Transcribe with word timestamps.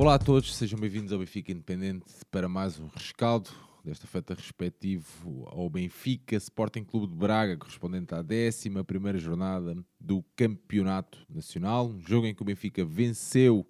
Olá 0.00 0.14
a 0.14 0.18
todos, 0.20 0.54
sejam 0.54 0.78
bem-vindos 0.78 1.12
ao 1.12 1.18
Benfica 1.18 1.50
Independente 1.50 2.06
para 2.30 2.48
mais 2.48 2.78
um 2.78 2.86
rescaldo, 2.86 3.50
desta 3.84 4.06
feita 4.06 4.32
respectivo 4.32 5.44
ao 5.48 5.68
Benfica 5.68 6.36
Sporting 6.36 6.84
Clube 6.84 7.08
de 7.08 7.16
Braga, 7.16 7.56
correspondente 7.56 8.14
à 8.14 8.20
11 8.20 9.18
jornada 9.18 9.76
do 9.98 10.24
Campeonato 10.36 11.18
Nacional. 11.28 11.88
Um 11.88 11.98
jogo 11.98 12.28
em 12.28 12.32
que 12.32 12.40
o 12.40 12.44
Benfica 12.44 12.84
venceu 12.84 13.66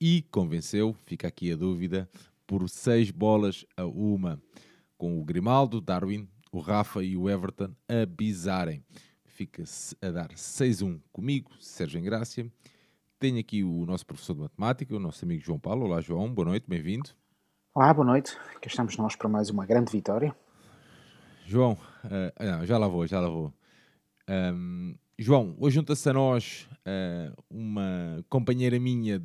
e 0.00 0.22
convenceu, 0.30 0.96
fica 1.04 1.28
aqui 1.28 1.52
a 1.52 1.56
dúvida, 1.56 2.08
por 2.46 2.66
seis 2.66 3.10
bolas 3.10 3.66
a 3.76 3.84
uma, 3.84 4.42
com 4.96 5.20
o 5.20 5.24
Grimaldo, 5.26 5.78
Darwin, 5.78 6.26
o 6.50 6.58
Rafa 6.58 7.04
e 7.04 7.18
o 7.18 7.28
Everton 7.28 7.74
a 7.86 8.06
bizarem. 8.06 8.82
Fica-se 9.26 9.94
a 10.00 10.10
dar 10.10 10.30
6-1 10.30 11.02
comigo, 11.12 11.50
Sérgio 11.60 12.00
Engrácia. 12.00 12.50
Tenho 13.20 13.38
aqui 13.38 13.62
o 13.62 13.84
nosso 13.84 14.06
professor 14.06 14.32
de 14.32 14.40
matemática, 14.40 14.96
o 14.96 14.98
nosso 14.98 15.22
amigo 15.26 15.44
João 15.44 15.58
Paulo. 15.58 15.84
Olá, 15.84 16.00
João, 16.00 16.32
boa 16.32 16.48
noite, 16.48 16.64
bem-vindo. 16.66 17.10
Olá, 17.74 17.92
boa 17.92 18.06
noite. 18.06 18.34
Aqui 18.56 18.66
estamos 18.66 18.96
nós 18.96 19.14
para 19.14 19.28
mais 19.28 19.50
uma 19.50 19.66
grande 19.66 19.92
vitória. 19.92 20.34
João, 21.44 21.72
uh, 22.02 22.42
não, 22.42 22.64
já 22.64 22.78
lá 22.78 22.88
vou, 22.88 23.06
já 23.06 23.20
lá 23.20 23.28
vou. 23.28 23.52
Um, 24.26 24.94
João, 25.18 25.54
hoje 25.60 25.74
junta-se 25.74 26.08
a 26.08 26.14
nós 26.14 26.66
uh, 26.86 27.36
uma 27.50 28.24
companheira 28.30 28.80
minha 28.80 29.22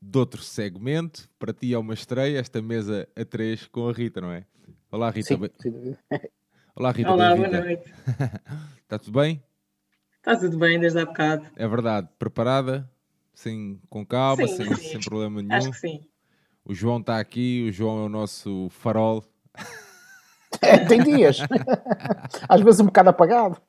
de 0.00 0.16
outro 0.18 0.40
segmento. 0.40 1.28
Para 1.36 1.52
ti 1.52 1.74
é 1.74 1.78
uma 1.78 1.94
estreia, 1.94 2.38
esta 2.38 2.62
mesa 2.62 3.08
a 3.16 3.24
três 3.24 3.66
com 3.66 3.88
a 3.88 3.92
Rita, 3.92 4.20
não 4.20 4.30
é? 4.30 4.46
Olá, 4.92 5.10
Rita. 5.10 5.34
Sim, 5.34 5.50
sim. 5.60 5.96
Olá, 6.76 6.92
Rita. 6.92 7.10
Olá, 7.10 7.34
boa 7.34 7.48
noite. 7.48 7.92
Está 8.80 8.96
tudo 9.02 9.18
bem? 9.18 9.42
Está 10.18 10.36
tudo 10.36 10.56
bem 10.56 10.78
desde 10.78 11.00
há 11.00 11.04
bocado. 11.04 11.44
É 11.56 11.66
verdade. 11.66 12.08
Preparada? 12.16 12.93
Sem, 13.34 13.80
com 13.90 14.06
calma, 14.06 14.46
Sim, 14.46 14.56
sem, 14.56 14.74
sim. 14.76 14.88
sem 14.90 15.00
problema 15.00 15.42
nenhum. 15.42 15.54
Acho 15.54 15.70
que 15.70 15.78
sim. 15.78 16.06
O 16.64 16.74
João 16.74 16.98
está 16.98 17.18
aqui, 17.18 17.66
o 17.68 17.72
João 17.72 18.02
é 18.02 18.06
o 18.06 18.08
nosso 18.08 18.68
farol. 18.70 19.24
É, 20.62 20.78
tem 20.86 21.02
dias. 21.02 21.38
Às 22.48 22.60
vezes 22.62 22.80
um 22.80 22.86
bocado 22.86 23.10
apagado. 23.10 23.60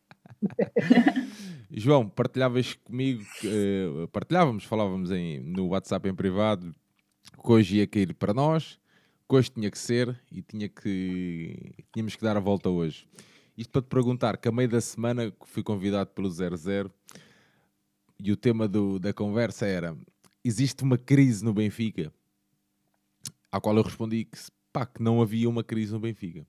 João, 1.71 2.07
partilhavas 2.07 2.73
comigo, 2.75 3.21
eh, 3.43 4.07
partilhávamos, 4.11 4.63
falávamos 4.63 5.11
em, 5.11 5.41
no 5.41 5.69
WhatsApp 5.69 6.07
em 6.07 6.15
privado, 6.15 6.73
que 7.43 7.51
hoje 7.51 7.77
ia 7.77 7.87
cair 7.87 8.13
para 8.13 8.33
nós, 8.33 8.79
que 9.27 9.35
hoje 9.35 9.49
tinha 9.49 9.69
que 9.69 9.77
ser 9.77 10.17
e 10.31 10.41
tinha 10.41 10.69
que, 10.69 11.73
tínhamos 11.91 12.15
que 12.15 12.23
dar 12.23 12.37
a 12.37 12.39
volta 12.39 12.69
hoje. 12.69 13.05
Isto 13.57 13.71
para 13.71 13.81
te 13.81 13.87
perguntar, 13.87 14.37
que 14.37 14.47
a 14.47 14.51
meio 14.51 14.69
da 14.69 14.79
semana 14.79 15.33
fui 15.43 15.63
convidado 15.63 16.11
pelo 16.11 16.29
00 16.29 16.89
e 18.19 18.31
o 18.31 18.37
tema 18.37 18.67
do- 18.67 18.99
da 18.99 19.13
conversa 19.13 19.65
era: 19.65 19.95
existe 20.43 20.83
uma 20.83 20.97
crise 20.97 21.43
no 21.43 21.53
Benfica? 21.53 22.11
À 23.51 23.59
qual 23.59 23.75
eu 23.77 23.83
respondi 23.83 24.25
que, 24.25 24.37
pá, 24.71 24.85
que 24.85 25.01
não 25.01 25.21
havia 25.21 25.49
uma 25.49 25.63
crise 25.63 25.91
no 25.93 25.99
Benfica. 25.99 26.45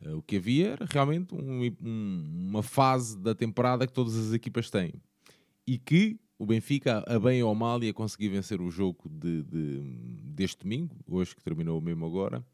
Eh, 0.00 0.14
O 0.14 0.22
que 0.22 0.36
havia 0.36 0.68
era 0.70 0.86
realmente 0.88 1.34
um- 1.34 1.64
um- 1.82 2.46
uma 2.50 2.62
fase 2.62 3.18
da 3.18 3.34
temporada 3.34 3.86
que 3.86 3.92
todas 3.92 4.16
as 4.16 4.32
equipas 4.32 4.70
têm. 4.70 4.92
E 5.66 5.76
que 5.78 6.18
o 6.38 6.46
Benfica, 6.46 7.02
a 7.06 7.18
bem 7.18 7.42
ou 7.42 7.52
mal, 7.54 7.82
ia 7.82 7.92
conseguir 7.92 8.28
vencer 8.28 8.60
o 8.60 8.70
jogo 8.70 9.08
de, 9.08 9.42
de- 9.42 9.80
deste 10.34 10.62
domingo, 10.62 10.94
hoje 11.08 11.34
que 11.34 11.42
terminou 11.42 11.80
mesmo 11.80 12.06
agora, 12.06 12.44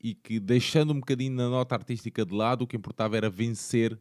e 0.00 0.14
que 0.14 0.38
deixando 0.38 0.92
um 0.92 1.00
bocadinho 1.00 1.34
na 1.34 1.48
nota 1.48 1.74
artística 1.74 2.24
de 2.24 2.32
lado, 2.32 2.62
o 2.62 2.66
que 2.66 2.76
importava 2.76 3.16
era 3.16 3.28
vencer 3.28 3.98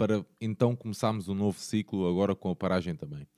para 0.00 0.24
então 0.40 0.74
começarmos 0.74 1.28
um 1.28 1.34
novo 1.34 1.58
ciclo, 1.58 2.08
agora 2.08 2.34
com 2.34 2.48
a 2.48 2.56
paragem 2.56 2.96
também. 2.96 3.28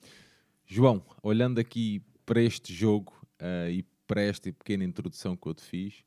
João, 0.65 1.03
olhando 1.21 1.59
aqui 1.59 2.01
para 2.25 2.41
este 2.41 2.73
jogo 2.73 3.11
eh, 3.37 3.69
e 3.69 3.83
para 4.07 4.21
esta 4.21 4.49
pequena 4.53 4.85
introdução 4.85 5.35
que 5.35 5.45
eu 5.45 5.53
te 5.53 5.61
fiz, 5.61 6.05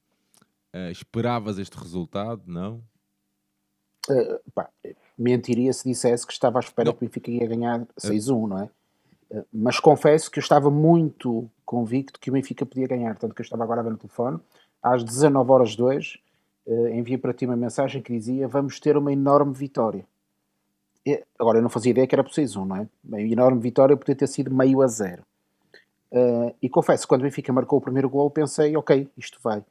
eh, 0.72 0.90
esperavas 0.90 1.58
este 1.58 1.76
resultado? 1.76 2.40
Não? 2.46 2.82
Eh, 4.08 4.40
pá, 4.54 4.70
mentiria 5.18 5.70
se 5.74 5.86
dissesse 5.86 6.26
que 6.26 6.32
estava 6.32 6.58
à 6.58 6.60
espera 6.60 6.86
Não. 6.86 6.94
que 6.94 7.04
o 7.04 7.06
Benfica 7.06 7.30
ia 7.30 7.46
ganhar 7.46 7.86
6-1, 7.98 8.48
não 8.48 8.62
é? 8.62 8.70
Mas 9.52 9.78
confesso 9.78 10.30
que 10.30 10.38
eu 10.38 10.42
estava 10.42 10.70
muito 10.70 11.50
convicto 11.66 12.18
que 12.18 12.30
o 12.30 12.32
Benfica 12.32 12.64
podia 12.64 12.86
ganhar, 12.86 13.18
tanto 13.18 13.34
que 13.34 13.42
eu 13.42 13.44
estava 13.44 13.62
agora 13.62 13.80
a 13.82 13.84
ver 13.84 13.90
no 13.90 13.98
telefone, 13.98 14.40
às 14.82 15.04
19 15.04 15.50
horas 15.50 15.76
2, 15.76 16.18
eh, 16.66 16.96
enviei 16.96 17.18
para 17.18 17.34
ti 17.34 17.44
uma 17.44 17.56
mensagem 17.56 18.00
que 18.00 18.10
dizia 18.10 18.48
vamos 18.48 18.80
ter 18.80 18.96
uma 18.96 19.12
enorme 19.12 19.52
vitória. 19.52 20.06
E, 21.06 21.22
agora, 21.38 21.58
eu 21.58 21.62
não 21.62 21.70
fazia 21.70 21.90
ideia 21.90 22.06
que 22.06 22.14
era 22.14 22.24
por 22.24 22.32
6-1, 22.32 22.66
não 22.66 22.76
é? 22.76 22.88
Uma 23.04 23.20
enorme 23.20 23.60
vitória 23.60 23.96
podia 23.96 24.16
ter 24.16 24.26
sido 24.26 24.52
meio 24.52 24.82
a 24.82 24.88
zero. 24.88 25.22
Eh, 26.10 26.54
e 26.62 26.68
confesso, 26.68 27.06
quando 27.06 27.20
o 27.20 27.24
Benfica 27.24 27.52
marcou 27.52 27.78
o 27.78 27.82
primeiro 27.82 28.08
gol, 28.10 28.30
pensei, 28.30 28.76
ok, 28.76 29.08
isto 29.16 29.38
vai. 29.42 29.64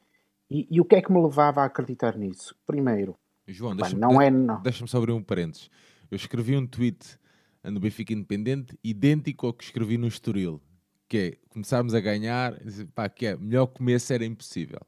E, 0.49 0.67
e 0.69 0.79
o 0.79 0.85
que 0.85 0.95
é 0.95 1.01
que 1.01 1.11
me 1.11 1.21
levava 1.21 1.61
a 1.61 1.65
acreditar 1.65 2.15
nisso? 2.17 2.55
Primeiro, 2.65 3.15
João, 3.47 3.75
deixa-me 3.75 3.99
não 3.99 4.21
é... 4.21 4.29
Não. 4.31 4.61
deixa-me 4.61 4.87
só 4.89 4.97
abrir 4.97 5.11
um 5.11 5.21
parênteses. 5.21 5.69
Eu 6.09 6.15
escrevi 6.15 6.55
um 6.55 6.65
tweet 6.65 7.17
no 7.63 7.79
Benfica 7.79 8.13
Independente 8.13 8.77
idêntico 8.83 9.47
ao 9.47 9.53
que 9.53 9.63
escrevi 9.63 9.97
no 9.97 10.07
Estoril, 10.07 10.61
que 11.09 11.17
é 11.17 11.37
começarmos 11.49 11.93
a 11.93 11.99
ganhar, 11.99 12.53
pá, 12.93 13.09
que 13.09 13.25
é 13.25 13.35
melhor 13.35 13.65
começo 13.67 14.13
era 14.13 14.23
impossível. 14.23 14.79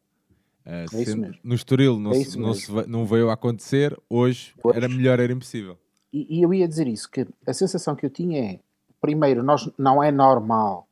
Ah, 0.66 0.86
É 0.94 1.34
no 1.44 1.56
Estoril 1.56 2.00
não, 2.00 2.12
É 2.12 2.24
se- 2.24 2.38
não, 2.38 2.54
se 2.54 2.72
não 2.88 3.06
veio 3.06 3.30
a 3.30 3.34
acontecer, 3.34 3.98
hoje 4.10 4.54
Pois. 4.62 4.76
era 4.76 4.88
melhor, 4.88 5.20
era 5.20 5.32
impossível. 5.34 5.78
E, 6.12 6.38
e 6.38 6.42
eu 6.42 6.54
ia 6.54 6.68
dizer 6.68 6.88
isso, 6.88 7.10
que 7.10 7.28
a 7.46 7.54
sensação 7.54 7.96
que 7.96 8.06
eu 8.06 8.10
tinha 8.10 8.54
é, 8.54 8.60
primeiro, 9.02 9.44
nós 9.44 9.70
não 9.78 10.02
é 10.02 10.12
normal 10.12 10.88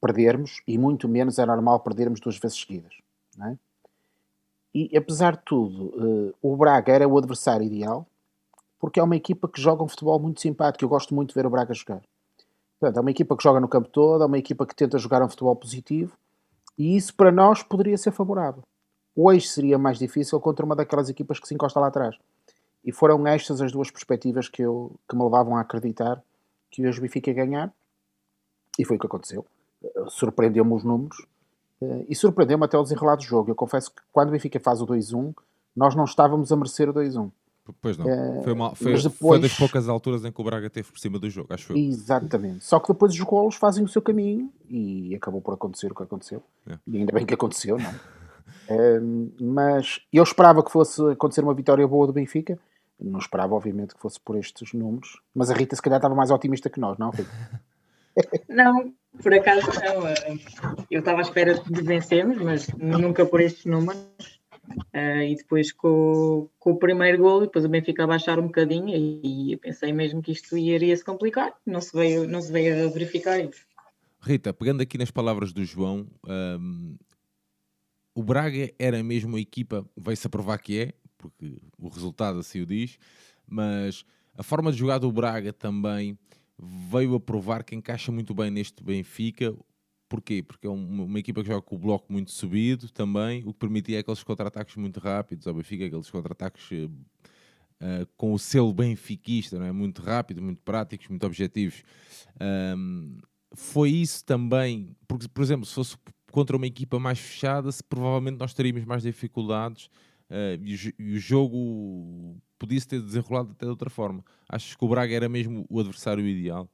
perdermos, 0.00 0.62
e 0.66 0.76
muito 0.76 1.08
menos 1.08 1.38
é 1.38 1.46
normal 1.46 1.80
perdermos 1.80 2.20
duas 2.20 2.38
vezes 2.38 2.60
seguidas. 2.60 2.92
é? 3.40 3.56
E 4.74 4.96
apesar 4.96 5.36
de 5.36 5.42
tudo, 5.44 5.94
eh, 5.96 6.34
o 6.42 6.56
Braga 6.56 6.92
era 6.92 7.08
o 7.08 7.16
adversário 7.16 7.64
ideal, 7.64 8.06
porque 8.78 9.00
é 9.00 9.02
uma 9.02 9.16
equipa 9.16 9.48
que 9.48 9.60
joga 9.60 9.82
um 9.82 9.88
futebol 9.88 10.18
muito 10.18 10.40
simpático. 10.40 10.84
Eu 10.84 10.88
gosto 10.88 11.14
muito 11.14 11.28
de 11.28 11.34
ver 11.34 11.46
o 11.46 11.50
Braga 11.50 11.72
jogar. 11.72 12.02
Portanto, 12.78 12.98
é 12.98 13.00
uma 13.00 13.10
equipa 13.10 13.36
que 13.36 13.42
joga 13.42 13.60
no 13.60 13.68
campo 13.68 13.88
todo, 13.88 14.22
é 14.22 14.26
uma 14.26 14.36
equipa 14.36 14.66
que 14.66 14.74
tenta 14.74 14.98
jogar 14.98 15.22
um 15.22 15.28
futebol 15.28 15.56
positivo, 15.56 16.18
e 16.76 16.96
isso 16.96 17.14
para 17.14 17.32
nós 17.32 17.62
poderia 17.62 17.96
ser 17.96 18.10
favorável. 18.10 18.62
Hoje 19.16 19.46
seria 19.46 19.78
mais 19.78 19.98
difícil 19.98 20.38
contra 20.40 20.66
uma 20.66 20.74
daquelas 20.74 21.08
equipas 21.08 21.38
que 21.38 21.46
se 21.46 21.54
encosta 21.54 21.78
lá 21.78 21.86
atrás. 21.86 22.18
E 22.84 22.92
foram 22.92 23.26
estas 23.26 23.60
as 23.60 23.72
duas 23.72 23.90
perspectivas 23.90 24.48
que, 24.48 24.62
eu, 24.62 24.92
que 25.08 25.16
me 25.16 25.22
levavam 25.24 25.56
a 25.56 25.60
acreditar 25.60 26.22
que 26.70 26.86
hoje 26.86 26.98
o 26.98 27.02
Benfica 27.02 27.30
ia 27.30 27.34
ganhar. 27.36 27.72
E 28.78 28.84
foi 28.84 28.96
o 28.96 29.00
que 29.00 29.06
aconteceu. 29.06 29.46
Eh, 29.82 30.04
Surpreendeu-me 30.08 30.72
os 30.74 30.84
números 30.84 31.24
eh, 31.80 32.04
e 32.08 32.14
surpreendeu-me 32.14 32.64
até 32.64 32.76
o 32.76 32.82
desenrolar 32.82 33.16
do 33.16 33.22
jogo. 33.22 33.50
Eu 33.50 33.54
confesso 33.54 33.90
que 33.90 34.02
quando 34.12 34.28
o 34.28 34.32
Benfica 34.32 34.58
faz 34.60 34.80
o 34.82 34.86
2-1, 34.86 35.32
nós 35.74 35.94
não 35.94 36.04
estávamos 36.04 36.52
a 36.52 36.56
merecer 36.56 36.88
o 36.88 36.92
2-1. 36.92 37.30
Pois 37.80 37.96
não. 37.96 38.06
Eh, 38.06 38.42
foi, 38.44 38.54
mal- 38.54 38.74
foi- 38.74 38.92
mas 38.92 39.02
foi 39.02 39.10
depois- 39.10 39.40
das 39.40 39.56
poucas 39.56 39.88
alturas 39.88 40.22
em 40.24 40.30
que 40.30 40.38
o 40.40 40.44
Braga 40.44 40.68
teve 40.68 40.90
por 40.90 40.98
cima 40.98 41.18
do 41.18 41.30
jogo, 41.30 41.54
acho 41.54 41.72
eu. 41.72 41.76
Exatamente. 41.78 42.62
Só 42.64 42.78
que 42.78 42.88
depois 42.92 43.12
os 43.14 43.20
golos 43.20 43.54
fazem 43.54 43.82
o 43.82 43.88
seu 43.88 44.02
caminho 44.02 44.52
e 44.68 45.14
acabou 45.14 45.40
por 45.40 45.54
acontecer 45.54 45.90
o 45.90 45.94
que 45.94 46.02
aconteceu. 46.02 46.42
É. 46.68 46.76
E 46.86 46.98
ainda 46.98 47.12
bem 47.12 47.24
que 47.24 47.32
aconteceu, 47.32 47.78
não 47.78 47.86
é? 47.88 47.94
Ehm, 48.68 49.28
mas 49.40 50.00
eu 50.12 50.22
esperava 50.22 50.62
que 50.62 50.70
fosse 50.70 51.00
acontecer 51.10 51.42
uma 51.42 51.52
vitória 51.54 51.86
boa 51.86 52.06
do 52.06 52.12
Benfica. 52.14 52.58
Não 53.10 53.18
esperava, 53.18 53.54
obviamente, 53.54 53.94
que 53.94 54.00
fosse 54.00 54.18
por 54.20 54.36
estes 54.36 54.72
números. 54.72 55.20
Mas 55.34 55.50
a 55.50 55.54
Rita, 55.54 55.76
se 55.76 55.82
calhar, 55.82 55.98
estava 55.98 56.14
mais 56.14 56.30
otimista 56.30 56.70
que 56.70 56.80
nós, 56.80 56.98
não, 56.98 57.10
Rita? 57.10 57.30
Não, 58.48 58.94
por 59.20 59.34
acaso 59.34 59.66
não. 59.82 60.04
Eu 60.88 61.00
estava 61.00 61.18
à 61.18 61.22
espera 61.22 61.54
de 61.54 61.82
vencermos, 61.82 62.40
mas 62.40 62.68
nunca 62.68 63.26
por 63.26 63.40
estes 63.40 63.64
números. 63.64 64.40
Eh, 64.92 65.32
e 65.32 65.36
depois 65.36 65.72
com, 65.72 66.48
com 66.58 66.72
o 66.72 66.78
primeiro 66.78 67.18
gol, 67.18 67.40
depois 67.40 67.64
o 67.64 67.68
Benfica 67.68 68.04
a 68.04 68.06
baixar 68.06 68.38
um 68.38 68.46
bocadinho 68.46 68.88
e, 68.88 69.52
eu 69.52 69.58
pensei 69.58 69.92
mesmo 69.92 70.22
que 70.22 70.32
isto 70.32 70.56
iria 70.56 70.96
se 70.96 71.04
complicar. 71.04 71.52
Não 71.66 71.80
se 71.80 71.92
veio, 71.96 72.28
não 72.28 72.40
se 72.40 72.52
veio 72.52 72.86
a 72.86 72.90
verificar 72.90 73.40
isso. 73.40 73.66
Rita, 74.20 74.54
pegando 74.54 74.80
aqui 74.80 74.96
nas 74.96 75.10
palavras 75.10 75.52
do 75.52 75.64
João, 75.64 76.06
hum, 76.26 76.96
o 78.14 78.22
Braga 78.22 78.72
era 78.78 79.02
mesmo 79.02 79.30
uma 79.30 79.40
equipa, 79.40 79.84
veio-se 79.96 80.26
a 80.26 80.30
provar 80.30 80.58
que 80.58 80.80
é, 80.80 80.94
porque 81.24 81.56
o 81.78 81.88
resultado 81.88 82.38
assim 82.38 82.60
o 82.60 82.66
diz, 82.66 82.98
mas 83.46 84.04
a 84.36 84.42
forma 84.42 84.70
de 84.70 84.78
jogar 84.78 84.98
do 84.98 85.10
Braga 85.10 85.52
também 85.52 86.18
veio 86.90 87.14
a 87.14 87.20
provar 87.20 87.64
que 87.64 87.74
encaixa 87.74 88.12
muito 88.12 88.34
bem 88.34 88.50
neste 88.50 88.82
Benfica. 88.82 89.54
Porquê? 90.06 90.42
Porque 90.42 90.66
é 90.66 90.70
uma, 90.70 91.18
equipa 91.18 91.40
que 91.40 91.48
joga 91.48 91.62
com 91.62 91.76
o 91.76 91.78
bloco 91.78 92.12
muito 92.12 92.30
subido 92.30 92.90
também, 92.90 93.42
o 93.46 93.52
que 93.52 93.58
permitia 93.58 94.00
aqueles 94.00 94.22
contra-ataques 94.22 94.76
muito 94.76 95.00
rápidos 95.00 95.46
ao 95.46 95.54
Benfica, 95.54 95.86
aqueles 95.86 96.10
contra-ataques 96.10 96.70
eh, 97.80 98.06
com 98.16 98.32
o 98.32 98.38
selo 98.38 98.72
benfiquista, 98.72 99.58
não 99.58 99.66
é? 99.66 99.72
muito 99.72 100.02
rápido, 100.02 100.42
muito 100.42 100.60
práticos, 100.62 101.08
muito 101.08 101.24
objetivos. 101.24 101.82
Hum, 102.76 103.18
foi 103.54 103.90
isso 103.90 104.24
também, 104.24 104.94
porque, 105.08 105.26
por 105.26 105.42
exemplo, 105.42 105.64
se 105.64 105.74
fosse 105.74 105.96
contra 106.30 106.56
uma 106.56 106.66
equipa 106.66 106.98
mais 106.98 107.18
fechada, 107.18 107.70
se, 107.72 107.82
provavelmente 107.82 108.38
nós 108.38 108.52
teríamos 108.52 108.84
mais 108.84 109.04
dificuldades 109.04 109.88
eh, 110.30 110.58
e, 110.60 110.74
o, 110.74 110.76
jo- 110.76 110.94
o 110.98 111.18
jogo 111.18 112.40
podia-se 112.58 112.88
ter 112.88 113.00
desenrolado 113.00 113.52
até 113.52 113.66
de 113.66 113.70
outra 113.70 113.90
forma. 113.90 114.24
Achas 114.48 114.74
que 114.76 114.84
o 114.84 114.88
Braga 114.88 115.14
era 115.14 115.28
mesmo 115.28 115.66
o 115.68 115.80
adversário 115.80 116.26
ideal? 116.26 116.68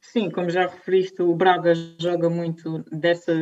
sim, 0.00 0.30
como 0.30 0.50
já 0.50 0.66
referiste, 0.66 1.22
o 1.22 1.34
Braga 1.34 1.72
joga 1.98 2.28
muito 2.28 2.84
dessa 2.90 3.32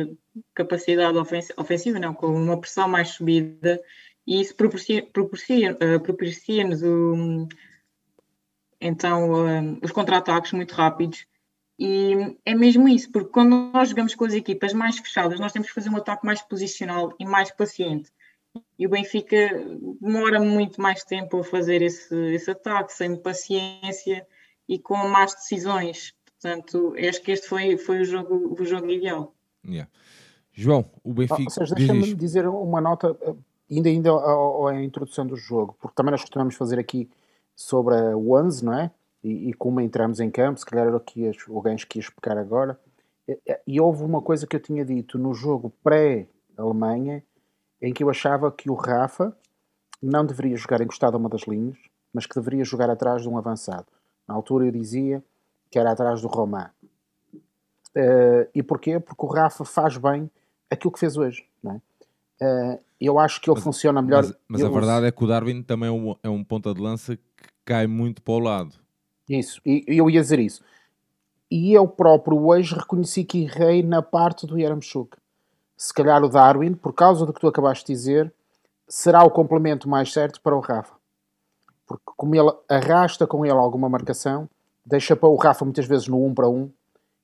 capacidade 0.53 1.17
ofensiva, 1.57 1.99
não, 1.99 2.13
com 2.13 2.27
uma 2.27 2.59
pressão 2.59 2.87
mais 2.87 3.09
subida, 3.09 3.81
e 4.27 4.41
isso 4.41 4.55
proporciona-nos 4.55 5.11
proporciona, 5.11 5.75
uh, 5.75 5.99
proporciona 5.99 6.75
o, 6.85 7.47
então, 8.79 9.31
uh, 9.45 9.79
os 9.83 9.91
contra-ataques 9.91 10.53
muito 10.53 10.73
rápidos. 10.73 11.25
E 11.77 12.37
é 12.45 12.53
mesmo 12.53 12.87
isso, 12.89 13.09
porque 13.11 13.31
quando 13.31 13.71
nós 13.73 13.89
jogamos 13.89 14.13
com 14.13 14.25
as 14.25 14.33
equipas 14.33 14.73
mais 14.73 14.97
fechadas, 14.99 15.39
nós 15.39 15.53
temos 15.53 15.69
que 15.69 15.73
fazer 15.73 15.89
um 15.89 15.97
ataque 15.97 16.25
mais 16.25 16.41
posicional 16.41 17.15
e 17.17 17.25
mais 17.25 17.51
paciente. 17.51 18.11
E 18.77 18.87
o 18.87 18.89
Benfica 18.89 19.49
demora 20.01 20.39
muito 20.39 20.81
mais 20.81 21.03
tempo 21.03 21.39
a 21.39 21.43
fazer 21.43 21.81
esse, 21.81 22.15
esse 22.33 22.49
ataque, 22.51 22.93
sem 22.93 23.15
paciência 23.15 24.25
e 24.67 24.79
com 24.79 24.95
más 24.95 25.33
decisões. 25.35 26.13
Portanto, 26.41 26.93
acho 26.97 27.21
que 27.21 27.31
este 27.31 27.47
foi, 27.47 27.77
foi 27.77 28.01
o, 28.01 28.05
jogo, 28.05 28.55
o 28.59 28.65
jogo 28.65 28.89
ideal. 28.89 29.35
Yeah. 29.65 29.89
João, 30.53 30.89
o 31.03 31.13
Benfica. 31.13 31.43
Ah, 31.47 31.49
seja, 31.49 31.75
deixa-me 31.75 32.13
dizer 32.13 32.47
uma 32.47 32.81
nota, 32.81 33.17
ainda, 33.69 33.89
ainda 33.89 34.11
à 34.11 34.81
introdução 34.83 35.25
do 35.25 35.35
jogo, 35.35 35.75
porque 35.79 35.95
também 35.95 36.11
nós 36.11 36.21
costumamos 36.21 36.55
fazer 36.55 36.79
aqui 36.79 37.09
sobre 37.55 37.95
a 37.95 38.15
Ones, 38.15 38.61
não 38.61 38.73
é? 38.73 38.91
E, 39.21 39.49
e, 39.49 39.53
como 39.53 39.81
entramos 39.81 40.21
em 40.21 40.31
campo, 40.31 40.59
se 40.59 40.65
calhar 40.65 40.87
era 40.87 40.95
o 40.95 40.99
que 40.99 41.21
ias, 41.21 41.35
o 41.47 41.61
Gans 41.61 41.83
que 41.83 41.99
ia 41.99 42.01
explicar 42.01 42.37
agora. 42.37 42.79
E, 43.27 43.37
e 43.67 43.81
houve 43.81 44.03
uma 44.03 44.21
coisa 44.21 44.47
que 44.47 44.55
eu 44.55 44.61
tinha 44.61 44.85
dito 44.85 45.17
no 45.17 45.33
jogo 45.33 45.73
pré-Alemanha, 45.83 47.21
em 47.81 47.93
que 47.93 48.03
eu 48.03 48.09
achava 48.09 48.51
que 48.51 48.69
o 48.69 48.73
Rafa 48.73 49.35
não 50.01 50.25
deveria 50.25 50.55
jogar 50.55 50.81
encostado 50.81 51.15
a 51.15 51.17
uma 51.17 51.29
das 51.29 51.43
linhas, 51.43 51.77
mas 52.13 52.25
que 52.25 52.35
deveria 52.35 52.63
jogar 52.63 52.89
atrás 52.89 53.21
de 53.21 53.29
um 53.29 53.37
avançado. 53.37 53.87
Na 54.27 54.35
altura 54.35 54.65
eu 54.65 54.71
dizia 54.71 55.23
que 55.69 55.77
era 55.77 55.91
atrás 55.91 56.21
do 56.21 56.27
Román. 56.27 56.69
Uh, 57.95 58.47
e 58.53 58.61
porquê? 58.61 58.99
Porque 58.99 59.25
o 59.25 59.29
Rafa 59.29 59.65
faz 59.65 59.97
bem 59.97 60.29
aquilo 60.69 60.91
que 60.91 60.99
fez 60.99 61.17
hoje. 61.17 61.45
Não 61.61 61.73
é? 61.73 61.81
Uh, 62.41 62.79
eu 62.99 63.19
acho 63.19 63.41
que 63.41 63.49
ele 63.49 63.55
mas, 63.55 63.63
funciona 63.63 64.01
melhor. 64.01 64.23
Mas, 64.23 64.37
mas 64.47 64.63
a 64.63 64.69
verdade 64.69 65.05
é 65.05 65.11
que 65.11 65.23
o 65.23 65.27
Darwin 65.27 65.63
também 65.63 65.89
é 65.89 65.91
um, 65.91 66.15
é 66.23 66.29
um 66.29 66.43
ponta 66.43 66.73
de 66.73 66.81
lança 66.81 67.15
que 67.15 67.49
cai 67.65 67.87
muito 67.87 68.21
para 68.21 68.33
o 68.33 68.39
lado. 68.39 68.75
Isso, 69.27 69.61
e 69.65 69.83
eu 69.87 70.09
ia 70.09 70.21
dizer 70.21 70.39
isso. 70.39 70.63
E 71.51 71.73
eu 71.73 71.87
próprio 71.87 72.45
hoje 72.47 72.75
reconheci 72.75 73.23
que 73.23 73.43
errei 73.43 73.81
na 73.81 74.01
parte 74.01 74.45
do 74.45 74.57
Yaramchuk. 74.57 75.17
Se 75.79 75.93
calhar 75.93 76.21
o 76.21 76.27
Darwin, 76.27 76.73
por 76.73 76.91
causa 76.91 77.25
do 77.25 77.31
que 77.31 77.39
tu 77.39 77.47
acabaste 77.47 77.85
de 77.85 77.93
dizer, 77.93 78.33
será 78.85 79.23
o 79.23 79.31
complemento 79.31 79.87
mais 79.87 80.11
certo 80.11 80.41
para 80.41 80.53
o 80.53 80.59
Rafa. 80.59 80.93
Porque 81.87 82.03
como 82.17 82.35
ele 82.35 82.51
arrasta 82.67 83.25
com 83.25 83.45
ele 83.45 83.55
alguma 83.55 83.87
marcação, 83.87 84.49
deixa 84.85 85.15
para 85.15 85.29
o 85.29 85.37
Rafa 85.37 85.63
muitas 85.63 85.85
vezes 85.85 86.09
no 86.09 86.17
1 86.17 86.25
um 86.25 86.33
para 86.33 86.49
1 86.49 86.53
um, 86.53 86.69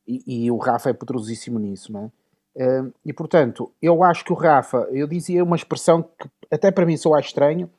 e, 0.08 0.46
e, 0.46 0.52
o 0.52 0.56
Rafa 0.56 0.90
é 0.90 0.94
poderosíssimo 0.94 1.60
nisso, 1.60 1.92
não 1.92 2.10
é? 2.56 2.80
Uh, 2.80 2.94
e 3.04 3.12
portanto, 3.12 3.74
eu 3.82 4.02
acho 4.02 4.24
que 4.24 4.32
o 4.32 4.36
Rafa, 4.36 4.88
eu 4.90 5.06
dizia 5.06 5.44
uma 5.44 5.58
expressão 5.58 6.02
que 6.02 6.30
até 6.50 6.72
para 6.72 6.86
mim 6.86 6.96
sou 6.96 7.20
estranho, 7.20 7.70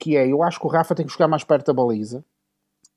que 0.00 0.16
é, 0.16 0.26
eu 0.26 0.42
acho 0.42 0.58
que 0.58 0.66
o 0.66 0.68
Rafa 0.68 0.96
tem 0.96 1.06
que 1.06 1.12
jogar 1.12 1.28
mais 1.28 1.44
perto 1.44 1.66
da 1.66 1.72
baliza, 1.72 2.24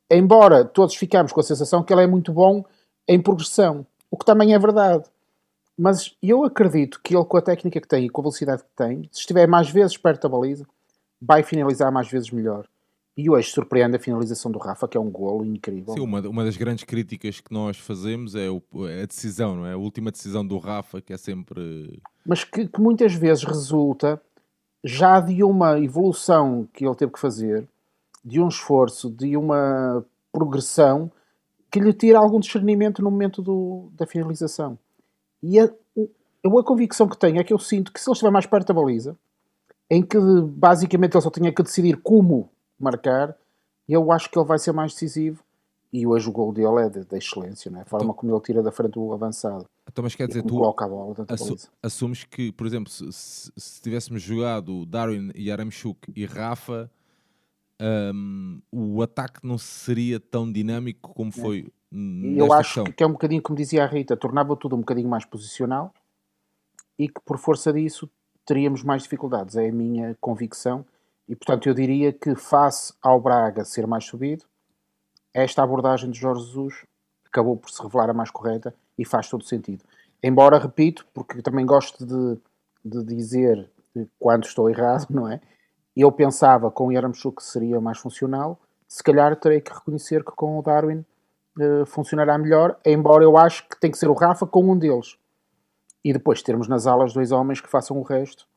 embora 0.10 0.66
todos 0.66 0.96
ficamos 0.96 1.32
com 1.32 1.40
a 1.40 1.44
sensação 1.44 1.84
que 1.84 1.94
ele 1.94 2.02
é 2.02 2.08
muito 2.08 2.34
bom 2.34 2.66
em 3.08 3.22
progressão, 3.22 3.86
o 4.10 4.18
que 4.18 4.26
também 4.26 4.56
é 4.56 4.58
verdade. 4.58 5.08
Mas 5.80 6.14
eu 6.22 6.44
acredito 6.44 7.00
que 7.02 7.16
ele, 7.16 7.24
com 7.24 7.38
a 7.38 7.42
técnica 7.42 7.80
que 7.80 7.88
tem 7.88 8.06
e 8.06 8.10
com 8.10 8.20
a 8.20 8.24
velocidade 8.24 8.64
que 8.64 8.70
tem, 8.76 9.04
se 9.14 9.22
estiver 9.22 9.48
mais 9.48 9.70
vezes 9.70 9.96
perto 9.96 10.24
da 10.24 10.30
baliza, 10.30 10.68
vai 11.22 11.42
finalizar 11.42 11.90
mais 11.90 12.12
vezes 12.12 12.32
melhor. 12.32 12.68
E 13.16 13.30
hoje 13.30 13.50
surpreende 13.50 13.96
a 13.96 14.00
finalização 14.00 14.52
do 14.52 14.60
Rafa, 14.60 14.90
que 14.90 14.98
é 14.98 15.00
um 15.00 15.10
golo 15.10 15.46
incrível. 15.46 15.94
Sim, 15.94 16.02
uma, 16.02 16.20
uma 16.28 16.44
das 16.44 16.58
grandes 16.58 16.84
críticas 16.84 17.40
que 17.40 17.54
nós 17.54 17.78
fazemos 17.78 18.36
é, 18.36 18.50
o, 18.50 18.62
é 18.90 19.04
a 19.04 19.06
decisão, 19.06 19.56
não 19.56 19.66
é? 19.66 19.72
A 19.72 19.78
última 19.78 20.12
decisão 20.12 20.46
do 20.46 20.58
Rafa, 20.58 21.00
que 21.00 21.14
é 21.14 21.18
sempre. 21.18 22.02
Mas 22.26 22.44
que, 22.44 22.68
que, 22.68 22.82
muitas 22.82 23.14
vezes 23.14 23.46
resulta 23.46 24.22
já 24.84 25.22
de 25.22 25.42
uma 25.46 25.80
evolução 25.80 26.68
que 26.74 26.86
ele 26.86 26.96
teve 26.96 27.14
que 27.14 27.20
fazer, 27.20 27.66
de 28.24 28.42
um 28.42 28.50
esforço, 28.50 29.10
de 29.10 29.38
uma 29.38 30.06
progressão 30.30 31.10
que 31.72 31.80
lhe 31.80 31.94
tira 31.94 32.20
algum 32.20 32.42
discernimento 32.42 33.02
no 33.02 33.10
momento 33.10 33.42
do, 33.42 33.90
da 33.96 34.06
finalização. 34.06 34.78
E 35.42 35.60
a, 35.60 35.66
a, 35.66 36.64
convicção 36.64 37.08
que 37.08 37.18
tenho 37.18 37.40
é 37.40 37.44
que 37.44 37.54
eu 37.54 37.60
sinto 37.60 37.92
que 37.92 38.00
se 38.00 38.10
ele 38.10 38.14
estiver 38.14 38.32
mais 38.32 38.46
perto 38.46 38.68
da 38.68 38.74
baliza, 38.74 39.18
em 39.90 40.02
que 40.02 40.18
basicamente 40.20 41.16
ele 41.16 41.22
só 41.22 41.30
tinha 41.30 41.52
que 41.52 41.64
decidir 41.64 41.98
como 41.98 42.50
marcar, 42.80 43.36
eu 43.88 44.12
acho 44.12 44.30
que 44.30 44.38
ele 44.38 44.46
vai 44.46 44.60
ser 44.60 44.72
mais 44.72 44.94
decisivo. 44.94 45.44
E 45.92 46.06
hoje 46.06 46.30
o 46.30 46.32
gol 46.32 46.54
dele 46.54 46.86
é 46.86 46.90
de 46.90 47.18
excelência, 47.18 47.72
não 47.72 47.80
é? 47.80 47.82
a 47.82 47.86
forma 47.86 48.06
então, 48.06 48.16
como 48.16 48.32
ele 48.32 48.42
tira 48.42 48.62
da 48.62 48.72
frente 48.72 49.00
o 49.00 49.12
avançado. 49.12 49.66
Então, 49.92 50.04
mas 50.04 50.14
quer 50.14 50.28
dizer, 50.28 50.44
tu 50.44 50.64
a 50.64 50.88
bola 50.88 51.16
assu 51.28 51.56
assumes 51.82 52.24
que, 52.24 52.52
por 52.52 52.68
exemplo, 52.68 52.92
se, 52.92 53.12
se, 53.12 53.52
se 53.58 53.82
tivéssemos 53.82 54.22
jogado 54.22 54.86
Darwin 54.86 55.32
e 55.34 55.52
Aramchuk 55.52 56.14
e 56.16 56.26
Rafa, 56.28 56.92
um, 58.14 58.62
o 58.72 59.02
ataque 59.02 59.40
não 59.42 59.58
seria 59.58 60.20
tão 60.20 60.52
dinâmico 60.52 61.12
como 61.14 61.32
foi 61.32 61.72
Eu 61.92 62.54
acho 62.54 62.84
questão. 62.84 62.94
que 62.94 63.04
é 63.04 63.08
um 63.08 63.12
bocadinho, 63.12 63.42
como 63.42 63.58
dizia 63.58 63.84
a 63.84 63.88
Rita, 63.88 64.16
tornava 64.16 64.56
tudo 64.56 64.76
um 64.76 64.80
bocadinho 64.80 65.10
mais 65.10 65.26
posicional 65.26 65.94
e 66.98 67.08
que 67.08 67.20
por 67.22 67.38
força 67.38 67.74
disso 67.74 68.10
teríamos 68.46 68.84
mais 68.84 69.04
dificuldades. 69.04 69.56
É 69.56 69.70
a 69.70 69.72
minha 69.72 70.16
convicção 70.22 70.86
e, 71.28 71.36
portanto, 71.36 71.68
eu 71.68 71.74
diria 71.74 72.12
que, 72.12 72.36
face 72.36 72.94
ao 73.02 73.22
Braga 73.22 73.64
ser 73.64 73.86
mais 73.86 74.06
subido, 74.06 74.46
esta 75.34 75.62
abordagem 75.62 76.10
de 76.10 76.20
Jorge 76.20 76.46
Jesus 76.46 76.86
acabou 77.26 77.56
por 77.56 77.70
se 77.70 77.82
revelar 77.82 78.10
a 78.10 78.14
mais 78.14 78.32
correta 78.32 78.74
e 78.98 79.06
faz 79.06 79.30
todo 79.30 79.44
sentido. 79.44 79.84
Embora, 80.22 80.58
repito, 80.58 81.06
porque 81.14 81.42
também 81.42 81.66
gosto 81.66 82.06
de, 82.06 82.42
de 82.84 83.04
dizer 83.04 83.70
quando 84.18 84.46
estou 84.46 84.70
errado, 84.70 85.08
não 85.14 85.28
é? 85.28 85.40
Eu 85.96 86.12
pensava 86.12 86.72
com 86.72 86.88
o 86.88 86.92
Yaramchuk 86.92 87.44
seria 87.44 87.80
mais 87.80 87.98
funcional, 87.98 88.60
se 88.88 89.04
calhar 89.04 89.36
terei 89.36 89.62
que 89.62 89.72
reconhecer 89.72 90.24
que 90.24 90.32
com 90.32 90.58
o 90.58 90.62
Darwin 90.64 91.06
uh, 91.58 91.86
funcionará 91.86 92.38
melhor, 92.38 92.80
embora 92.86 93.24
eu 93.24 93.38
acho 93.38 93.68
que 93.68 93.80
tem 93.80 93.92
que 93.92 93.98
ser 93.98 94.10
o 94.10 94.14
Rafa 94.14 94.46
com 94.46 94.72
um 94.72 94.78
deles. 94.78 95.18
E 96.04 96.14
depois 96.14 96.42
termos 96.42 96.68
nas 96.68 96.88
alas 96.88 97.14
dois 97.14 97.32
homens 97.32 97.60
que 97.60 97.70
façam 97.70 97.98
o 97.98 98.04
resto, 98.04 98.48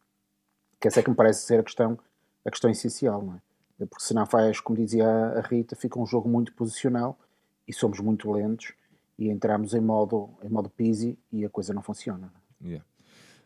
que 0.81 0.89
essa 0.89 1.01
é 1.01 1.03
que 1.03 1.11
me 1.11 1.17
parece 1.17 1.47
ser 1.47 1.61
a 1.61 1.63
questão 1.63 1.99
a 2.45 2.51
questão 2.51 2.71
essencial, 2.71 3.23
não 3.23 3.35
é? 3.35 3.87
Porque 3.87 4.05
senão 4.05 4.27
faz, 4.27 4.61
como 4.61 4.79
dizia 4.79 5.07
a 5.07 5.41
Rita, 5.41 5.75
fica 5.75 5.99
um 5.99 6.07
jogo 6.07 6.29
muito 6.29 6.53
posicional 6.55 7.19
e 7.67 7.73
somos 7.73 7.99
muito 8.01 8.31
lentos 8.31 8.73
e 9.19 9.29
entramos 9.29 9.75
em 9.75 9.81
modo, 9.81 10.31
em 10.43 10.49
modo 10.49 10.71
Pisi 10.71 11.19
e 11.33 11.45
a 11.45 11.51
coisa 11.51 11.73
não 11.75 11.83
funciona. 11.83 12.33
Yeah. 12.63 12.85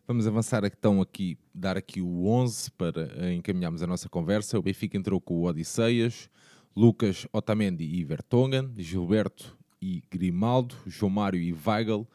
Vamos 0.07 0.27
avançar 0.27 0.63
então 0.63 1.01
aqui, 1.01 1.37
dar 1.53 1.75
aqui 1.75 2.01
o 2.01 2.27
11 2.27 2.71
para 2.71 3.33
encaminharmos 3.33 3.81
a 3.81 3.87
nossa 3.87 4.07
conversa. 4.07 4.57
O 4.57 4.61
Benfica 4.61 4.95
entrou 4.95 5.19
com 5.19 5.35
o 5.35 5.43
Odisseias, 5.43 6.29
Lucas, 6.77 7.25
Otamendi 7.33 7.83
e 7.83 8.03
Vertonghen, 8.03 8.71
Gilberto 8.77 9.57
e 9.81 10.03
Grimaldo, 10.11 10.75
João 10.85 11.09
Mário 11.09 11.41
e 11.41 11.51
Weigl, 11.51 12.07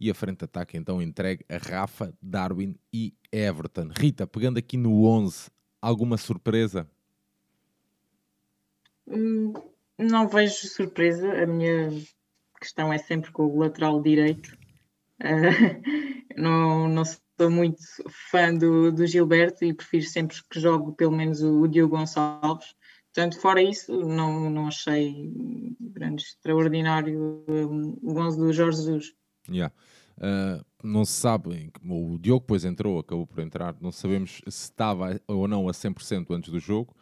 e 0.00 0.10
a 0.10 0.14
frente 0.14 0.38
de 0.38 0.44
ataque 0.46 0.78
então 0.78 1.02
entregue 1.02 1.44
a 1.46 1.58
Rafa, 1.58 2.14
Darwin 2.22 2.74
e 2.90 3.12
Everton. 3.30 3.90
Rita, 3.94 4.26
pegando 4.26 4.56
aqui 4.56 4.78
no 4.78 5.04
11, 5.04 5.50
alguma 5.82 6.16
surpresa? 6.16 6.88
Hum, 9.06 9.52
não 9.98 10.26
vejo 10.26 10.68
surpresa. 10.68 11.30
A 11.42 11.46
minha 11.46 11.90
questão 12.58 12.90
é 12.90 12.96
sempre 12.96 13.30
com 13.30 13.44
o 13.44 13.58
lateral 13.58 14.00
direito. 14.00 14.56
Uh, 15.20 16.32
não, 16.34 16.88
não 16.88 17.04
sou 17.04 17.50
muito 17.50 17.82
fã 18.30 18.54
do, 18.54 18.90
do 18.90 19.06
Gilberto 19.06 19.66
e 19.66 19.74
prefiro 19.74 20.06
sempre 20.06 20.38
que 20.50 20.58
jogo 20.58 20.94
pelo 20.94 21.12
menos 21.12 21.42
o 21.42 21.68
Diogo 21.68 21.94
Gonçalves. 21.94 22.77
Portanto, 23.18 23.40
fora 23.40 23.60
isso, 23.60 23.92
não, 24.06 24.48
não 24.48 24.68
achei 24.68 25.28
grande 25.80 26.22
extraordinário 26.22 27.42
o 27.48 28.16
11 28.16 28.38
do 28.38 28.52
Jorge 28.52 28.76
Jesus. 28.76 29.12
Yeah. 29.50 29.74
Uh, 30.18 30.64
não 30.84 31.04
se 31.04 31.14
sabe, 31.14 31.72
o 31.84 32.16
Diogo 32.16 32.42
depois 32.42 32.64
entrou, 32.64 33.00
acabou 33.00 33.26
por 33.26 33.40
entrar, 33.40 33.74
não 33.80 33.90
sabemos 33.90 34.40
se 34.46 34.70
estava 34.70 35.20
ou 35.26 35.48
não 35.48 35.68
a 35.68 35.72
100% 35.72 36.30
antes 36.30 36.52
do 36.52 36.60
jogo, 36.60 36.94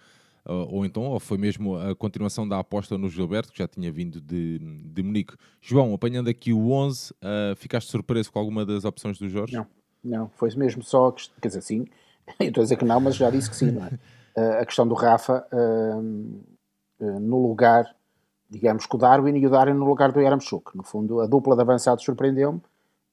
uh, 0.46 0.66
ou 0.74 0.86
então 0.86 1.02
ou 1.02 1.20
foi 1.20 1.36
mesmo 1.36 1.76
a 1.76 1.94
continuação 1.94 2.48
da 2.48 2.60
aposta 2.60 2.96
no 2.96 3.10
Gilberto, 3.10 3.52
que 3.52 3.58
já 3.58 3.68
tinha 3.68 3.92
vindo 3.92 4.18
de, 4.18 4.58
de 4.58 5.02
Munique. 5.02 5.34
João, 5.60 5.92
apanhando 5.92 6.30
aqui 6.30 6.50
o 6.50 6.70
11, 6.70 7.10
uh, 7.10 7.14
ah, 7.20 7.54
ficaste 7.56 7.90
surpreso 7.90 8.32
com 8.32 8.38
alguma 8.38 8.64
das 8.64 8.86
opções 8.86 9.18
do 9.18 9.28
Jorge? 9.28 9.54
Não, 9.54 9.66
não, 10.02 10.30
foi 10.30 10.48
mesmo 10.56 10.82
só, 10.82 11.12
quer 11.12 11.48
dizer, 11.48 11.60
sim, 11.60 11.84
eu 12.40 12.48
estou 12.48 12.62
a 12.62 12.64
dizer 12.64 12.76
que 12.78 12.86
não, 12.86 13.00
mas 13.00 13.16
já 13.16 13.28
disse 13.28 13.50
que 13.50 13.56
sim, 13.56 13.70
não 13.70 13.84
é? 13.84 13.90
a 14.36 14.66
questão 14.66 14.86
do 14.86 14.94
Rafa 14.94 15.46
no 17.00 17.46
lugar, 17.48 17.94
digamos 18.50 18.86
que 18.86 18.94
o 18.94 18.98
Darwin 18.98 19.36
e 19.36 19.46
o 19.46 19.50
Darwin 19.50 19.74
no 19.74 19.86
lugar 19.86 20.12
do 20.12 20.20
Yaramchuk. 20.20 20.76
No 20.76 20.82
fundo, 20.82 21.20
a 21.20 21.26
dupla 21.26 21.56
de 21.56 21.62
avançados 21.62 22.04
surpreendeu-me 22.04 22.60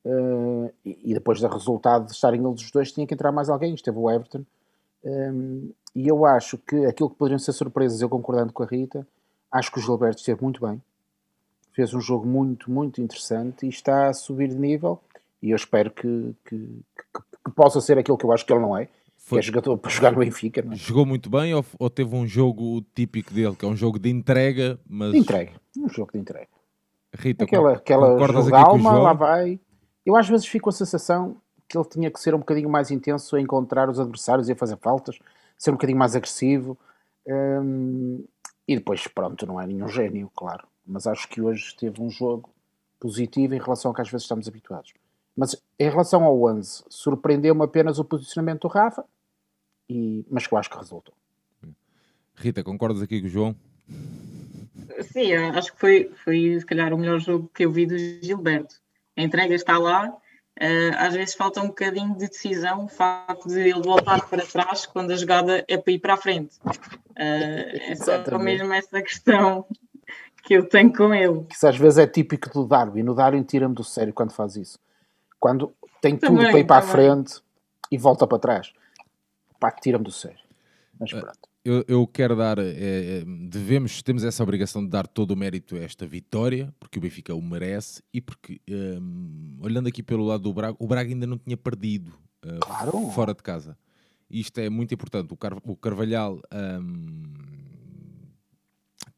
Uh, 0.06 0.70
e, 0.84 1.14
depois 1.14 1.40
do 1.40 1.48
resultado 1.48 2.08
de 2.08 2.12
estarem 2.12 2.46
eles 2.46 2.62
os 2.62 2.72
dois, 2.72 2.92
tinha 2.92 3.08
que 3.08 3.14
entrar 3.14 3.32
mais 3.32 3.50
alguém. 3.50 3.74
Esteve 3.74 3.98
o 3.98 4.10
Everton. 4.10 4.44
Um, 5.04 5.72
e 5.96 6.08
eu 6.08 6.26
acho 6.26 6.58
que 6.58 6.86
aquilo 6.86 7.10
que 7.10 7.16
poderiam 7.16 7.40
ser 7.40 7.54
surpresas, 7.54 8.02
eu 8.02 8.10
concordando 8.10 8.52
com 8.52 8.64
a 8.64 8.66
Rita, 8.66 9.08
acho 9.52 9.72
que 9.72 9.80
o 9.80 9.82
Gilberto 9.82 10.20
esteve 10.20 10.42
muito 10.42 10.66
bem. 10.66 10.82
fez 11.72 11.94
um 11.94 12.02
jogo 12.02 12.28
muito, 12.28 12.70
muito 12.70 13.02
interessante 13.02 13.66
e 13.66 13.70
está 13.70 14.10
a 14.10 14.14
subir 14.14 14.50
de 14.50 14.56
nível. 14.56 15.00
E 15.42 15.52
eu 15.52 15.56
espero 15.56 15.92
que, 15.92 16.36
que, 16.46 16.58
que, 16.58 17.22
que 17.46 17.52
possa 17.56 17.80
ser 17.82 17.98
aquilo 17.98 18.18
que 18.18 18.26
eu 18.26 18.32
acho 18.32 18.46
que 18.46 18.54
ele 18.54 18.62
não 18.62 18.78
é, 18.78 18.88
foi. 19.26 19.40
Que 19.40 19.46
é 19.46 19.48
jogador 19.48 19.78
para 19.78 19.90
jogar 19.90 20.12
no 20.12 20.20
Benfica. 20.20 20.62
Não 20.62 20.74
é? 20.74 20.76
Jogou 20.76 21.06
muito 21.06 21.30
bem 21.30 21.54
ou, 21.54 21.66
ou, 21.80 21.90
teve 21.90 22.14
um 22.16 22.28
jogo 22.28 22.84
típico 22.94 23.34
dele, 23.34 23.56
que 23.56 23.66
é 23.66 23.68
um 23.68 23.76
jogo 23.76 23.98
de 23.98 24.10
entrega, 24.10 24.80
mas... 24.88 25.12
De 25.12 25.18
entrega, 25.18 25.54
um 25.78 25.88
jogo 25.88 26.12
de 26.14 26.20
entrega. 26.20 26.48
Rita, 27.16 27.44
aquela, 27.44 27.74
aquela 27.74 28.28
jogo 28.28 28.56
alma, 28.56 28.94
lá 28.94 29.14
vai. 29.14 29.60
Eu 30.06 30.16
às 30.16 30.28
vezes 30.28 30.46
fico 30.46 30.66
com 30.66 30.70
a 30.72 30.74
sensação 30.74 31.38
que 31.70 31.78
ele 31.78 31.88
tinha 31.88 32.12
que 32.12 32.20
ser 32.20 32.36
um 32.36 32.40
bocadinho 32.40 32.70
mais 32.70 32.92
intenso 32.92 33.36
a 33.36 33.42
encontrar 33.42 33.90
os 33.90 34.00
adversários 34.00 34.50
e 34.50 34.52
a 34.52 34.56
fazer 34.56 34.78
faltas, 34.78 35.18
ser 35.58 35.70
um 35.70 35.74
bocadinho 35.74 35.98
mais 35.98 36.16
agressivo. 36.16 36.78
Hum, 37.28 38.26
e 38.68 38.76
depois, 38.76 39.08
pronto, 39.08 39.46
não 39.46 39.62
é 39.62 39.68
nenhum 39.68 39.88
gênio, 39.88 40.30
claro. 40.36 40.68
Mas 40.86 41.08
acho 41.08 41.30
que 41.30 41.42
hoje 41.42 41.76
teve 41.78 42.02
um 42.02 42.10
jogo 42.10 42.50
positivo 43.00 43.54
em 43.54 43.60
relação 43.60 43.90
ao 43.90 43.96
que 43.96 44.02
às 44.02 44.10
vezes 44.10 44.24
estamos 44.24 44.48
habituados. 44.48 44.94
Mas 45.36 45.56
em 45.80 45.90
relação 45.90 46.24
ao 46.24 46.42
11, 46.44 46.84
surpreendeu-me 46.90 47.64
apenas 47.64 48.00
o 48.00 48.06
posicionamento 48.06 48.62
do 48.62 48.68
Rafa, 48.68 49.06
e, 49.90 50.26
mas 50.30 50.48
que 50.48 50.54
eu 50.54 50.58
acho 50.58 50.70
que 50.70 50.78
resultou. 50.78 51.14
Rita, 52.36 52.64
concordas 52.64 53.02
aqui 53.02 53.22
com 53.22 53.28
o 53.28 53.30
João? 53.30 53.56
Sim, 55.02 55.34
acho 55.34 55.74
que 55.74 55.80
foi, 55.80 56.12
foi 56.24 56.60
se 56.60 56.66
calhar 56.66 56.94
o 56.94 56.98
melhor 56.98 57.20
jogo 57.20 57.50
que 57.54 57.66
eu 57.66 57.72
vi 57.72 57.86
do 57.86 57.98
Gilberto. 57.98 58.76
A 59.16 59.22
entrega 59.22 59.54
está 59.54 59.78
lá, 59.78 60.10
uh, 60.10 60.98
às 60.98 61.14
vezes 61.14 61.36
falta 61.36 61.62
um 61.62 61.68
bocadinho 61.68 62.14
de 62.14 62.28
decisão, 62.28 62.86
o 62.86 62.88
facto 62.88 63.48
de 63.48 63.60
ele 63.60 63.82
voltar 63.82 64.28
para 64.28 64.46
trás 64.46 64.86
quando 64.86 65.12
a 65.12 65.16
jogada 65.16 65.64
é 65.68 65.78
para 65.78 65.94
ir 65.94 66.00
para 66.00 66.16
a 66.16 66.18
frente. 66.18 66.58
É 67.16 67.96
só 67.96 68.40
mesmo 68.40 68.74
essa 68.74 69.02
questão 69.02 69.66
que 70.44 70.56
eu 70.56 70.68
tenho 70.68 70.92
com 70.92 71.14
ele. 71.14 71.46
Isso 71.50 71.68
às 71.68 71.78
vezes 71.78 72.00
é 72.00 72.08
típico 72.08 72.50
do 72.50 72.68
Darwin. 72.68 73.08
O 73.08 73.14
Darwin 73.14 73.44
tira-me 73.44 73.76
do 73.76 73.84
sério 73.84 74.14
quando 74.14 74.32
faz 74.32 74.56
isso. 74.56 74.80
Quando 75.40 75.74
tem 76.02 76.18
tudo 76.18 76.38
também, 76.38 76.52
para 76.52 76.60
ir 76.60 76.66
para 76.66 76.82
também. 76.82 76.90
a 76.90 77.16
frente 77.16 77.42
e 77.92 77.98
volta 77.98 78.28
para 78.28 78.40
trás. 78.40 78.74
Pá, 79.64 79.72
tira-me 79.72 80.04
do 80.04 80.12
sério. 80.12 80.40
Mas 81.00 81.14
ah, 81.14 81.22
pronto 81.22 81.54
eu, 81.66 81.84
eu 81.88 82.06
quero 82.06 82.36
dar, 82.36 82.60
é, 82.60 83.24
devemos, 83.50 84.02
temos 84.02 84.24
essa 84.24 84.44
obrigação 84.44 84.84
de 84.84 84.90
dar 84.90 85.08
todo 85.08 85.32
o 85.32 85.36
mérito 85.36 85.78
a 85.78 85.80
esta 85.80 86.06
vitória, 86.06 86.74
porque 86.78 87.00
o 87.00 87.02
Benfica 87.02 87.34
o 87.34 87.42
merece 87.42 88.04
e 88.14 88.20
porque, 88.20 88.60
um, 88.70 89.60
olhando 89.62 89.88
aqui 89.88 90.04
pelo 90.04 90.26
lado 90.26 90.44
do 90.44 90.54
Braga, 90.54 90.76
o 90.78 90.88
Braga 90.88 91.10
ainda 91.10 91.26
não 91.26 91.38
tinha 91.38 91.56
perdido 91.56 92.10
uh, 92.46 92.60
claro. 92.60 93.10
fora 93.12 93.34
de 93.34 93.42
casa. 93.42 93.78
Isto 94.30 94.60
é 94.60 94.70
muito 94.70 94.94
importante. 94.94 95.32
O, 95.32 95.38
Car 95.38 95.58
o 95.64 95.76
Carvalhal 95.76 96.42
um, 96.82 97.24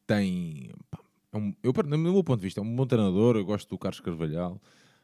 tem, 0.06 0.70
é 1.32 1.36
um, 1.36 1.52
eu, 1.62 1.72
no 1.84 1.98
meu 1.98 2.22
ponto 2.22 2.38
de 2.38 2.46
vista, 2.46 2.60
é 2.60 2.62
um 2.62 2.76
bom 2.76 2.86
treinador. 2.86 3.36
Eu 3.36 3.44
gosto 3.44 3.68
do 3.68 3.78
Carlos 3.78 4.00
Carvalhal. 4.00 4.60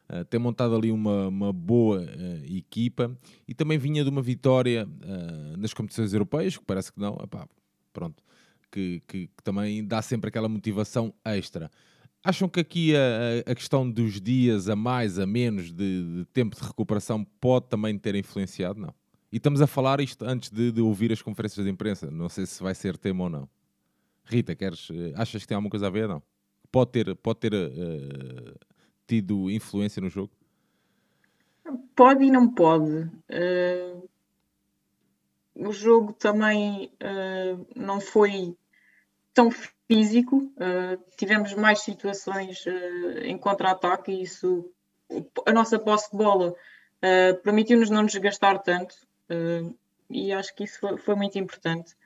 Uh, 0.09 0.25
tem 0.25 0.39
montado 0.39 0.75
ali 0.75 0.91
uma, 0.91 1.29
uma 1.29 1.53
boa 1.53 2.01
uh, 2.01 2.55
equipa 2.55 3.17
e 3.47 3.53
também 3.53 3.77
vinha 3.77 4.03
de 4.03 4.09
uma 4.09 4.21
vitória 4.21 4.85
uh, 4.85 5.57
nas 5.57 5.73
competições 5.73 6.13
europeias, 6.13 6.57
que 6.57 6.63
parece 6.65 6.91
que 6.91 6.99
não, 6.99 7.17
epá, 7.23 7.47
pronto, 7.93 8.21
que, 8.69 9.01
que, 9.07 9.27
que, 9.27 9.43
também 9.43 9.85
dá 9.85 10.01
sempre 10.01 10.27
aquela 10.27 10.49
motivação 10.49 11.13
extra. 11.23 11.71
Acham 12.21 12.49
que 12.49 12.59
aqui 12.59 12.93
a, 12.95 13.51
a 13.51 13.55
questão 13.55 13.89
dos 13.89 14.19
dias 14.19 14.67
a 14.67 14.75
mais, 14.75 15.19
a 15.19 15.25
menos 15.25 15.71
de, 15.71 16.17
de, 16.17 16.25
tempo 16.33 16.55
de 16.55 16.61
recuperação 16.61 17.25
pode 17.39 17.67
também 17.67 17.97
ter 17.97 18.15
influenciado? 18.15 18.79
Não. 18.79 18.93
E 19.31 19.37
estamos 19.37 19.61
a 19.61 19.67
falar 19.67 20.01
isto 20.01 20.25
antes 20.25 20.49
de, 20.49 20.71
de 20.71 20.81
ouvir 20.81 21.11
as 21.13 21.21
conferências 21.21 21.65
de 21.65 21.71
imprensa. 21.71 22.11
Não 22.11 22.29
sei 22.29 22.45
se 22.45 22.61
vai 22.61 22.75
ser 22.75 22.97
tema 22.97 23.23
ou 23.23 23.29
não. 23.29 23.49
Rita, 24.25 24.55
queres, 24.55 24.89
achas 25.15 25.41
que 25.41 25.47
tem 25.47 25.55
alguma 25.55 25.69
coisa 25.69 25.87
a 25.87 25.89
ver? 25.89 26.07
Não. 26.07 26.21
Pode 26.71 26.91
ter, 26.91 27.15
pode 27.15 27.39
ter 27.39 27.53
tido 29.07 29.49
influência 29.49 30.01
no 30.01 30.09
jogo? 30.09 30.31
Pode 31.95 32.23
e 32.25 32.31
não 32.31 32.49
pode. 32.49 32.91
Uh, 33.29 34.09
o 35.55 35.71
jogo 35.71 36.13
também 36.13 36.91
uh, 37.01 37.65
não 37.75 38.01
foi 38.01 38.55
tão 39.33 39.49
físico. 39.87 40.37
Uh, 40.37 41.01
tivemos 41.17 41.53
mais 41.53 41.81
situações 41.81 42.65
em 43.23 43.37
contra-ataque 43.37 44.11
e 44.11 44.23
isso, 44.23 44.69
a 45.45 45.53
nossa 45.53 45.79
posse 45.79 46.11
de 46.11 46.17
bola 46.17 46.55
permitiu-nos 47.43 47.89
não 47.89 48.03
nos 48.03 48.13
desgastar 48.13 48.63
tanto. 48.63 48.95
e 50.09 50.31
acho 50.31 50.55
que 50.55 50.63
isso 50.63 50.79
foi, 50.79 50.97
foi 50.97 51.15
muito 51.15 51.37
importante. 51.37 51.97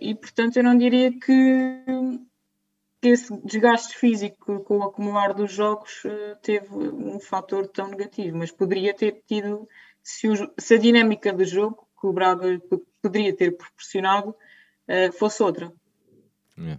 e 0.00 0.12
portanto, 0.16 0.56
eu 0.56 0.64
não 0.64 0.76
diria 0.76 1.12
que 1.16 1.84
esse 3.02 3.36
desgaste 3.44 3.96
físico 3.96 4.60
com 4.60 4.78
o 4.78 4.82
acumular 4.82 5.34
dos 5.34 5.52
jogos 5.52 6.02
eh, 6.04 6.36
teve 6.42 6.74
um 6.74 7.20
fator 7.20 7.68
tão 7.68 7.88
negativo, 7.88 8.38
mas 8.38 8.50
poderia 8.50 8.94
ter 8.94 9.22
tido, 9.26 9.68
se, 10.02 10.28
o, 10.28 10.34
se 10.58 10.74
a 10.74 10.78
dinâmica 10.78 11.32
do 11.32 11.44
jogo 11.44 11.86
que 12.00 12.06
o 12.06 12.12
Braga 12.12 12.60
poderia 13.02 13.34
ter 13.34 13.56
proporcionado 13.56 14.34
eh, 14.88 15.10
fosse 15.12 15.42
outra. 15.42 15.72
É. 16.58 16.78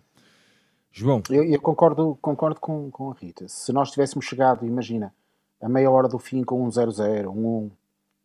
João. 0.91 1.21
Eu, 1.29 1.43
eu, 1.43 1.62
concordo, 1.62 2.17
concordo 2.19 2.59
com, 2.59 2.89
com 2.89 3.12
a 3.12 3.13
Rita. 3.13 3.47
Se 3.47 3.71
nós 3.71 3.91
tivéssemos 3.91 4.25
chegado, 4.25 4.65
imagina, 4.65 5.13
a 5.62 5.69
meia 5.69 5.91
hora 5.91 6.07
do 6.07 6.17
fim 6.17 6.43
com 6.43 6.63
um 6.63 6.69
0-0, 6.69 7.27
um 7.27 7.65
1, 7.65 7.71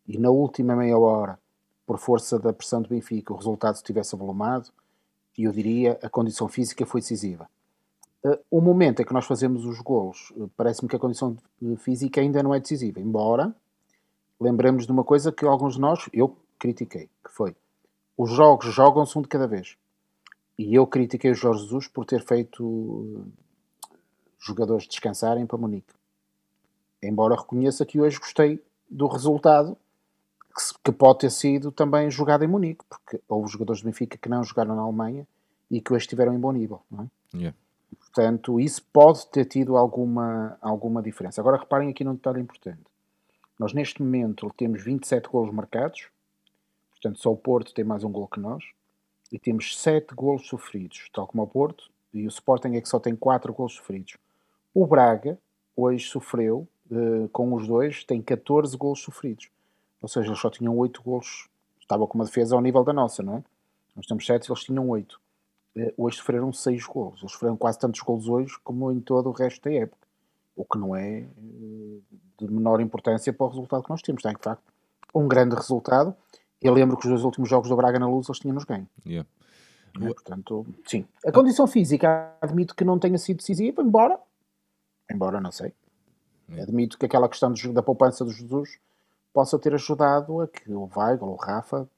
e 0.07 0.17
na 0.17 0.31
última 0.31 0.75
meia 0.75 0.97
hora, 0.97 1.39
por 1.85 1.99
força 1.99 2.39
da 2.39 2.51
pressão 2.51 2.81
do 2.81 2.89
Benfica, 2.89 3.31
o 3.31 3.37
resultado 3.37 3.75
se 3.75 3.83
tivesse 3.83 4.15
avolumado, 4.15 4.71
eu 5.37 5.51
diria 5.51 5.99
a 6.01 6.09
condição 6.09 6.47
física 6.47 6.85
foi 6.85 7.01
decisiva 7.01 7.47
o 8.49 8.61
momento 8.61 9.01
em 9.01 9.05
que 9.05 9.13
nós 9.13 9.25
fazemos 9.25 9.65
os 9.65 9.79
golos, 9.81 10.33
eh, 10.37 10.45
parece-me 10.55 10.87
que 10.87 10.95
a 10.95 10.99
condição 10.99 11.37
física 11.77 12.21
ainda 12.21 12.41
não 12.41 12.53
é 12.53 12.59
decisiva, 12.59 12.99
embora 12.99 13.53
lembremos 14.39 14.85
de 14.85 14.91
uma 14.91 15.03
coisa 15.03 15.31
que 15.31 15.45
alguns 15.45 15.75
de 15.75 15.81
nós, 15.81 16.09
eu 16.13 16.37
critiquei, 16.57 17.09
que 17.23 17.31
foi 17.31 17.55
os 18.17 18.31
jogos 18.31 18.73
jogam-se 18.73 19.17
um 19.17 19.21
de 19.21 19.27
cada 19.27 19.47
vez. 19.47 19.75
E 20.57 20.75
eu 20.75 20.85
critiquei 20.85 21.31
o 21.31 21.35
Jorge 21.35 21.63
Jesus 21.63 21.87
por 21.87 22.05
ter 22.05 22.23
feito 22.23 23.25
eh, 23.83 23.91
jogadores 24.39 24.87
descansarem 24.87 25.45
para 25.45 25.57
Munique. 25.57 25.93
Embora 27.01 27.35
reconheça 27.35 27.85
que 27.85 27.99
hoje 27.99 28.19
gostei 28.19 28.63
do 28.89 29.07
resultado 29.07 29.77
que 30.85 30.91
pode 30.91 31.19
ter 31.19 31.31
sido 31.31 31.71
também 31.71 32.11
jogado 32.11 32.43
em 32.43 32.47
Munique, 32.47 32.85
porque 32.87 33.19
houve 33.27 33.51
jogadores 33.51 33.81
do 33.81 33.85
Benfica 33.85 34.17
que 34.17 34.29
não 34.29 34.43
jogaram 34.43 34.75
na 34.75 34.83
Alemanha 34.83 35.27
e 35.69 35.81
que 35.81 35.91
hoje 35.91 36.03
estiveram 36.03 36.33
em 36.33 36.39
bom 36.39 36.51
nível. 36.51 36.81
Não 36.91 37.03
é? 37.03 37.37
Yeah. 37.37 37.57
Portanto, 37.93 38.59
isso 38.59 38.83
pode 38.91 39.27
ter 39.27 39.45
tido 39.45 39.77
alguma, 39.77 40.57
alguma 40.61 41.01
diferença. 41.01 41.41
Agora 41.41 41.57
reparem 41.57 41.89
aqui 41.89 42.03
num 42.03 42.15
detalhe 42.15 42.41
importante. 42.41 42.81
Nós 43.59 43.73
neste 43.73 44.01
momento 44.01 44.51
temos 44.57 44.83
27 44.83 45.29
golos 45.29 45.53
marcados, 45.53 46.07
portanto 46.91 47.19
só 47.19 47.31
o 47.31 47.37
Porto 47.37 47.73
tem 47.73 47.85
mais 47.85 48.03
um 48.03 48.11
gol 48.11 48.27
que 48.27 48.39
nós, 48.39 48.63
e 49.31 49.39
temos 49.39 49.77
7 49.79 50.13
golos 50.13 50.47
sofridos, 50.47 51.09
tal 51.11 51.27
como 51.27 51.43
o 51.43 51.47
Porto, 51.47 51.89
e 52.13 52.25
o 52.25 52.29
Sporting 52.29 52.75
é 52.75 52.81
que 52.81 52.87
só 52.87 52.99
tem 52.99 53.15
4 53.15 53.51
golos 53.51 53.73
sofridos. 53.73 54.17
O 54.73 54.85
Braga 54.85 55.39
hoje 55.75 56.05
sofreu, 56.07 56.67
uh, 56.91 57.27
com 57.29 57.53
os 57.53 57.67
dois, 57.67 58.03
tem 58.03 58.21
14 58.21 58.77
golos 58.77 59.01
sofridos. 59.01 59.49
Ou 60.01 60.07
seja, 60.07 60.29
eles 60.29 60.39
só 60.39 60.49
tinham 60.49 60.77
8 60.77 61.01
golos, 61.01 61.49
estava 61.79 62.05
com 62.05 62.17
uma 62.17 62.25
defesa 62.25 62.55
ao 62.55 62.61
nível 62.61 62.83
da 62.83 62.93
nossa, 62.93 63.23
não 63.23 63.37
é? 63.37 63.43
Nós 63.95 64.05
temos 64.05 64.25
7 64.25 64.49
eles 64.51 64.63
tinham 64.63 64.87
8. 64.89 65.19
Eh, 65.75 65.93
hoje 65.97 66.17
sofreram 66.17 66.53
6 66.53 66.85
golos. 66.85 67.19
Eles 67.21 67.31
sofreram 67.31 67.57
quase 67.57 67.79
tantos 67.79 68.01
golos 68.01 68.27
hoje 68.27 68.55
como 68.63 68.91
em 68.91 68.99
todo 68.99 69.29
o 69.29 69.31
resto 69.31 69.69
da 69.69 69.75
época. 69.75 70.07
O 70.55 70.65
que 70.65 70.77
não 70.77 70.95
é 70.95 71.21
eh, 71.21 71.99
de 72.39 72.51
menor 72.51 72.79
importância 72.79 73.33
para 73.33 73.45
o 73.45 73.49
resultado 73.49 73.83
que 73.83 73.89
nós 73.89 74.01
temos. 74.01 74.21
Tem, 74.21 74.33
de 74.33 74.41
facto, 74.41 74.63
um 75.13 75.27
grande 75.27 75.55
resultado. 75.55 76.15
Eu 76.61 76.73
lembro 76.73 76.95
que 76.95 77.05
os 77.05 77.09
dois 77.09 77.23
últimos 77.23 77.49
jogos 77.49 77.69
do 77.69 77.75
Braga 77.75 77.99
na 77.99 78.07
Luz 78.07 78.29
eles 78.29 78.39
tínhamos 78.39 78.63
ganho. 78.63 78.87
Yeah. 79.05 79.27
É? 79.99 80.05
Portanto, 80.05 80.65
sim. 80.85 81.05
A 81.25 81.31
condição 81.31 81.67
física 81.67 82.33
admito 82.41 82.75
que 82.75 82.85
não 82.85 82.97
tenha 82.97 83.17
sido 83.17 83.37
decisiva, 83.37 83.81
embora, 83.81 84.19
embora 85.11 85.41
não 85.41 85.51
sei. 85.51 85.73
Admito 86.49 86.97
que 86.97 87.05
aquela 87.05 87.27
questão 87.27 87.53
da 87.73 87.81
poupança 87.81 88.23
do 88.23 88.31
Jesus 88.31 88.79
possa 89.33 89.57
ter 89.59 89.73
ajudado 89.73 90.41
a 90.41 90.47
que 90.47 90.71
o 90.71 90.89
Weigl 90.95 91.25
ou 91.25 91.33
o 91.33 91.35
Rafa 91.35 91.89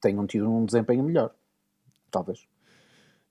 tenham 0.00 0.26
tido 0.26 0.50
um 0.50 0.64
desempenho 0.64 1.02
melhor 1.02 1.34
talvez. 2.10 2.46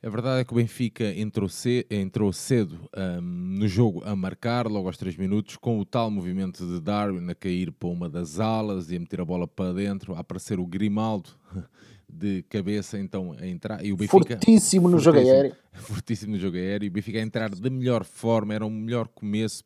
A 0.01 0.07
verdade 0.07 0.39
é 0.41 0.45
que 0.45 0.53
o 0.53 0.55
Benfica 0.55 1.13
entrou, 1.13 1.49
ce 1.49 1.85
entrou 1.89 2.31
cedo 2.31 2.89
um, 2.95 3.21
no 3.21 3.67
jogo 3.67 4.01
a 4.05 4.15
marcar, 4.15 4.65
logo 4.65 4.87
aos 4.87 4.97
3 4.97 5.17
minutos, 5.17 5.57
com 5.57 5.77
o 5.77 5.85
tal 5.85 6.09
movimento 6.09 6.65
de 6.65 6.79
Darwin 6.79 7.29
a 7.29 7.35
cair 7.35 7.69
para 7.73 7.89
uma 7.89 8.07
das 8.09 8.39
alas 8.39 8.89
e 8.89 8.95
a 8.95 8.99
meter 8.99 9.19
a 9.19 9.25
bola 9.25 9.45
para 9.45 9.73
dentro, 9.73 10.15
a 10.15 10.19
aparecer 10.19 10.57
o 10.57 10.65
Grimaldo 10.65 11.29
de 12.07 12.43
cabeça 12.43 12.97
então 12.97 13.35
a 13.37 13.45
entrar. 13.45 13.83
E 13.83 13.91
o 13.91 13.97
Benfica, 13.97 14.35
fortíssimo 14.35 14.87
no 14.87 14.99
jogo 14.99 15.17
aéreo. 15.17 15.53
Fortíssimo 15.73 16.31
no 16.31 16.39
jogo 16.39 16.55
aéreo. 16.55 16.85
E 16.85 16.89
o 16.89 16.91
Benfica 16.93 17.19
a 17.19 17.21
entrar 17.21 17.49
da 17.49 17.69
melhor 17.69 18.05
forma, 18.05 18.53
era 18.53 18.65
o 18.65 18.69
melhor 18.69 19.09
começo 19.09 19.65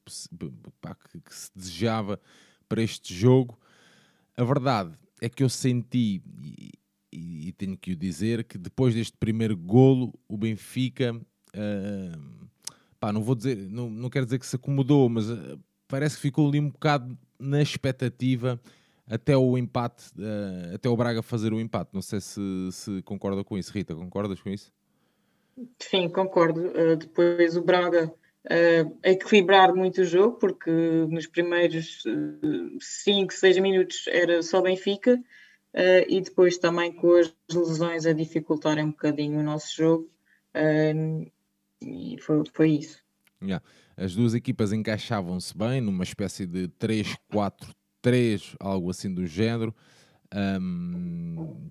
pá, 0.81 0.95
que, 0.95 1.19
que 1.19 1.35
se 1.35 1.51
desejava 1.55 2.19
para 2.67 2.81
este 2.81 3.13
jogo. 3.13 3.55
A 4.35 4.43
verdade 4.43 4.93
é 5.21 5.29
que 5.29 5.43
eu 5.43 5.49
senti, 5.49 6.23
e, 7.13 7.51
tenho 7.53 7.77
que 7.77 7.91
o 7.91 7.95
dizer 7.95 8.43
que 8.43 8.57
depois 8.57 8.93
deste 8.93 9.15
primeiro 9.17 9.55
golo 9.55 10.13
o 10.27 10.37
Benfica 10.37 11.13
uh, 11.13 12.47
pá, 12.99 13.11
não 13.11 13.21
vou 13.21 13.35
dizer, 13.35 13.57
não, 13.69 13.89
não 13.89 14.09
quero 14.09 14.25
dizer 14.25 14.39
que 14.39 14.45
se 14.45 14.55
acomodou, 14.55 15.09
mas 15.09 15.29
uh, 15.29 15.59
parece 15.87 16.15
que 16.15 16.21
ficou 16.21 16.47
ali 16.47 16.59
um 16.59 16.69
bocado 16.69 17.17
na 17.37 17.61
expectativa 17.61 18.59
até 19.05 19.35
o 19.35 19.57
empate, 19.57 20.05
uh, 20.17 20.75
até 20.75 20.87
o 20.87 20.95
Braga 20.95 21.21
fazer 21.21 21.53
o 21.53 21.59
empate. 21.59 21.89
Não 21.93 22.01
sei 22.01 22.21
se, 22.21 22.41
se 22.71 23.01
concorda 23.01 23.43
com 23.43 23.57
isso, 23.57 23.73
Rita, 23.73 23.93
concordas 23.93 24.39
com 24.41 24.49
isso? 24.49 24.71
Sim, 25.79 26.09
concordo. 26.09 26.71
Depois 26.97 27.55
o 27.57 27.61
Braga 27.61 28.11
uh, 28.45 28.99
equilibrar 29.03 29.73
muito 29.73 30.01
o 30.01 30.05
jogo, 30.05 30.37
porque 30.37 30.71
nos 31.09 31.27
primeiros 31.27 32.03
5, 32.79 33.33
uh, 33.33 33.35
6 33.35 33.59
minutos 33.59 34.05
era 34.07 34.41
só 34.41 34.61
Benfica, 34.61 35.21
uh, 35.73 36.05
e 36.07 36.21
depois 36.21 36.57
também 36.57 36.91
com 36.91 37.15
as 37.15 37.33
lesões 37.53 38.05
a 38.05 38.13
dificultarem 38.13 38.85
um 38.85 38.91
bocadinho 38.91 39.39
o 39.39 39.43
nosso 39.43 39.75
jogo, 39.75 40.09
e 41.81 42.17
foi, 42.19 42.43
foi 42.53 42.69
isso. 42.71 43.03
Yeah. 43.41 43.63
As 43.95 44.15
duas 44.15 44.33
equipas 44.33 44.71
encaixavam-se 44.71 45.55
bem 45.55 45.81
numa 45.81 46.03
espécie 46.03 46.45
de 46.47 46.67
3-4-3, 46.79 48.55
algo 48.59 48.89
assim 48.89 49.13
do 49.13 49.25
género. 49.27 49.75
Um, 50.33 51.69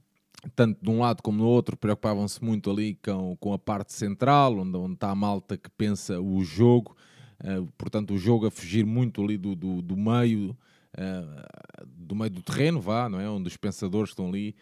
tanto 0.55 0.79
de 0.83 0.91
um 0.91 1.01
lado 1.01 1.23
como 1.23 1.39
do 1.39 1.47
outro, 1.47 1.77
preocupavam-se 1.77 2.43
muito 2.45 2.71
ali 2.71 2.97
com, 3.03 3.37
com 3.37 3.53
a 3.53 3.59
parte 3.59 3.93
central, 3.93 4.59
onde, 4.59 4.77
onde 4.77 4.95
está 4.95 5.11
a 5.11 5.15
malta 5.15 5.57
que 5.57 5.71
pensa 5.71 6.21
o 6.21 6.43
jogo, 6.45 6.97
uh, 7.43 7.67
portanto, 7.79 8.15
o 8.15 8.19
jogo 8.19 8.47
a 8.47 8.51
fugir 8.51 8.85
muito 8.85 9.23
ali 9.23 9.37
do, 9.37 9.55
do, 9.57 9.83
do 9.83 9.97
meio, 9.97 10.57
uh, 10.99 11.87
do 11.87 12.15
meio 12.15 12.31
do 12.31 12.43
terreno, 12.43 12.81
vá, 12.81 13.09
não 13.09 13.21
é? 13.21 13.29
Onde 13.29 13.49
os 13.49 13.57
pensadores 13.57 14.11
estão 14.11 14.29
ali. 14.29 14.55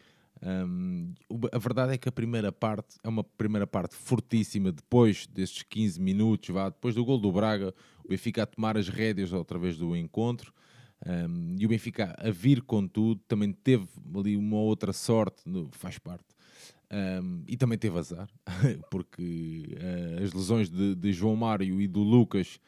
Um, 0.43 1.13
a 1.53 1.59
verdade 1.59 1.93
é 1.93 1.99
que 1.99 2.09
a 2.09 2.13
primeira 2.13 2.51
parte 2.51 2.97
é 3.05 3.09
uma 3.09 3.23
primeira 3.23 3.67
parte 3.67 3.95
fortíssima. 3.95 4.73
Depois 4.73 5.27
destes 5.27 5.63
15 5.63 6.01
minutos, 6.01 6.49
vá, 6.51 6.69
depois 6.69 6.95
do 6.95 7.05
gol 7.05 7.19
do 7.19 7.31
Braga, 7.31 7.75
o 8.05 8.09
Benfica 8.09 8.43
a 8.43 8.47
tomar 8.47 8.77
as 8.77 8.89
rédeas 8.89 9.33
outra 9.33 9.59
vez 9.59 9.77
do 9.77 9.95
encontro. 9.95 10.53
Um, 11.07 11.57
e 11.59 11.65
o 11.65 11.69
Benfica 11.69 12.15
a 12.19 12.31
vir 12.31 12.61
com 12.63 12.87
tudo, 12.87 13.21
também 13.27 13.53
teve 13.53 13.87
ali 14.15 14.37
uma 14.37 14.59
outra 14.59 14.93
sorte, 14.93 15.43
faz 15.73 15.99
parte, 15.99 16.27
um, 17.23 17.43
e 17.47 17.57
também 17.57 17.79
teve 17.79 17.99
azar, 17.99 18.29
porque 18.91 19.79
uh, 19.79 20.23
as 20.23 20.33
lesões 20.33 20.69
de, 20.69 20.95
de, 20.95 21.13
João 21.13 21.37
Mário 21.37 21.81
e 21.81 21.87
do 21.89 22.01
Lucas 22.01 22.61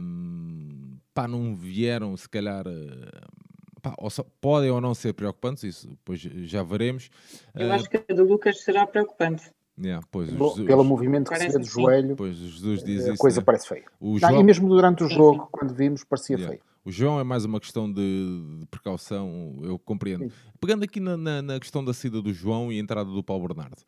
um, 0.00 0.96
pá, 1.12 1.26
não 1.28 1.54
vieram, 1.54 2.16
se 2.16 2.28
calhar. 2.28 2.66
Uh, 2.66 3.80
pá, 3.80 3.94
ou 3.98 4.10
só, 4.10 4.24
podem 4.40 4.70
ou 4.70 4.80
não 4.80 4.94
ser 4.94 5.12
preocupantes, 5.14 5.64
isso 5.64 5.88
depois 5.88 6.20
já 6.20 6.62
veremos. 6.62 7.10
Eu 7.54 7.68
uh, 7.68 7.72
acho 7.72 7.88
que 7.88 7.96
a 7.96 8.14
do 8.14 8.24
Lucas 8.24 8.62
será 8.62 8.86
preocupante. 8.86 9.50
Yeah, 9.76 10.06
pois, 10.10 10.30
Jesus, 10.30 10.66
Pelo 10.66 10.84
movimento 10.84 11.32
que 11.32 11.36
se 11.38 11.48
vê 11.48 11.58
do 11.58 11.64
joelho, 11.64 12.14
pois, 12.14 12.36
Jesus 12.36 12.84
diz 12.84 13.06
a 13.06 13.08
isso, 13.08 13.18
coisa 13.18 13.40
né? 13.40 13.44
parece 13.44 13.68
feia. 13.68 13.84
O 13.98 14.12
Não, 14.12 14.18
João... 14.20 14.40
E 14.40 14.44
mesmo 14.44 14.68
durante 14.68 15.02
o 15.02 15.08
jogo, 15.08 15.48
quando 15.50 15.74
vimos, 15.74 16.04
parecia 16.04 16.36
Yeah. 16.36 16.52
feio. 16.52 16.74
O 16.84 16.92
João 16.92 17.18
é 17.18 17.24
mais 17.24 17.44
uma 17.44 17.58
questão 17.58 17.90
de, 17.90 18.58
de 18.60 18.66
precaução, 18.66 19.58
eu 19.62 19.78
compreendo. 19.78 20.24
Sim. 20.24 20.32
Pegando 20.60 20.84
aqui 20.84 21.00
na, 21.00 21.16
na, 21.16 21.42
na 21.42 21.58
questão 21.58 21.82
da 21.82 21.94
saída 21.94 22.20
do 22.20 22.32
João 22.32 22.70
e 22.70 22.76
a 22.76 22.80
entrada 22.80 23.10
do 23.10 23.24
Paulo 23.24 23.48
Bernardo, 23.48 23.82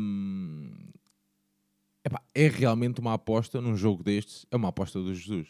hum, 0.00 0.72
epá, 2.08 2.22
é 2.34 2.48
realmente 2.48 3.00
uma 3.00 3.14
aposta 3.14 3.60
num 3.60 3.76
jogo 3.76 4.02
destes, 4.02 4.46
é 4.50 4.56
uma 4.56 4.68
aposta 4.68 4.98
do 5.00 5.14
Jesus. 5.14 5.48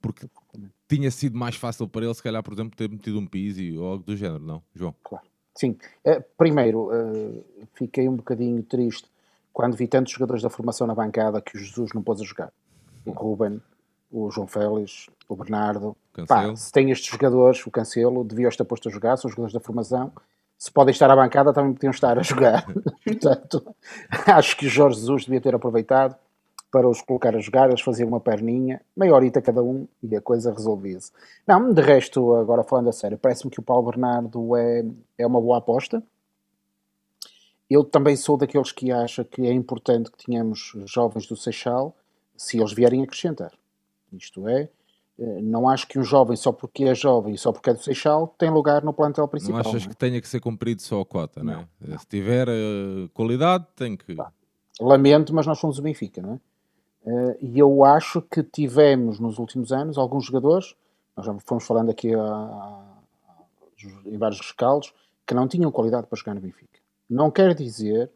Porque 0.00 0.26
tinha 0.88 1.10
sido 1.10 1.38
mais 1.38 1.56
fácil 1.56 1.88
para 1.88 2.04
ele, 2.04 2.14
se 2.14 2.22
calhar, 2.22 2.42
por 2.42 2.52
exemplo, 2.52 2.76
ter 2.76 2.88
metido 2.88 3.18
um 3.18 3.26
Pizzi 3.26 3.76
ou 3.76 3.86
algo 3.86 4.04
do 4.04 4.16
género, 4.16 4.44
não, 4.44 4.62
João? 4.74 4.94
Claro. 5.02 5.26
Sim. 5.54 5.76
Eh, 6.04 6.20
primeiro, 6.36 6.90
eh, 6.92 7.42
fiquei 7.74 8.08
um 8.08 8.16
bocadinho 8.16 8.62
triste 8.62 9.08
quando 9.52 9.74
vi 9.74 9.88
tantos 9.88 10.12
jogadores 10.12 10.42
da 10.42 10.50
formação 10.50 10.86
na 10.86 10.94
bancada 10.94 11.40
que 11.40 11.56
o 11.56 11.58
Jesus 11.58 11.92
não 11.94 12.02
pôs 12.02 12.20
a 12.20 12.24
jogar. 12.24 12.52
O 13.06 13.10
Ruben, 13.10 13.60
o 14.10 14.30
João 14.30 14.46
Félix, 14.46 15.08
o 15.28 15.34
Bernardo. 15.34 15.96
Pá, 16.28 16.54
se 16.54 16.70
tem 16.70 16.90
estes 16.90 17.10
jogadores, 17.10 17.66
o 17.66 17.70
Cancelo, 17.70 18.22
devia 18.22 18.48
estar 18.48 18.64
posto 18.64 18.88
a 18.88 18.92
jogar, 18.92 19.16
são 19.16 19.30
jogadores 19.30 19.54
da 19.54 19.60
formação. 19.60 20.12
Se 20.58 20.70
podem 20.70 20.92
estar 20.92 21.10
à 21.10 21.16
bancada, 21.16 21.52
também 21.52 21.74
podiam 21.74 21.90
estar 21.90 22.18
a 22.18 22.22
jogar. 22.22 22.66
Portanto, 23.04 23.74
acho 24.26 24.56
que 24.56 24.66
o 24.66 24.70
Jorge 24.70 25.00
Jesus 25.00 25.24
devia 25.24 25.40
ter 25.40 25.54
aproveitado 25.54 26.16
para 26.70 26.88
os 26.88 27.00
colocar 27.00 27.34
a 27.34 27.40
jogar, 27.40 27.68
eles 27.68 27.80
faziam 27.80 28.08
uma 28.08 28.20
perninha, 28.20 28.82
meia 28.94 29.14
horita 29.14 29.40
cada 29.40 29.62
um 29.62 29.86
e 30.02 30.14
a 30.14 30.20
coisa 30.20 30.52
resolvia-se. 30.52 31.10
Não, 31.46 31.72
de 31.72 31.80
resto, 31.80 32.34
agora 32.34 32.62
falando 32.64 32.88
a 32.88 32.92
sério, 32.92 33.16
parece-me 33.16 33.50
que 33.50 33.60
o 33.60 33.62
Paulo 33.62 33.90
Bernardo 33.90 34.56
é, 34.56 34.84
é 35.16 35.26
uma 35.26 35.40
boa 35.40 35.58
aposta. 35.58 36.02
Eu 37.68 37.82
também 37.82 38.14
sou 38.14 38.36
daqueles 38.36 38.72
que 38.72 38.92
acha 38.92 39.24
que 39.24 39.46
é 39.46 39.52
importante 39.52 40.10
que 40.10 40.24
tenhamos 40.24 40.72
jovens 40.84 41.26
do 41.26 41.36
Seixal 41.36 41.96
se 42.36 42.58
eles 42.58 42.72
vierem 42.72 43.02
acrescentar. 43.02 43.52
Isto 44.12 44.46
é, 44.48 44.68
não 45.18 45.68
acho 45.68 45.88
que 45.88 45.98
um 45.98 46.02
jovem, 46.04 46.36
só 46.36 46.52
porque 46.52 46.84
é 46.84 46.94
jovem 46.94 47.34
e 47.34 47.38
só 47.38 47.50
porque 47.52 47.70
é 47.70 47.74
do 47.74 47.82
Seixal, 47.82 48.34
tem 48.38 48.50
lugar 48.50 48.82
no 48.84 48.92
plantel 48.92 49.26
principal. 49.26 49.62
Não 49.62 49.70
achas 49.70 49.82
não 49.84 49.86
é? 49.86 49.88
que 49.90 49.96
tenha 49.96 50.20
que 50.20 50.28
ser 50.28 50.40
cumprido 50.40 50.82
só 50.82 51.00
a 51.00 51.06
cota, 51.06 51.42
não, 51.42 51.66
é? 51.88 51.98
Se 51.98 52.06
tiver 52.06 52.48
eh, 52.48 53.08
qualidade, 53.14 53.66
tem 53.74 53.96
que. 53.96 54.16
Lamento, 54.80 55.34
mas 55.34 55.46
nós 55.46 55.58
somos 55.58 55.78
o 55.78 55.82
Benfica, 55.82 56.20
não 56.20 56.34
é? 56.34 56.40
Eh, 57.06 57.38
E 57.40 57.58
eu 57.58 57.82
acho 57.84 58.20
que 58.20 58.42
tivemos 58.42 59.18
nos 59.18 59.38
últimos 59.38 59.72
anos 59.72 59.96
alguns 59.96 60.26
jogadores, 60.26 60.74
nós 61.16 61.24
já 61.24 61.34
fomos 61.46 61.64
falando 61.66 61.90
aqui 61.90 62.14
a- 62.14 62.20
a- 62.20 62.82
em 64.04 64.18
vários 64.18 64.40
rescaldos, 64.40 64.92
que 65.26 65.34
não 65.34 65.48
tinham 65.48 65.70
qualidade 65.72 66.06
para 66.06 66.18
jogar 66.18 66.34
no 66.34 66.40
Benfica. 66.40 66.78
Não 67.08 67.30
quer 67.30 67.54
dizer 67.54 68.10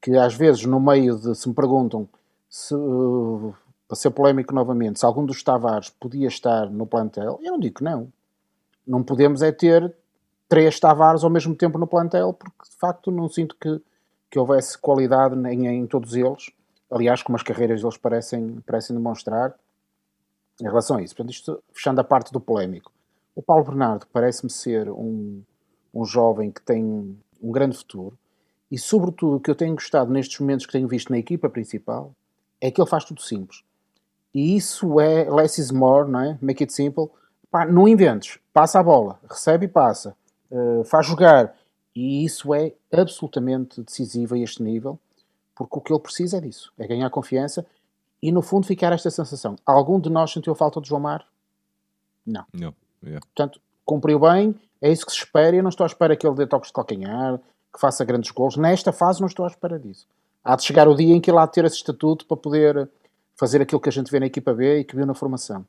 que 0.00 0.12
às 0.16 0.34
vezes 0.34 0.64
no 0.64 0.78
meio 0.78 1.16
de, 1.18 1.34
se 1.34 1.48
me 1.48 1.54
perguntam 1.54 2.08
se, 2.48 2.74
eh, 2.74 3.52
para 3.88 3.96
ser 3.96 4.10
polémico 4.10 4.54
novamente, 4.54 4.98
se 4.98 5.06
algum 5.06 5.24
dos 5.24 5.42
Tavares 5.42 5.88
podia 5.88 6.28
estar 6.28 6.70
no 6.70 6.86
plantel, 6.86 7.40
eu 7.42 7.52
não 7.52 7.58
digo 7.58 7.82
não. 7.82 8.12
Não 8.86 9.02
podemos 9.02 9.40
é 9.40 9.50
ter 9.50 9.94
três 10.46 10.78
Tavares 10.78 11.24
ao 11.24 11.30
mesmo 11.30 11.54
tempo 11.54 11.78
no 11.78 11.86
plantel, 11.86 12.34
porque 12.34 12.68
de 12.70 12.76
facto 12.76 13.10
não 13.10 13.30
sinto 13.30 13.56
que, 13.58 13.80
que 14.30 14.38
houvesse 14.38 14.76
qualidade 14.76 15.34
em, 15.48 15.66
em 15.66 15.86
todos 15.86 16.14
eles. 16.14 16.50
Aliás, 16.90 17.22
como 17.22 17.36
as 17.36 17.42
carreiras 17.42 17.80
deles 17.80 17.96
parecem, 17.96 18.60
parecem 18.66 18.94
demonstrar 18.94 19.54
em 20.60 20.64
relação 20.64 20.98
a 20.98 21.02
isso. 21.02 21.16
Portanto, 21.16 21.32
isto 21.32 21.62
fechando 21.72 22.00
a 22.00 22.04
parte 22.04 22.30
do 22.30 22.40
polémico. 22.40 22.92
O 23.34 23.42
Paulo 23.42 23.64
Bernardo 23.64 24.06
parece-me 24.12 24.50
ser 24.50 24.90
um, 24.90 25.42
um 25.94 26.04
jovem 26.04 26.50
que 26.50 26.60
tem 26.60 26.84
um 27.42 27.52
grande 27.52 27.76
futuro 27.76 28.18
e, 28.70 28.78
sobretudo, 28.78 29.36
o 29.36 29.40
que 29.40 29.50
eu 29.50 29.54
tenho 29.54 29.74
gostado 29.74 30.10
nestes 30.10 30.38
momentos 30.40 30.66
que 30.66 30.72
tenho 30.72 30.88
visto 30.88 31.10
na 31.10 31.18
equipa 31.18 31.48
principal 31.48 32.12
é 32.60 32.70
que 32.70 32.80
ele 32.80 32.88
faz 32.88 33.04
tudo 33.04 33.22
simples. 33.22 33.62
E 34.34 34.56
isso 34.56 35.00
é 35.00 35.28
less 35.30 35.60
is 35.60 35.70
more, 35.70 36.10
não 36.10 36.20
é? 36.20 36.38
Make 36.40 36.62
it 36.62 36.72
simple. 36.72 37.08
Pá, 37.50 37.64
não 37.64 37.88
inventes. 37.88 38.38
Passa 38.52 38.78
a 38.78 38.82
bola, 38.82 39.18
recebe 39.28 39.66
e 39.66 39.68
passa. 39.68 40.14
Uh, 40.50 40.84
faz 40.84 41.06
jogar. 41.06 41.54
E 41.94 42.24
isso 42.24 42.54
é 42.54 42.72
absolutamente 42.92 43.82
decisivo 43.82 44.34
a 44.34 44.38
este 44.38 44.62
nível, 44.62 44.98
porque 45.54 45.78
o 45.78 45.80
que 45.80 45.92
ele 45.92 46.00
precisa 46.00 46.36
é 46.36 46.40
disso. 46.40 46.72
É 46.78 46.86
ganhar 46.86 47.10
confiança 47.10 47.66
e, 48.22 48.30
no 48.30 48.42
fundo, 48.42 48.66
ficar 48.66 48.92
esta 48.92 49.10
sensação. 49.10 49.56
Algum 49.64 49.98
de 49.98 50.10
nós 50.10 50.30
sentiu 50.32 50.54
falta 50.54 50.80
de 50.80 50.88
João 50.88 51.00
Mário? 51.00 51.26
Não. 52.24 52.44
Não. 52.52 52.74
Yeah. 53.02 53.24
Portanto, 53.26 53.60
cumpriu 53.84 54.20
bem, 54.20 54.54
é 54.80 54.92
isso 54.92 55.06
que 55.06 55.12
se 55.12 55.18
espera. 55.18 55.56
Eu 55.56 55.62
não 55.62 55.70
estou 55.70 55.84
à 55.84 55.86
espera 55.86 56.16
que 56.16 56.26
ele 56.26 56.36
dê 56.36 56.46
toques 56.46 56.68
de 56.68 56.74
calcanhar, 56.74 57.38
que 57.72 57.80
faça 57.80 58.04
grandes 58.04 58.30
gols. 58.30 58.56
Nesta 58.56 58.92
fase, 58.92 59.20
não 59.20 59.26
estou 59.26 59.44
à 59.44 59.48
espera 59.48 59.78
disso. 59.78 60.06
Há 60.44 60.56
de 60.56 60.64
chegar 60.64 60.88
o 60.88 60.94
dia 60.94 61.14
em 61.14 61.20
que 61.20 61.30
ele 61.30 61.38
há 61.38 61.46
de 61.46 61.52
ter 61.52 61.64
esse 61.64 61.76
estatuto 61.76 62.26
para 62.26 62.36
poder 62.36 62.88
fazer 63.38 63.62
aquilo 63.62 63.80
que 63.80 63.88
a 63.88 63.92
gente 63.92 64.10
vê 64.10 64.18
na 64.20 64.26
equipa 64.26 64.52
B 64.52 64.80
e 64.80 64.84
que 64.84 64.96
viu 64.96 65.06
na 65.06 65.14
formação. 65.14 65.64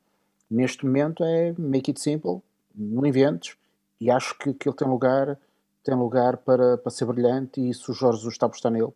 Neste 0.50 0.84
momento 0.84 1.22
é 1.22 1.54
make 1.56 1.90
it 1.90 2.00
simple, 2.00 2.40
não 2.74 3.06
inventes, 3.06 3.56
e 4.00 4.10
acho 4.10 4.36
que, 4.38 4.52
que 4.52 4.68
ele 4.68 4.76
tem 4.76 4.88
lugar, 4.88 5.38
tem 5.84 5.94
lugar 5.94 6.38
para, 6.38 6.76
para 6.78 6.90
ser 6.90 7.04
brilhante. 7.04 7.60
E 7.60 7.72
se 7.72 7.88
o 7.90 7.94
Jorge 7.94 8.18
Jesus 8.18 8.34
está 8.34 8.46
a 8.46 8.48
apostar 8.48 8.72
nele, 8.72 8.92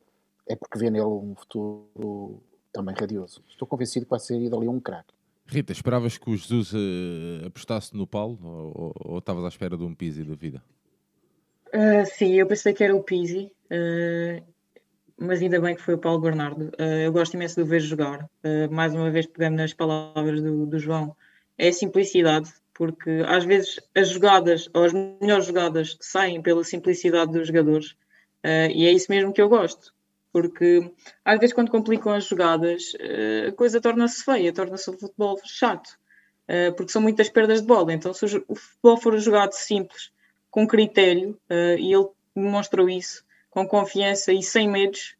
é 0.48 0.56
porque 0.56 0.78
vê 0.78 0.90
nele 0.90 1.04
um 1.06 1.34
futuro 1.36 2.42
também 2.72 2.94
radioso. 2.98 3.42
Estou 3.48 3.68
convencido 3.68 4.04
que 4.06 4.10
vai 4.10 4.18
ser 4.18 4.48
dali 4.50 4.66
um 4.66 4.80
craque. 4.80 5.14
Rita, 5.46 5.72
esperavas 5.72 6.16
que 6.18 6.28
o 6.30 6.36
Jesus 6.36 6.72
eh, 6.74 7.46
apostasse 7.46 7.94
no 7.94 8.06
Paulo 8.06 8.38
ou- 8.42 8.72
ou 8.74 8.94
ou 9.12 9.18
estavas 9.18 9.44
à 9.44 9.48
espera 9.48 9.76
de 9.76 9.84
um 9.84 9.94
Pizzi 9.94 10.24
da 10.24 10.34
vida? 10.34 10.62
Ah, 11.72 12.04
sim, 12.06 12.32
eu 12.32 12.46
pensei 12.46 12.72
que 12.72 12.82
era 12.82 12.96
o 12.96 13.02
Pizzi, 13.02 13.52
ah, 13.70 14.42
mas 15.18 15.40
ainda 15.42 15.60
bem 15.60 15.74
que 15.74 15.82
foi 15.82 15.94
o 15.94 15.98
Paulo 15.98 16.20
Bernardo. 16.20 16.70
Ah, 16.78 16.82
eu 16.82 17.12
gosto 17.12 17.34
imenso 17.34 17.56
de 17.56 17.62
o 17.62 17.66
ver 17.66 17.80
jogar. 17.80 18.28
Ah, 18.42 18.68
mais 18.70 18.94
uma 18.94 19.10
vez, 19.10 19.26
pegando 19.26 19.56
nas 19.56 19.72
palavras 19.74 20.42
do, 20.42 20.66
do 20.66 20.78
João, 20.78 21.16
é 21.58 21.70
simplicidade, 21.72 22.52
porque 22.72 23.22
às 23.26 23.44
vezes 23.44 23.80
as 23.94 24.08
jogadas, 24.10 24.68
ou 24.74 24.84
as 24.84 24.92
melhores 24.92 25.46
jogadas, 25.46 25.96
saem 26.00 26.42
pela 26.42 26.64
simplicidade 26.64 27.32
dos 27.32 27.46
jogadores, 27.48 27.96
Ah, 28.42 28.68
e 28.68 28.86
é 28.86 28.92
isso 28.92 29.10
mesmo 29.10 29.32
que 29.32 29.40
eu 29.42 29.48
gosto. 29.48 29.94
Porque 30.32 30.90
às 31.24 31.38
vezes, 31.38 31.54
quando 31.54 31.70
complicam 31.70 32.12
as 32.12 32.24
jogadas, 32.26 32.92
a 33.48 33.52
coisa 33.52 33.80
torna-se 33.80 34.24
feia, 34.24 34.52
torna-se 34.52 34.90
o 34.90 34.98
futebol 34.98 35.38
chato, 35.44 35.90
porque 36.76 36.90
são 36.92 37.00
muitas 37.00 37.28
perdas 37.28 37.60
de 37.60 37.68
bola. 37.68 37.92
Então, 37.92 38.12
se 38.12 38.24
o 38.48 38.54
futebol 38.56 38.96
for 38.96 39.16
jogado 39.18 39.52
simples, 39.52 40.10
com 40.50 40.66
critério, 40.66 41.38
eh, 41.48 41.76
e 41.78 41.92
ele 41.92 42.08
demonstrou 42.34 42.88
isso, 42.88 43.23
com 43.54 43.66
confiança 43.66 44.32
e 44.32 44.42
sem 44.42 44.68
medos, 44.68 45.14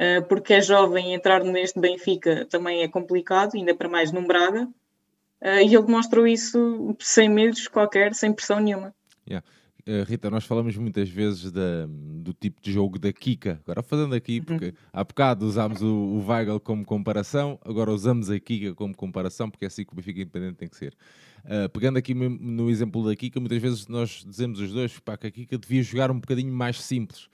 uh, 0.00 0.26
porque 0.28 0.54
é 0.54 0.60
jovem 0.60 1.14
entrar 1.14 1.44
neste 1.44 1.78
Benfica 1.78 2.44
também 2.44 2.82
é 2.82 2.88
complicado, 2.88 3.52
ainda 3.54 3.72
para 3.72 3.88
mais 3.88 4.10
num 4.10 4.26
Braga, 4.26 4.64
uh, 4.64 5.46
e 5.62 5.74
ele 5.74 5.82
demonstrou 5.82 6.26
isso 6.26 6.96
sem 6.98 7.28
medos 7.28 7.68
qualquer, 7.68 8.14
sem 8.14 8.32
pressão 8.32 8.58
nenhuma. 8.58 8.92
Yeah. 9.30 9.46
Uh, 9.86 10.04
Rita, 10.04 10.28
nós 10.28 10.44
falamos 10.44 10.76
muitas 10.76 11.08
vezes 11.08 11.52
da, 11.52 11.86
do 11.88 12.34
tipo 12.34 12.60
de 12.60 12.72
jogo 12.72 12.98
da 12.98 13.12
Kika. 13.12 13.60
Agora 13.62 13.80
fazendo 13.80 14.14
aqui, 14.14 14.40
uhum. 14.40 14.44
porque 14.44 14.66
uhum. 14.66 14.72
há 14.92 15.04
bocado 15.04 15.46
usámos 15.46 15.80
o, 15.80 15.86
o 15.86 16.26
Weigl 16.26 16.58
como 16.58 16.84
comparação, 16.84 17.58
agora 17.64 17.92
usamos 17.92 18.28
a 18.28 18.40
Kika 18.40 18.74
como 18.74 18.94
comparação, 18.94 19.48
porque 19.48 19.64
é 19.64 19.68
assim 19.68 19.84
que 19.84 19.92
o 19.92 19.96
Benfica 19.96 20.20
Independente 20.20 20.56
tem 20.56 20.68
que 20.68 20.76
ser. 20.76 20.94
Uh, 21.44 21.68
pegando 21.70 21.96
aqui 21.96 22.12
no 22.12 22.68
exemplo 22.68 23.06
da 23.06 23.14
Kika, 23.14 23.38
muitas 23.38 23.62
vezes 23.62 23.86
nós 23.86 24.24
dizemos 24.26 24.58
os 24.58 24.72
dois 24.72 24.98
pá, 24.98 25.16
que 25.16 25.28
a 25.28 25.30
Kika 25.30 25.56
devia 25.56 25.82
jogar 25.82 26.10
um 26.10 26.18
bocadinho 26.18 26.52
mais 26.52 26.82
simples. 26.82 27.28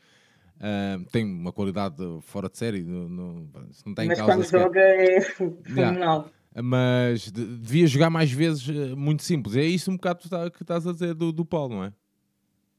Uh, 0.57 1.05
tem 1.11 1.25
uma 1.25 1.53
qualidade 1.53 1.97
fora 2.23 2.49
de 2.49 2.57
série, 2.57 2.83
no, 2.83 3.09
no, 3.09 3.51
não 3.85 3.95
tem 3.95 4.07
Mas 4.07 4.21
quando 4.21 4.45
joga 4.45 4.81
é 4.81 5.21
fenomenal. 5.67 6.21
Yeah. 6.21 6.31
Mas 6.63 7.31
devia 7.33 7.87
jogar 7.87 8.11
mais 8.11 8.31
vezes 8.31 8.67
muito 8.97 9.25
simples. 9.25 9.57
É 9.57 9.65
isso 9.65 9.91
um 9.91 9.97
bocado 9.97 10.21
que 10.21 10.29
tá, 10.29 10.47
estás 10.47 10.87
a 10.87 10.93
dizer 10.93 11.15
do, 11.15 11.33
do 11.33 11.45
Paulo, 11.45 11.75
não 11.75 11.85
é? 11.85 11.93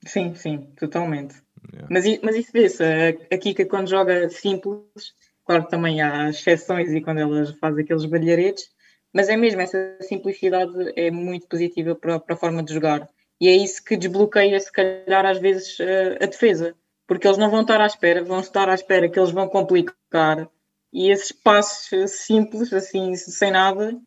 Sim, 0.05 0.33
sim, 0.35 0.69
totalmente. 0.77 1.35
Yeah. 1.73 1.87
Mas, 1.91 2.05
mas 2.21 2.35
isso 2.35 2.51
vê-se, 2.53 2.83
a, 2.83 3.37
Kika 3.37 3.65
quando 3.65 3.89
joga 3.89 4.29
simples, 4.29 5.13
claro 5.43 5.65
que 5.65 5.71
também 5.71 6.01
há 6.01 6.29
exceções 6.29 6.89
e 6.91 7.01
quando 7.01 7.19
ela 7.19 7.45
faz 7.59 7.77
aqueles 7.77 8.05
balharetes, 8.05 8.69
mas 9.13 9.29
é 9.29 9.35
mesmo, 9.35 9.61
essa 9.61 9.97
simplicidade 10.01 10.73
é 10.95 11.09
muito 11.11 11.47
positiva 11.47 11.95
para, 11.95 12.19
para 12.19 12.35
a 12.35 12.37
forma 12.37 12.63
de 12.63 12.73
jogar. 12.73 13.09
E 13.39 13.47
é 13.47 13.55
isso 13.55 13.83
que 13.83 13.97
desbloqueia, 13.97 14.59
se 14.59 14.71
calhar, 14.71 15.25
às 15.25 15.39
vezes, 15.39 15.77
a, 15.79 16.23
a 16.23 16.27
defesa. 16.27 16.75
Porque 17.07 17.27
eles 17.27 17.37
não 17.37 17.49
vão 17.49 17.61
estar 17.61 17.79
à 17.79 17.85
espera, 17.85 18.23
vão 18.23 18.39
estar 18.39 18.67
à 18.69 18.73
espera 18.73 19.09
que 19.09 19.19
eles 19.19 19.31
vão 19.31 19.47
complicar. 19.47 20.49
E 20.91 21.11
esses 21.11 21.31
passos 21.31 22.11
simples, 22.11 22.71
assim, 22.73 23.15
sem 23.15 23.51
nada, 23.51 23.99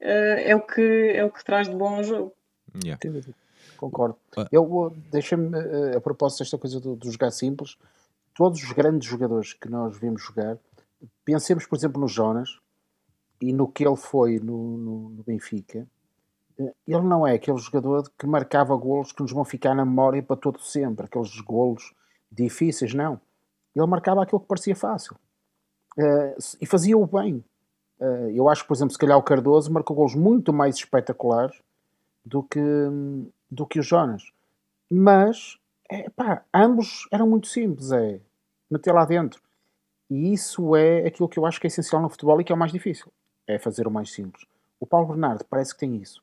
é 0.00 0.54
o 0.54 0.60
que, 0.60 1.12
é 1.14 1.24
o 1.24 1.30
que 1.30 1.44
traz 1.44 1.68
de 1.68 1.74
bom 1.74 1.96
ao 1.96 2.04
jogo. 2.04 2.32
Yeah. 2.84 3.00
Concordo. 3.76 4.16
Ah. 4.36 4.46
Eu 4.50 4.94
deixa-me, 5.10 5.56
eh, 5.56 5.96
a 5.96 6.00
propósito 6.00 6.40
desta 6.40 6.58
coisa 6.58 6.80
do, 6.80 6.96
do, 6.96 7.10
jogar 7.10 7.30
simples, 7.30 7.76
todos 8.34 8.62
os 8.62 8.72
grandes 8.72 9.08
jogadores 9.08 9.52
que 9.52 9.68
nós 9.68 9.98
vimos 9.98 10.22
jogar, 10.22 10.58
pensemos, 11.24 11.66
por 11.66 11.76
exemplo, 11.76 12.00
no 12.00 12.08
Jonas 12.08 12.58
e 13.40 13.52
no 13.52 13.68
que 13.68 13.86
ele 13.86 13.96
foi 13.96 14.38
no, 14.38 14.76
no, 14.76 15.08
no 15.10 15.22
Benfica. 15.22 15.86
Eh, 16.58 16.74
ele 16.86 17.02
não 17.02 17.26
é 17.26 17.34
aquele 17.34 17.58
jogador 17.58 18.10
que 18.18 18.26
marcava 18.26 18.74
golos 18.76 19.12
que 19.12 19.22
nos 19.22 19.32
vão 19.32 19.44
ficar 19.44 19.74
na 19.74 19.84
memória 19.84 20.22
para 20.22 20.36
todo 20.36 20.60
sempre, 20.60 21.06
aqueles 21.06 21.38
golos 21.40 21.92
difíceis, 22.30 22.94
não. 22.94 23.20
Ele 23.74 23.86
marcava 23.86 24.22
aquilo 24.22 24.40
que 24.40 24.46
parecia 24.46 24.74
fácil. 24.74 25.16
Uh, 25.98 26.36
e 26.60 26.66
fazia-o 26.66 27.06
bem. 27.06 27.44
Uh, 27.98 28.30
eu 28.34 28.48
acho 28.48 28.66
por 28.66 28.74
exemplo, 28.74 28.92
se 28.92 28.98
calhar 28.98 29.16
o 29.16 29.22
Cardoso 29.22 29.72
marcou 29.72 29.96
golos 29.96 30.14
muito 30.14 30.52
mais 30.52 30.76
espetaculares 30.76 31.60
do 32.24 32.42
que, 32.42 32.60
do 33.50 33.66
que 33.66 33.78
o 33.78 33.82
Jonas. 33.82 34.30
Mas, 34.90 35.58
é, 35.90 36.10
pá, 36.10 36.44
ambos 36.52 37.06
eram 37.12 37.28
muito 37.28 37.46
simples, 37.46 37.92
é 37.92 38.20
meter 38.70 38.92
lá 38.92 39.04
dentro. 39.04 39.40
E 40.10 40.32
isso 40.32 40.76
é 40.76 41.06
aquilo 41.06 41.28
que 41.28 41.38
eu 41.38 41.46
acho 41.46 41.60
que 41.60 41.66
é 41.66 41.68
essencial 41.68 42.00
no 42.00 42.08
futebol 42.08 42.40
e 42.40 42.44
que 42.44 42.52
é 42.52 42.54
o 42.54 42.58
mais 42.58 42.72
difícil, 42.72 43.12
é 43.46 43.58
fazer 43.58 43.86
o 43.86 43.90
mais 43.90 44.12
simples. 44.12 44.46
O 44.78 44.86
Paulo 44.86 45.06
Bernardo 45.06 45.44
parece 45.48 45.72
que 45.72 45.80
tem 45.80 45.96
isso. 45.96 46.22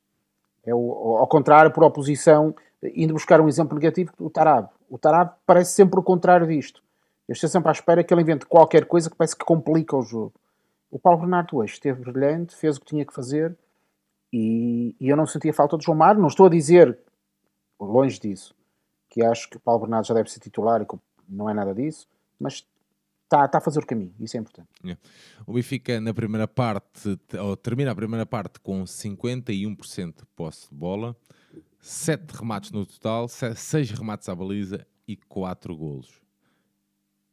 É 0.64 0.74
o, 0.74 1.16
ao 1.18 1.26
contrário, 1.26 1.70
por 1.70 1.84
oposição, 1.84 2.54
indo 2.82 3.12
buscar 3.12 3.40
um 3.40 3.48
exemplo 3.48 3.74
negativo, 3.74 4.12
o 4.18 4.30
Tarab. 4.30 4.68
O 4.94 4.98
Tarab 4.98 5.32
parece 5.44 5.72
sempre 5.72 5.98
o 5.98 6.04
contrário 6.04 6.46
disto. 6.46 6.80
Eu 7.26 7.32
estou 7.32 7.50
sempre 7.50 7.68
à 7.68 7.72
espera 7.72 8.04
que 8.04 8.14
ele 8.14 8.22
invente 8.22 8.46
qualquer 8.46 8.86
coisa 8.86 9.10
que 9.10 9.16
parece 9.16 9.34
que 9.36 9.44
complica 9.44 9.96
o 9.96 10.02
jogo. 10.02 10.32
O 10.88 11.00
Paulo 11.00 11.18
Bernardo 11.18 11.56
hoje 11.56 11.72
esteve 11.72 12.00
brilhante, 12.00 12.54
fez 12.54 12.76
o 12.76 12.80
que 12.80 12.86
tinha 12.86 13.04
que 13.04 13.12
fazer 13.12 13.58
e, 14.32 14.94
e 15.00 15.08
eu 15.08 15.16
não 15.16 15.26
sentia 15.26 15.52
falta 15.52 15.76
de 15.76 15.84
João 15.84 15.98
Mário. 15.98 16.20
Não 16.20 16.28
estou 16.28 16.46
a 16.46 16.48
dizer 16.48 16.96
longe 17.80 18.20
disso, 18.20 18.54
que 19.10 19.20
acho 19.24 19.50
que 19.50 19.56
o 19.56 19.60
Paulo 19.60 19.80
Bernardo 19.80 20.06
já 20.06 20.14
deve 20.14 20.30
ser 20.30 20.38
titular 20.38 20.80
e 20.80 20.86
não 21.28 21.50
é 21.50 21.54
nada 21.54 21.74
disso, 21.74 22.06
mas 22.38 22.64
está, 23.24 23.46
está 23.46 23.58
a 23.58 23.60
fazer 23.60 23.80
o 23.80 23.86
caminho, 23.86 24.14
isso 24.20 24.36
é 24.36 24.40
importante. 24.40 24.68
Yeah. 24.84 25.02
O 25.44 25.54
Benfica 25.54 26.00
na 26.00 26.14
primeira 26.14 26.46
parte, 26.46 27.18
ou 27.36 27.56
termina 27.56 27.90
a 27.90 27.96
primeira 27.96 28.24
parte 28.24 28.60
com 28.60 28.84
51% 28.84 30.18
de 30.18 30.26
posse 30.36 30.68
de 30.68 30.74
bola, 30.76 31.16
7 31.80 32.30
remates 32.32 32.70
no 32.70 32.86
total, 32.86 33.28
6 33.28 33.90
remates 33.90 34.28
à 34.28 34.34
baliza 34.34 34.86
e 35.06 35.16
4 35.16 35.76
golos. 35.76 36.08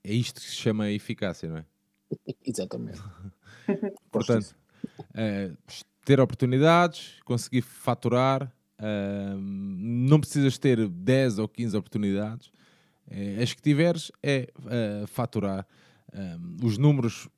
É 0.04 0.14
isto 0.14 0.42
que 0.42 0.48
se 0.48 0.56
chama 0.56 0.90
eficácia, 0.90 1.50
não 1.50 1.58
é? 1.58 1.66
Exatamente. 2.46 3.02
Portanto, 4.12 4.56
é, 5.14 5.52
ter 6.04 6.20
oportunidades, 6.20 7.22
conseguir 7.24 7.62
faturar, 7.62 8.52
não 9.38 10.20
precisas 10.20 10.58
ter 10.58 10.88
10 10.88 11.38
ou 11.38 11.48
15 11.48 11.78
oportunidades. 11.78 12.52
É, 13.08 13.44
as 13.44 13.54
que 13.54 13.62
tiveres 13.62 14.12
é 14.24 14.52
uh, 14.58 15.06
faturar. 15.06 15.68
os 16.64 16.78
números, 16.78 17.30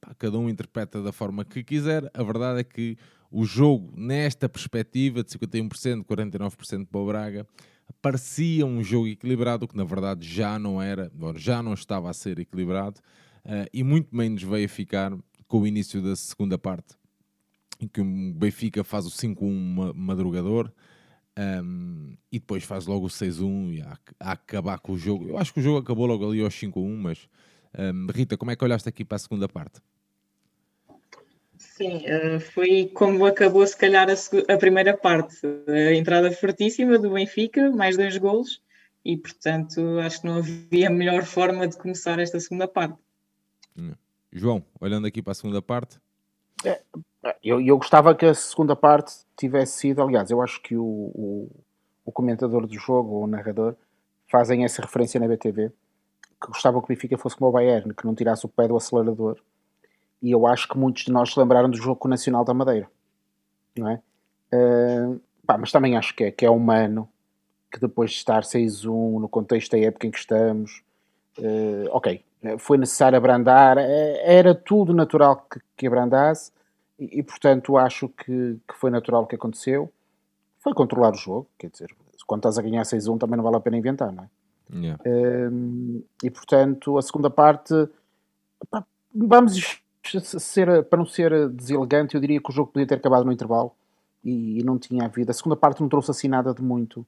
pá, 0.00 0.14
cada 0.18 0.38
um 0.38 0.48
interpreta 0.48 1.02
da 1.02 1.10
forma 1.10 1.44
que 1.44 1.64
quiser. 1.64 2.10
A 2.12 2.22
verdade 2.22 2.60
é 2.60 2.64
que 2.64 2.98
o 3.30 3.44
jogo, 3.44 3.92
nesta 3.96 4.48
perspectiva 4.48 5.22
de 5.22 5.30
51%, 5.30 6.04
49% 6.04 6.86
para 6.86 7.00
o 7.00 7.06
Braga, 7.06 7.46
parecia 8.02 8.66
um 8.66 8.82
jogo 8.82 9.08
equilibrado, 9.08 9.68
que 9.68 9.76
na 9.76 9.84
verdade 9.84 10.26
já 10.26 10.58
não 10.58 10.80
era, 10.80 11.10
já 11.36 11.62
não 11.62 11.74
estava 11.74 12.10
a 12.10 12.12
ser 12.12 12.38
equilibrado, 12.38 13.00
uh, 13.44 13.68
e 13.72 13.82
muito 13.82 14.14
menos 14.14 14.42
veio 14.42 14.66
a 14.66 14.68
ficar 14.68 15.12
com 15.46 15.60
o 15.60 15.66
início 15.66 16.02
da 16.02 16.14
segunda 16.16 16.58
parte, 16.58 16.94
em 17.80 17.88
que 17.88 18.00
o 18.00 18.34
Benfica 18.34 18.84
faz 18.84 19.06
o 19.06 19.10
5-1 19.10 19.94
madrugador, 19.94 20.70
um, 21.38 22.16
e 22.30 22.38
depois 22.38 22.64
faz 22.64 22.86
logo 22.86 23.06
o 23.06 23.08
6-1 23.08 23.74
e 23.74 23.82
a, 23.82 23.98
a, 24.18 24.32
acabar 24.32 24.78
com 24.78 24.92
o 24.92 24.98
jogo. 24.98 25.28
Eu 25.28 25.38
acho 25.38 25.54
que 25.54 25.60
o 25.60 25.62
jogo 25.62 25.78
acabou 25.78 26.06
logo 26.06 26.28
ali 26.28 26.42
aos 26.42 26.54
5-1, 26.54 26.96
mas 26.96 27.28
um, 27.78 28.06
Rita, 28.12 28.36
como 28.36 28.50
é 28.50 28.56
que 28.56 28.64
olhaste 28.64 28.88
aqui 28.88 29.04
para 29.04 29.16
a 29.16 29.18
segunda 29.18 29.48
parte? 29.48 29.80
Sim, 31.80 32.04
uh, 32.04 32.38
foi 32.38 32.90
como 32.92 33.24
acabou 33.24 33.66
se 33.66 33.74
calhar 33.74 34.06
a, 34.10 34.52
a, 34.52 34.58
primeira 34.58 34.94
parte. 34.94 35.38
A 35.66 35.94
entrada 35.94 36.30
fortíssima 36.30 36.98
do 36.98 37.12
Benfica, 37.14 37.70
mais 37.70 37.96
dois 37.96 38.18
golos, 38.18 38.62
e 39.02 39.16
portanto 39.16 39.98
acho 40.00 40.20
que 40.20 40.26
não 40.26 40.36
havia 40.36 40.90
melhor 40.92 41.22
forma 41.24 41.66
de 41.66 41.78
começar 41.78 42.18
esta 42.18 42.38
segunda 42.38 42.68
parte. 42.68 42.98
João, 44.30 44.62
olhando 44.78 45.06
aqui 45.06 45.22
para 45.22 45.30
a 45.30 45.34
segunda 45.34 45.62
parte. 45.62 45.98
É, 46.66 46.82
eu, 47.42 47.58
eu 47.62 47.78
gostava 47.78 48.14
que 48.14 48.26
a 48.26 48.34
segunda 48.34 48.76
parte 48.76 49.14
tivesse 49.34 49.78
sido, 49.78 50.02
aliás, 50.02 50.30
eu 50.30 50.42
acho 50.42 50.60
que 50.60 50.76
o, 50.76 50.84
o, 50.84 51.50
o 52.04 52.12
comentador 52.12 52.66
do 52.66 52.78
jogo, 52.78 53.14
ou 53.14 53.24
o 53.24 53.26
narrador, 53.26 53.74
fazem 54.28 54.64
essa 54.64 54.82
referência 54.82 55.18
na 55.18 55.26
BTV, 55.26 55.70
que 56.38 56.46
gostava 56.46 56.78
que 56.78 56.84
o 56.84 56.88
Benfica 56.88 57.16
fosse 57.16 57.36
como 57.36 57.48
o 57.48 57.52
Bayern, 57.52 57.94
que 57.94 58.04
não 58.04 58.14
tirasse 58.14 58.44
o 58.44 58.50
pé 58.50 58.68
do 58.68 58.76
acelerador. 58.76 59.40
E 60.22 60.30
eu 60.30 60.46
acho 60.46 60.68
que 60.68 60.76
muitos 60.76 61.04
de 61.04 61.12
nós 61.12 61.32
se 61.32 61.38
lembraram 61.38 61.70
do 61.70 61.76
jogo 61.76 62.08
Nacional 62.08 62.44
da 62.44 62.52
Madeira. 62.54 62.88
Não 63.76 63.88
é? 63.88 64.02
Uh, 64.52 65.20
pá, 65.46 65.56
mas 65.56 65.72
também 65.72 65.96
acho 65.96 66.14
que 66.14 66.24
é, 66.24 66.30
que 66.30 66.44
é 66.44 66.50
humano 66.50 67.08
que 67.70 67.80
depois 67.80 68.10
de 68.10 68.16
estar 68.16 68.42
6-1 68.42 69.20
no 69.20 69.28
contexto 69.28 69.72
da 69.72 69.78
época 69.78 70.06
em 70.06 70.10
que 70.10 70.18
estamos, 70.18 70.82
uh, 71.38 71.88
ok, 71.90 72.22
foi 72.58 72.78
necessário 72.78 73.16
abrandar, 73.16 73.78
é, 73.78 74.38
era 74.38 74.54
tudo 74.54 74.92
natural 74.92 75.46
que, 75.50 75.60
que 75.76 75.86
abrandasse, 75.86 76.50
e, 76.98 77.20
e, 77.20 77.22
portanto 77.22 77.76
acho 77.76 78.08
que, 78.08 78.58
que 78.66 78.74
foi 78.74 78.90
natural 78.90 79.22
o 79.22 79.26
que 79.26 79.36
aconteceu. 79.36 79.90
Foi 80.58 80.74
controlar 80.74 81.12
o 81.12 81.16
jogo, 81.16 81.46
quer 81.58 81.70
dizer, 81.70 81.94
quando 82.26 82.40
estás 82.40 82.58
a 82.58 82.62
ganhar 82.62 82.82
6-1 82.82 83.18
também 83.18 83.36
não 83.36 83.44
vale 83.44 83.56
a 83.56 83.60
pena 83.60 83.76
inventar, 83.76 84.12
não 84.12 84.24
é? 84.24 84.28
Yeah. 84.72 85.02
Um, 85.04 86.02
e 86.22 86.30
portanto, 86.30 86.96
a 86.96 87.02
segunda 87.02 87.28
parte, 87.28 87.74
pá, 88.70 88.84
vamos 89.12 89.80
ser, 90.02 90.84
para 90.84 90.98
não 90.98 91.06
ser 91.06 91.48
deselegante, 91.50 92.14
eu 92.14 92.20
diria 92.20 92.40
que 92.40 92.50
o 92.50 92.52
jogo 92.52 92.72
podia 92.72 92.86
ter 92.86 92.96
acabado 92.96 93.24
no 93.24 93.32
intervalo 93.32 93.72
e, 94.24 94.60
e 94.60 94.62
não 94.62 94.78
tinha 94.78 95.04
havido. 95.04 95.30
A 95.30 95.34
segunda 95.34 95.56
parte 95.56 95.80
não 95.80 95.88
trouxe 95.88 96.10
assim 96.10 96.28
nada 96.28 96.54
de 96.54 96.62
muito, 96.62 97.06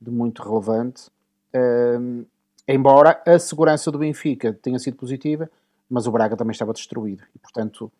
de 0.00 0.10
muito 0.10 0.42
relevante. 0.42 1.10
Um, 1.54 2.24
embora 2.66 3.22
a 3.26 3.38
segurança 3.38 3.90
do 3.90 3.98
Benfica 3.98 4.52
tenha 4.52 4.78
sido 4.78 4.96
positiva, 4.96 5.50
mas 5.88 6.06
o 6.06 6.12
Braga 6.12 6.36
também 6.36 6.52
estava 6.52 6.72
destruído 6.72 7.22
e 7.34 7.38
portanto 7.38 7.92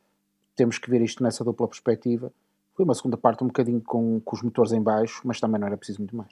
temos 0.57 0.79
que 0.79 0.91
ver 0.91 1.01
isto 1.03 1.23
nessa 1.23 1.45
dupla 1.45 1.69
perspectiva. 1.69 2.33
Foi 2.75 2.85
uma 2.85 2.95
segunda 2.95 3.17
parte 3.17 3.45
um 3.45 3.47
bocadinho 3.47 3.81
com, 3.81 4.21
com 4.21 4.37
os 4.37 4.43
motores 4.43 4.73
em 4.73 4.83
baixo, 4.83 5.21
mas 5.25 5.41
também 5.41 5.61
não 5.61 5.67
era 5.67 5.77
preciso 5.77 6.01
muito 6.01 6.17
mais. 6.17 6.31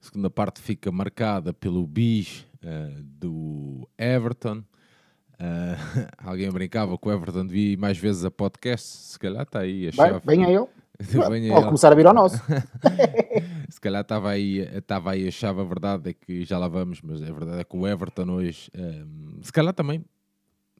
A 0.00 0.04
segunda 0.04 0.30
parte 0.30 0.60
fica 0.60 0.90
marcada 0.90 1.52
pelo 1.52 1.86
bis 1.86 2.46
uh, 2.62 3.02
do 3.02 3.88
Everton. 3.96 4.62
Uh, 5.40 6.08
alguém 6.18 6.50
brincava 6.50 6.98
que 6.98 7.08
o 7.08 7.12
Everton 7.12 7.46
devia 7.46 7.72
ir 7.74 7.76
mais 7.76 7.96
vezes 7.96 8.24
a 8.24 8.30
podcast, 8.30 8.86
se 8.86 9.18
calhar 9.18 9.42
está 9.42 9.60
aí 9.60 9.88
a 9.88 9.92
chave. 9.92 10.20
Bem, 10.24 10.44
a 10.44 10.50
ele. 10.50 10.66
Pode 11.12 11.36
ele. 11.36 11.50
começar 11.50 11.92
a 11.92 11.94
vir 11.94 12.06
ao 12.06 12.14
nosso. 12.14 12.36
se 13.70 13.80
calhar 13.80 14.02
estava 14.02 14.30
aí, 14.30 14.58
estava 14.58 15.12
aí 15.12 15.28
a 15.28 15.30
chave, 15.30 15.60
a 15.60 15.64
verdade 15.64 16.10
é 16.10 16.12
que 16.12 16.44
já 16.44 16.58
lá 16.58 16.66
vamos, 16.66 17.00
mas 17.02 17.22
a 17.22 17.26
verdade 17.26 17.60
é 17.60 17.64
que 17.64 17.76
o 17.76 17.86
Everton 17.86 18.30
hoje, 18.30 18.68
um, 18.76 19.40
se 19.42 19.52
calhar 19.52 19.72
também 19.72 20.04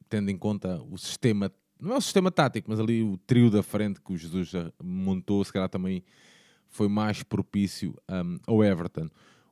tendo 0.08 0.30
em 0.30 0.36
conta 0.36 0.82
o 0.90 0.98
sistema, 0.98 1.52
não 1.80 1.94
é 1.94 1.98
o 1.98 2.00
sistema 2.00 2.30
tático, 2.32 2.68
mas 2.68 2.80
ali 2.80 3.02
o 3.02 3.16
trio 3.26 3.50
da 3.50 3.62
frente 3.62 4.00
que 4.00 4.12
o 4.12 4.16
Jesus 4.16 4.52
montou, 4.82 5.44
se 5.44 5.52
calhar 5.52 5.68
também 5.68 6.02
foi 6.68 6.88
mais 6.88 7.22
propício 7.22 7.94
um, 8.08 8.38
ao 8.46 8.64
Everton. 8.64 9.08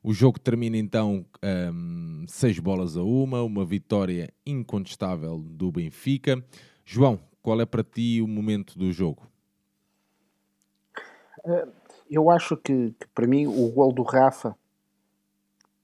O 0.07 0.13
jogo 0.13 0.39
termina 0.39 0.77
então 0.77 1.27
um, 1.43 2.25
seis 2.29 2.61
bolas 2.61 2.97
a 2.97 3.03
uma, 3.03 3.43
uma 3.43 3.65
vitória 3.65 4.33
incontestável 4.47 5.37
do 5.37 5.73
Benfica. 5.73 6.41
João, 6.85 7.19
qual 7.43 7.61
é 7.61 7.67
para 7.67 7.83
ti 7.83 8.23
o 8.23 8.29
momento 8.29 8.79
do 8.79 8.93
jogo? 8.93 9.27
Eh, 11.45 11.69
eu 12.09 12.31
acho 12.31 12.57
que, 12.57 12.93
que 12.93 13.09
para 13.13 13.27
mim 13.27 13.49
o 13.49 13.69
gol 13.73 13.93
do 13.93 14.05
Rafa, 14.05 14.57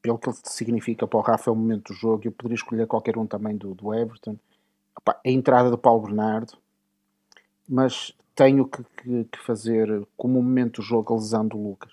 pelo 0.00 0.16
que 0.16 0.28
ele 0.28 0.36
significa 0.44 1.04
para 1.04 1.18
o 1.18 1.22
Rafa, 1.22 1.50
é 1.50 1.52
o 1.52 1.56
momento 1.56 1.92
do 1.92 1.98
jogo. 1.98 2.22
Eu 2.24 2.30
poderia 2.30 2.54
escolher 2.54 2.86
qualquer 2.86 3.18
um 3.18 3.26
também 3.26 3.56
do, 3.56 3.74
do 3.74 3.92
Everton. 3.92 4.38
a 5.04 5.18
entrada 5.24 5.68
do 5.68 5.76
Paulo 5.76 6.02
Bernardo, 6.02 6.56
mas 7.68 8.16
tenho 8.36 8.68
que, 8.68 8.84
que, 9.02 9.24
que 9.24 9.38
fazer 9.40 10.06
como 10.16 10.40
momento 10.40 10.80
do 10.80 10.86
jogo 10.86 11.12
a 11.12 11.16
lesão 11.16 11.44
do 11.44 11.60
Lucas, 11.60 11.92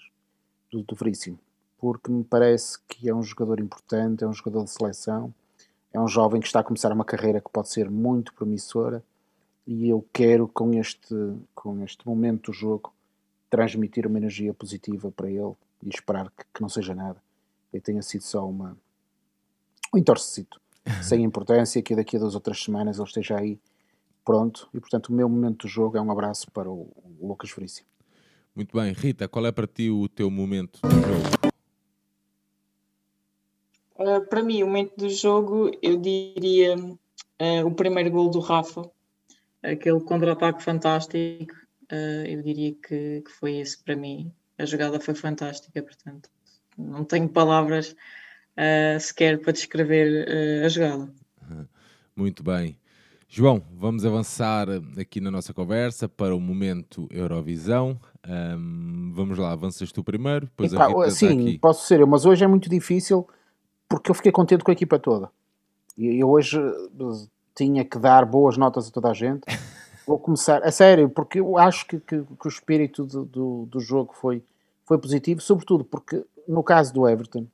do, 0.70 0.84
do 0.84 0.94
Veríssimo 0.94 1.40
porque 1.80 2.12
me 2.12 2.24
parece 2.24 2.78
que 2.88 3.10
é 3.10 3.16
um 3.16 3.24
jogador 3.24 3.60
importante, 3.60 4.24
é 4.24 4.28
um 4.28 4.34
jogador 4.34 4.66
de 4.66 4.70
seleção, 4.70 5.34
é 5.94 6.00
um 6.00 6.08
jovem 6.08 6.42
que 6.42 6.48
está 6.48 6.60
a 6.60 6.64
começar 6.64 6.92
uma 6.92 7.06
carreira 7.06 7.40
que 7.40 7.50
pode 7.50 7.70
ser 7.70 7.90
muito 7.90 8.34
promissora 8.34 9.04
e 9.66 9.88
eu 9.88 10.06
quero 10.14 10.48
com 10.48 10.74
este, 10.74 11.16
com 11.56 11.82
este 11.84 12.06
momento 12.06 12.52
do 12.52 12.54
jogo 12.54 12.94
transmitir 13.50 14.06
uma 14.06 14.18
energia 14.18 14.54
positiva 14.54 15.12
para 15.12 15.30
ele 15.30 15.54
e 15.82 15.90
esperar 15.90 16.30
que, 16.32 16.44
que 16.54 16.62
não 16.62 16.70
seja 16.70 16.94
nada. 16.94 17.22
E 17.74 17.80
tenha 17.80 18.02
sido 18.02 18.22
só 18.22 18.48
uma 18.48 18.78
um 19.94 19.98
entorcecito 19.98 20.62
sem 21.02 21.24
importância 21.24 21.82
que 21.82 21.96
daqui 21.96 22.18
a 22.18 22.20
duas 22.20 22.36
ou 22.36 22.42
três 22.42 22.62
semanas 22.62 22.98
ele 22.98 23.08
esteja 23.08 23.38
aí 23.38 23.60
pronto. 24.26 24.70
E 24.74 24.80
portanto 24.80 25.10
o 25.10 25.14
meu 25.14 25.30
momento 25.30 25.66
do 25.66 25.68
jogo 25.68 25.98
é 25.98 26.02
um 26.02 26.12
abraço 26.12 26.52
para 26.52 26.70
o, 26.70 26.92
o 27.20 27.28
Lucas 27.28 27.52
Veríssimo. 27.52 27.88
Muito 28.56 28.76
bem, 28.76 28.92
Rita, 28.92 29.28
qual 29.28 29.46
é 29.46 29.52
para 29.52 29.66
ti 29.66 29.90
o 29.90 30.10
teu 30.10 30.30
momento 30.30 30.82
do 30.82 30.90
jogo? 30.90 31.50
Uh, 34.00 34.26
para 34.30 34.42
mim, 34.42 34.64
o 34.64 34.68
momento 34.68 34.96
do 34.96 35.10
jogo, 35.10 35.72
eu 35.82 35.98
diria 35.98 36.78
uh, 36.78 37.66
o 37.66 37.72
primeiro 37.76 38.10
gol 38.10 38.30
do 38.30 38.40
Rafa, 38.40 38.90
aquele 39.62 40.00
contra-ataque 40.00 40.64
fantástico. 40.64 41.54
Uh, 41.92 42.26
eu 42.26 42.42
diria 42.42 42.74
que, 42.76 43.22
que, 43.22 43.32
foi 43.32 43.58
esse 43.58 43.78
para 43.84 43.98
mim. 43.98 44.32
A 44.58 44.66
jogada 44.66 45.02
foi 45.02 45.14
fantástica, 45.16 45.84
portanto, 45.84 46.30
não 46.78 47.04
tenho 47.04 47.28
palavras 47.28 47.96
sequer 49.00 49.40
para 49.40 49.54
descrever 49.54 50.28
a 50.66 50.68
jogada. 50.68 51.10
Muito 52.14 52.44
bem. 52.44 52.78
João, 53.26 53.64
vamos 53.72 54.06
avançar 54.06 54.68
aqui 55.00 55.22
na 55.22 55.32
nossa 55.32 55.54
conversa 55.54 56.10
para 56.10 56.36
o 56.36 56.42
momento 56.42 57.08
Eurovisão. 57.10 57.98
Um, 58.28 59.14
vamos 59.14 59.38
lá, 59.38 59.54
avanças 59.54 59.94
tu 59.94 60.04
primeiro, 60.04 60.48
depois 60.48 60.74
Epa, 60.74 60.86
a 60.86 60.88
Rita 60.88 61.12
Sim, 61.12 61.48
aqui. 61.48 61.60
posso 61.60 61.88
ser 61.88 62.02
eu, 62.02 62.08
mas 62.08 62.26
hoje 62.26 62.44
é 62.44 62.48
muito 62.48 62.70
difícil 62.70 63.26
porque 63.90 64.12
eu 64.12 64.16
fiquei 64.16 64.32
contente 64.32 64.64
com 64.64 64.70
a 64.70 64.74
equipa 64.74 65.00
toda. 65.00 65.32
E 65.98 66.22
eu 66.22 66.30
hoje 66.30 66.58
eh, 66.60 67.28
tinha 67.56 67.84
que 67.84 67.98
dar 67.98 68.26
boas 68.26 68.56
notas 68.56 68.88
a 68.88 68.92
toda 68.92 69.10
a 69.10 69.14
gente. 69.14 69.42
Vou 70.08 70.18
começar, 70.18 70.64
a 70.64 70.72
sério, 70.72 71.10
porque 71.10 71.40
eu 71.40 71.58
acho 71.58 71.86
que, 71.86 72.00
que, 72.00 72.24
que 72.24 72.48
o 72.48 72.50
espírito 72.50 73.04
do, 73.04 73.26
do, 73.26 73.66
do, 73.66 73.80
jogo 73.80 74.14
foi, 74.14 74.44
foi 74.86 74.98
positivo, 74.98 75.42
sobretudo 75.42 75.84
porque 75.84 76.26
no 76.48 76.64
caso 76.64 76.94
do 76.94 77.08
Everton, 77.08 77.46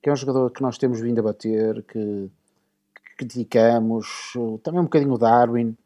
que 0.00 0.08
é 0.08 0.12
um 0.12 0.16
jogador 0.16 0.50
que 0.50 0.62
nós 0.62 0.78
temos 0.78 1.00
vindo 1.00 1.18
a 1.18 1.22
bater, 1.22 1.82
que, 1.82 2.30
que 2.94 3.16
criticamos, 3.16 4.34
também 4.62 4.80
um 4.80 4.84
bocadinho 4.84 5.14
o 5.14 5.18
Darwin, 5.18 5.76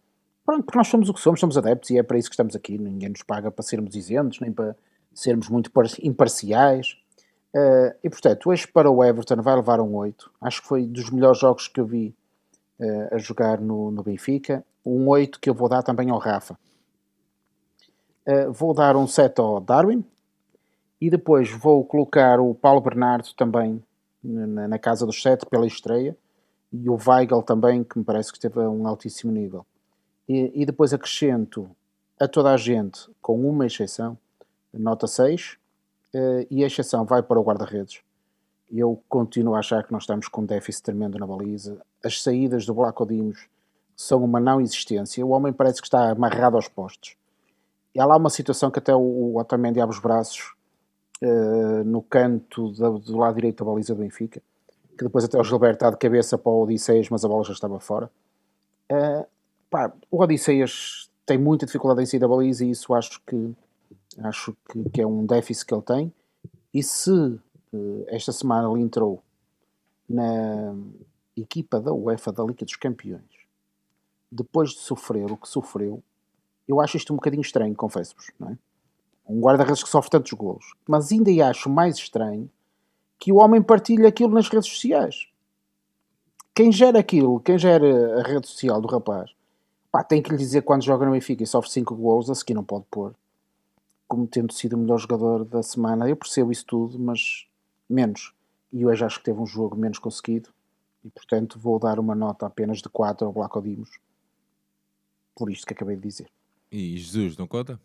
pronto, 0.45 0.65
porque 0.65 0.77
nós 0.77 0.89
somos 0.89 1.09
o 1.09 1.15
que 1.15 1.21
somos, 1.21 1.41
somos 1.41 1.57
adeptos 1.57 1.89
e 1.89 1.97
é 1.97 2.03
para 2.03 2.19
isso 2.19 2.29
que 2.29 2.35
estamos 2.35 2.55
aqui. 2.55 2.77
Ninguém 2.77 3.09
nos 3.09 3.23
paga 3.23 3.51
para 3.51 3.63
sermos 3.63 3.95
isentos, 3.95 4.41
nem 4.41 4.53
para 4.53 4.77
sermos 5.15 5.49
muito 5.49 5.71
imparciais. 6.03 6.99
Uh, 7.55 7.93
e 8.03 8.09
portanto, 8.09 8.49
hoje 8.49 8.67
para 8.67 8.91
o 8.91 9.03
Everton 9.03 9.43
vai 9.43 9.57
levar 9.57 9.81
um 9.81 9.95
8. 9.97 10.31
Acho 10.41 10.63
que 10.63 10.69
foi 10.69 10.87
dos 10.87 11.11
melhores 11.11 11.39
jogos 11.39 11.67
que 11.67 11.81
eu 11.81 11.87
vi 11.87 12.15
uh, 12.79 13.15
a 13.15 13.19
jogar 13.19 13.61
no, 13.61 13.91
no 13.91 14.03
Benfica. 14.03 14.65
Um 14.87 15.09
8 15.09 15.41
que 15.41 15.51
eu 15.51 15.55
vou 15.55 15.69
dar 15.69 15.83
também 15.83 16.11
ao 16.11 16.19
Rafa. 16.19 16.59
Uh, 18.27 18.53
vou 18.53 18.73
dar 18.73 18.97
um 18.97 19.07
7 19.07 19.41
ao 19.41 19.61
Darwin. 19.61 20.05
E 21.01 21.11
depois 21.11 21.51
vou 21.51 21.85
colocar 21.85 22.39
o 22.39 22.55
Paulo 22.55 22.81
Bernardo 22.81 23.35
também 23.35 23.83
na, 24.23 24.69
na 24.69 24.79
casa 24.79 25.05
dos 25.07 25.21
7 25.21 25.47
pela 25.47 25.67
estreia. 25.67 26.17
E 26.73 26.89
o 26.89 26.97
Weigl 26.97 27.43
também, 27.43 27.83
que 27.83 27.99
me 27.99 28.05
parece 28.05 28.31
que 28.31 28.39
esteve 28.39 28.61
a 28.61 28.71
um 28.71 28.87
altíssimo 28.87 29.33
nível. 29.33 29.67
E, 30.29 30.63
e 30.63 30.65
depois 30.65 30.93
acrescento 30.93 31.69
a 32.21 32.29
toda 32.29 32.53
a 32.53 32.57
gente, 32.57 33.11
com 33.21 33.41
uma 33.49 33.67
exceção, 33.67 34.17
nota 34.73 35.07
6 35.07 35.55
uh, 35.55 35.60
e 36.51 36.65
a 36.65 36.67
exceção 36.67 37.05
vai 37.05 37.23
para 37.23 37.39
o 37.39 37.43
guarda-redes. 37.43 38.03
Eu 38.71 39.03
continuo 39.09 39.55
a 39.55 39.59
achar 39.59 39.85
que 39.85 39.93
nós 39.93 40.05
estamos 40.05 40.29
com 40.29 40.43
um 40.43 40.47
déficit 40.47 40.85
tremendo 40.85 41.19
na 41.19 41.27
baliza. 41.27 41.81
As 42.05 42.23
saídas 42.23 42.65
do 42.65 42.75
Blaco 42.75 43.05
Dimos 43.05 43.49
são 43.97 44.25
uma 44.25 44.41
não 44.41 44.61
existência. 44.61 45.25
O 45.27 45.31
homem 45.31 45.53
parece 45.53 45.81
que 45.81 45.87
está 45.87 46.11
amarrado 46.11 46.57
aos 46.57 46.69
postos. 46.69 47.17
E 47.95 48.01
há 48.01 48.07
lá 48.07 48.17
uma 48.17 48.31
situação 48.31 48.71
que 48.71 48.79
até 48.79 48.95
o 48.95 49.37
Otamendi 49.37 49.81
abre 49.81 49.95
os 49.95 50.01
braços 50.01 50.55
uh, 51.23 51.85
no 51.85 52.01
canto 52.01 52.73
da, 52.73 52.89
do 52.89 53.17
lado 53.17 53.35
direito 53.35 53.65
da 53.65 53.71
baliza 53.71 53.95
do 53.95 54.01
Benfica, 54.01 54.41
que 54.97 55.05
depois 55.05 55.25
até 55.25 55.39
o 55.39 55.45
Gilberto 55.45 55.77
está 55.77 55.91
de 55.91 55.97
cabeça 55.97 56.39
para 56.39 56.53
o 56.53 56.63
Odisseias, 56.63 57.09
mas 57.11 57.25
a 57.25 57.29
bola 57.29 57.45
já 57.45 57.53
estava 57.53 57.81
fora. 57.81 58.11
Uh, 58.91 59.27
pá, 59.69 59.93
o 60.11 60.23
Odisseias 60.23 61.11
tem 61.27 61.37
muita 61.37 61.67
dificuldade 61.67 62.03
em 62.03 62.07
sair 62.07 62.21
da 62.21 62.29
baliza 62.29 62.65
e 62.65 62.71
isso 62.71 62.95
acho 62.95 63.21
que 63.27 63.55
Acho 64.19 64.57
que, 64.69 64.91
que 64.91 65.01
é 65.01 65.07
um 65.07 65.25
déficit 65.25 65.67
que 65.67 65.75
ele 65.75 65.83
tem. 65.83 66.15
E 66.73 66.83
se 66.83 67.11
uh, 67.11 68.05
esta 68.09 68.33
semana 68.33 68.71
ele 68.71 68.83
entrou 68.83 69.23
na 70.09 70.75
equipa 71.37 71.81
da 71.81 71.93
UEFA 71.93 72.33
da 72.33 72.43
Liga 72.45 72.65
dos 72.65 72.77
Campeões, 72.77 73.23
depois 74.31 74.71
de 74.71 74.79
sofrer 74.79 75.31
o 75.31 75.37
que 75.37 75.49
sofreu, 75.49 76.03
eu 76.67 76.81
acho 76.81 76.97
isto 76.97 77.13
um 77.13 77.17
bocadinho 77.17 77.41
estranho, 77.41 77.75
confesso-vos, 77.75 78.31
é? 78.49 78.57
Um 79.29 79.41
guarda-redes 79.41 79.83
que 79.83 79.89
sofre 79.89 80.11
tantos 80.11 80.33
golos. 80.33 80.75
Mas 80.89 81.13
ainda 81.13 81.31
acho 81.49 81.71
mais 81.71 81.97
estranho 81.97 82.51
que 83.19 83.33
o 83.33 83.37
homem 83.37 83.63
partilhe 83.63 84.07
aquilo 84.07 84.35
nas 84.35 84.49
redes 84.49 84.69
sociais. 84.69 85.29
Quem 86.53 86.73
gera 86.73 86.99
aquilo, 86.99 87.39
quem 87.41 87.57
gera 87.57 88.21
a 88.21 88.23
rede 88.23 88.49
social 88.49 88.81
do 88.81 88.89
rapaz, 88.89 89.31
pá, 89.91 90.03
tem 90.03 90.21
que 90.21 90.31
lhe 90.31 90.37
dizer 90.37 90.63
quando 90.63 90.83
joga 90.83 91.07
no 91.07 91.13
Benfica 91.13 91.45
e 91.45 91.47
sofre 91.47 91.71
5 91.71 91.95
golos, 91.95 92.29
a 92.29 92.35
seguir 92.35 92.55
não 92.55 92.65
pode 92.65 92.85
pôr 92.91 93.15
como 94.11 94.27
tendo 94.27 94.53
sido 94.53 94.73
o 94.73 94.77
melhor 94.77 94.99
jogador 94.99 95.45
da 95.45 95.63
semana. 95.63 96.09
Eu 96.09 96.17
percebo 96.17 96.51
isso 96.51 96.67
tudo, 96.67 96.99
mas 96.99 97.47
menos. 97.89 98.35
E 98.73 98.85
hoje 98.85 99.05
acho 99.05 99.19
que 99.19 99.25
teve 99.25 99.39
um 99.39 99.47
jogo 99.47 99.77
menos 99.77 100.01
conseguido 100.01 100.51
e, 101.05 101.11
portanto, 101.11 101.61
vou 101.61 101.79
dar 101.79 102.01
uma 102.01 102.13
nota 102.13 102.45
apenas 102.45 102.79
de 102.79 102.89
4 102.89 103.25
ao 103.25 103.33
Blaco 103.33 103.63
Dimos. 103.63 103.89
Por 105.33 105.49
isto 105.49 105.65
que 105.65 105.75
acabei 105.75 105.95
de 105.95 106.03
dizer. 106.03 106.29
E 106.73 106.99
Jesus, 106.99 107.37
não 107.37 107.47
conta? 107.47 107.81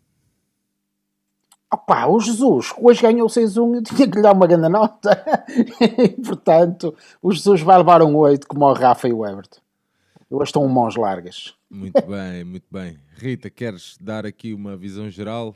Opa, 1.72 2.08
o 2.08 2.18
Jesus, 2.18 2.72
hoje 2.76 3.02
ganhou 3.02 3.28
6-1, 3.28 3.76
eu 3.76 3.82
tinha 3.84 4.10
que 4.10 4.16
lhe 4.16 4.22
dar 4.22 4.34
uma 4.34 4.48
grande 4.48 4.68
nota. 4.68 5.24
e, 5.96 6.08
portanto, 6.22 6.92
o 7.22 7.32
Jesus 7.32 7.60
vai 7.60 7.78
levar 7.78 8.02
um 8.02 8.16
8 8.16 8.48
como 8.48 8.64
o 8.64 8.72
Rafa 8.72 9.06
e 9.06 9.12
o 9.12 9.24
Everton. 9.24 9.60
Eu 10.28 10.38
hoje 10.38 10.48
estão 10.48 10.66
mãos 10.66 10.96
largas. 10.96 11.54
Muito 11.70 12.04
bem, 12.04 12.42
muito 12.42 12.66
bem. 12.68 12.98
Rita, 13.14 13.48
queres 13.48 13.96
dar 14.00 14.26
aqui 14.26 14.52
uma 14.52 14.76
visão 14.76 15.08
geral 15.08 15.54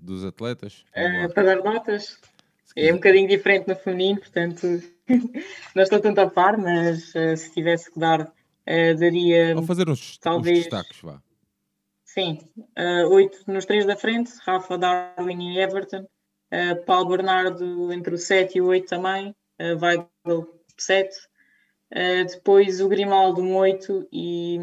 dos 0.00 0.24
atletas? 0.24 0.84
Uh, 0.90 1.32
para 1.32 1.54
dar 1.54 1.64
notas. 1.64 2.18
É 2.76 2.92
um 2.92 2.96
bocadinho 2.96 3.26
diferente 3.26 3.68
no 3.68 3.74
feminino, 3.74 4.20
portanto 4.20 4.66
não 5.74 5.82
estou 5.82 5.98
tanto 5.98 6.20
a 6.20 6.28
par, 6.28 6.58
mas 6.58 7.14
uh, 7.14 7.36
se 7.36 7.52
tivesse 7.52 7.90
que 7.90 7.98
dar, 7.98 8.20
uh, 8.20 8.98
daria. 8.98 9.54
Vou 9.54 9.64
fazer 9.64 9.88
uns, 9.88 10.18
talvez, 10.18 10.58
uns 10.58 10.64
destaques, 10.64 11.00
vá. 11.00 11.22
Sim, 12.04 12.38
oito 13.10 13.40
nos 13.46 13.66
três 13.66 13.84
da 13.84 13.94
frente, 13.94 14.32
Rafa, 14.46 14.78
Darwin 14.78 15.52
e 15.52 15.58
Everton. 15.58 16.06
Paulo 16.86 17.10
Bernardo 17.10 17.92
entre 17.92 18.14
o 18.14 18.16
7 18.16 18.56
e 18.56 18.60
o 18.62 18.66
8 18.68 18.88
também, 18.88 19.34
uh, 19.60 19.78
Weigl 19.78 20.48
7. 20.78 21.14
depois 22.26 22.80
o 22.80 22.88
Grimaldo 22.88 23.42
um 23.42 23.54
8 23.56 24.08
e 24.10 24.58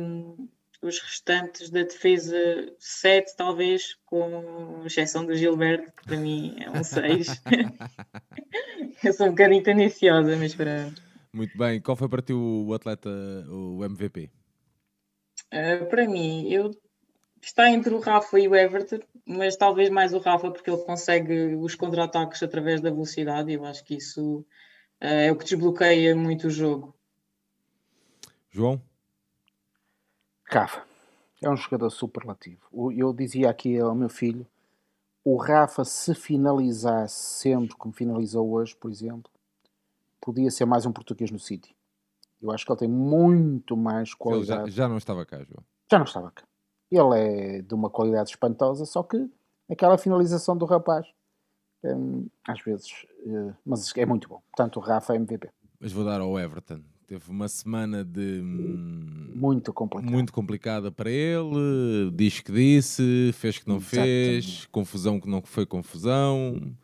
os 0.84 1.00
restantes 1.00 1.70
da 1.70 1.84
defesa 1.84 2.36
7, 2.78 3.36
talvez, 3.38 3.96
com 4.06 4.84
exceção 4.86 5.26
do 5.26 5.36
Gilberto, 5.36 5.92
que 5.94 6.04
para 6.04 6.18
mim 6.18 6.56
é 6.60 6.70
um 6.70 6.84
6. 6.84 7.42
eu 9.04 9.14
sou 9.14 9.28
um 9.28 9.30
bocadinho 9.30 9.64
tendenciosa, 9.64 10.36
mas 10.36 10.54
para. 10.54 10.92
Muito 11.32 11.58
bem. 11.58 11.82
Qual 11.82 11.96
foi 11.96 12.10
para 12.10 12.22
ti 12.22 12.34
o 12.34 12.74
atleta, 12.74 13.10
o 13.50 13.84
MVP? 13.84 14.30
Uh, 15.52 15.84
ah, 15.84 15.86
para 15.86 16.08
mim, 16.08 16.52
eu 16.52 16.72
está 17.42 17.70
entre 17.72 17.94
o 17.94 18.00
Rafa 18.00 18.40
e 18.40 18.48
o 18.48 18.56
Everton, 18.56 19.00
mas 19.26 19.56
talvez 19.56 19.90
mais 19.90 20.14
o 20.14 20.20
Rafa, 20.20 20.52
porque 20.52 20.70
ele 20.70 20.84
consegue 20.84 21.56
os 21.56 21.76
contra-ataques 21.76 22.44
através 22.44 22.82
da 22.82 22.90
velocidade, 22.90 23.52
e 23.52 23.56
eu 23.56 23.66
acho 23.66 23.84
que 23.86 23.96
isso 23.96 24.40
uh, 24.40 24.46
é 25.06 25.32
o 25.32 25.38
que 25.38 25.46
desbloqueia 25.46 26.14
muito 26.16 26.48
o 26.48 26.52
jogo. 26.52 26.94
João? 28.52 28.82
Rafa 30.46 30.84
é 31.42 31.50
um 31.50 31.58
jogador 31.58 31.90
superlativo. 31.90 32.62
Eu 32.96 33.14
dizia 33.14 33.50
aqui 33.50 33.80
ao 33.80 33.96
meu 33.96 34.10
filho: 34.10 34.46
o 35.24 35.38
Rafa, 35.38 35.84
se 35.84 36.14
finalizasse 36.14 37.42
sempre 37.42 37.76
como 37.76 37.94
finalizou 37.94 38.52
hoje, 38.52 38.76
por 38.76 38.92
exemplo, 38.92 39.32
podia 40.22 40.50
ser 40.52 40.66
mais 40.66 40.86
um 40.86 40.92
português 40.92 41.32
no 41.32 41.40
City. 41.40 41.76
Eu 42.42 42.52
acho 42.52 42.66
que 42.66 42.72
ele 42.72 42.80
tem 42.80 42.90
muito 42.90 43.78
mais 43.78 44.14
qualidade. 44.14 44.72
Já, 44.72 44.84
já, 44.84 44.90
não 44.90 44.98
estava 44.98 45.26
cá, 45.26 45.38
João. 45.44 45.64
Já 45.90 45.98
não 45.98 46.06
estava 46.06 46.32
cá. 46.32 46.44
Ele 46.92 47.18
é 47.18 47.62
de 47.62 47.74
uma 47.74 47.90
qualidade 47.90 48.32
espantosa, 48.32 48.86
só 48.86 49.02
que 49.02 49.30
aquela 49.70 49.98
finalização 49.98 50.56
do 50.58 50.66
rapaz, 50.66 51.08
hum, 51.84 52.28
às 52.48 52.62
vezes, 52.62 53.06
uh, 53.26 53.56
mas 53.66 53.96
é 53.96 54.06
muito 54.06 54.28
bom. 54.28 54.42
Portanto, 54.52 54.78
o 54.78 54.80
Rafa 54.80 55.14
é 55.14 55.16
MVP. 55.16 55.50
Mas 55.80 55.92
vou 55.92 56.04
dar 56.04 56.22
ao 56.22 56.38
Everton. 56.38 56.82
Teve 57.08 57.30
uma 57.30 57.48
semana 57.48 58.04
de. 58.04 58.40
Hum, 58.42 59.32
muito 59.36 59.74
complicada. 59.74 60.12
Muito 60.12 60.34
complicada 60.34 60.92
para 60.92 61.10
ele. 61.10 62.12
Diz 62.14 62.40
que 62.40 62.52
disse, 62.52 63.32
fez 63.34 63.58
que 63.58 63.68
não 63.68 63.78
Exatamente. 63.78 64.08
fez, 64.08 64.66
confusão 64.72 65.20
que 65.20 65.30
não 65.30 65.42
foi 65.42 65.66
confusão. 65.66 66.76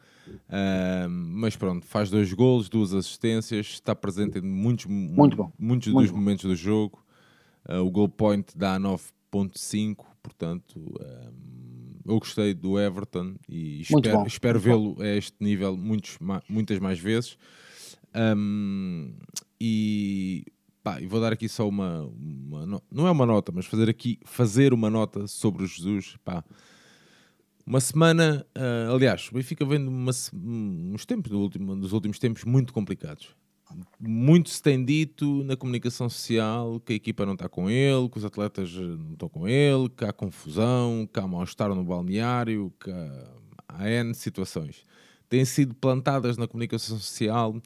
Uh, 0.48 1.10
mas 1.10 1.56
pronto, 1.56 1.86
faz 1.86 2.10
dois 2.10 2.32
golos, 2.34 2.70
duas 2.70 2.94
assistências, 2.94 3.68
está 3.68 3.96
presente 3.96 4.38
em 4.38 4.42
muitos, 4.42 4.86
muito 4.86 5.36
bom. 5.36 5.52
muitos 5.58 5.92
muito 5.92 6.04
dos 6.04 6.12
bom. 6.12 6.18
momentos 6.18 6.46
do 6.46 6.56
jogo. 6.56 7.04
Uh, 7.68 7.80
o 7.80 7.90
goal 7.90 8.10
point 8.10 8.58
dá 8.58 8.80
9.5, 8.80 10.06
portanto, 10.22 10.78
uh, 10.78 11.34
eu 12.06 12.20
gostei 12.20 12.54
do 12.54 12.80
Everton 12.80 13.36
e 13.48 13.82
espero, 13.82 14.26
espero 14.26 14.60
vê-lo 14.60 14.96
a 15.00 15.08
este 15.08 15.36
nível 15.40 15.78
muitos, 15.78 16.18
muitas 16.48 16.80
mais 16.80 17.00
vezes. 17.00 17.38
Um, 18.16 19.14
e 19.60 20.46
pá, 20.84 21.00
vou 21.08 21.20
dar 21.20 21.34
aqui 21.34 21.50
só 21.50 21.68
uma, 21.68 22.02
uma, 22.04 22.82
não 22.92 23.08
é 23.08 23.12
uma 23.12 23.26
nota, 23.26 23.52
mas 23.54 23.66
fazer 23.66 23.90
aqui 23.90 24.20
fazer 24.26 24.74
uma 24.74 24.90
nota 24.90 25.28
sobre 25.28 25.64
o 25.64 25.68
Jesus. 25.68 26.16
Pá. 26.24 26.44
Uma 27.66 27.80
semana, 27.80 28.46
uh, 28.58 28.96
aliás, 28.96 29.30
o 29.30 29.36
Benfica 29.36 29.64
vem 29.66 29.80
de 29.84 29.90
uns 29.90 31.06
tempos, 31.06 31.30
do 31.30 31.40
último, 31.40 31.74
últimos 31.94 32.18
tempos, 32.18 32.44
muito 32.44 32.74
complicados. 32.74 33.36
Muito 34.00 34.50
se 34.50 34.60
tem 34.60 34.84
dito 34.84 35.44
na 35.44 35.56
comunicação 35.56 36.10
social 36.10 36.80
que 36.80 36.94
a 36.94 36.96
equipa 36.96 37.24
não 37.24 37.34
está 37.34 37.48
com 37.48 37.70
ele, 37.70 38.10
que 38.10 38.18
os 38.18 38.26
atletas 38.26 38.74
não 38.74 39.14
estão 39.14 39.30
com 39.30 39.48
ele, 39.48 39.88
que 39.90 40.04
há 40.04 40.12
confusão, 40.12 41.08
que 41.14 41.20
há 41.20 41.28
mal-estar 41.28 41.70
no 41.76 41.84
balneário, 41.84 42.74
que 42.80 42.90
há, 42.90 43.32
há 43.68 43.88
N 43.88 44.16
situações. 44.16 44.84
Têm 45.30 45.46
sido 45.46 45.76
plantadas 45.76 46.36
na 46.36 46.48
comunicação 46.48 46.98
social 46.98 47.62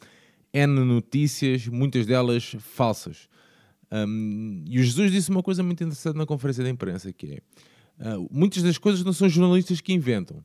N 0.53 0.85
notícias, 0.85 1.67
muitas 1.67 2.05
delas 2.05 2.55
falsas. 2.59 3.27
Um, 3.91 4.63
e 4.67 4.79
o 4.79 4.83
Jesus 4.83 5.11
disse 5.11 5.29
uma 5.29 5.43
coisa 5.43 5.61
muito 5.63 5.83
interessante 5.83 6.15
na 6.15 6.25
conferência 6.25 6.63
de 6.63 6.69
imprensa, 6.69 7.11
que 7.11 7.41
é 7.99 8.15
uh, 8.15 8.27
muitas 8.31 8.63
das 8.63 8.77
coisas 8.77 9.03
não 9.03 9.13
são 9.13 9.27
jornalistas 9.27 9.81
que 9.81 9.93
inventam. 9.93 10.43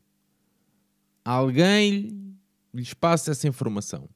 Alguém 1.25 2.37
lhes 2.75 2.95
passa 2.95 3.31
essa 3.31 3.47
informação. 3.49 4.09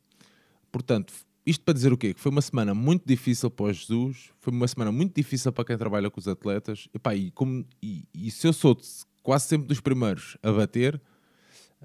Portanto, 0.70 1.12
isto 1.44 1.64
para 1.64 1.74
dizer 1.74 1.92
o 1.92 1.96
quê? 1.98 2.14
Que 2.14 2.20
foi 2.20 2.30
uma 2.30 2.42
semana 2.42 2.74
muito 2.74 3.04
difícil 3.06 3.50
para 3.50 3.72
Jesus, 3.72 4.30
foi 4.38 4.52
uma 4.52 4.68
semana 4.68 4.92
muito 4.92 5.14
difícil 5.14 5.52
para 5.52 5.64
quem 5.64 5.76
trabalha 5.76 6.10
com 6.10 6.20
os 6.20 6.28
atletas. 6.28 6.88
Epá, 6.94 7.14
e, 7.14 7.30
como, 7.32 7.66
e, 7.82 8.06
e 8.14 8.30
se 8.30 8.46
eu 8.46 8.52
sou 8.52 8.78
quase 9.22 9.46
sempre 9.46 9.66
dos 9.66 9.80
primeiros 9.80 10.36
a 10.42 10.52
bater, 10.52 11.00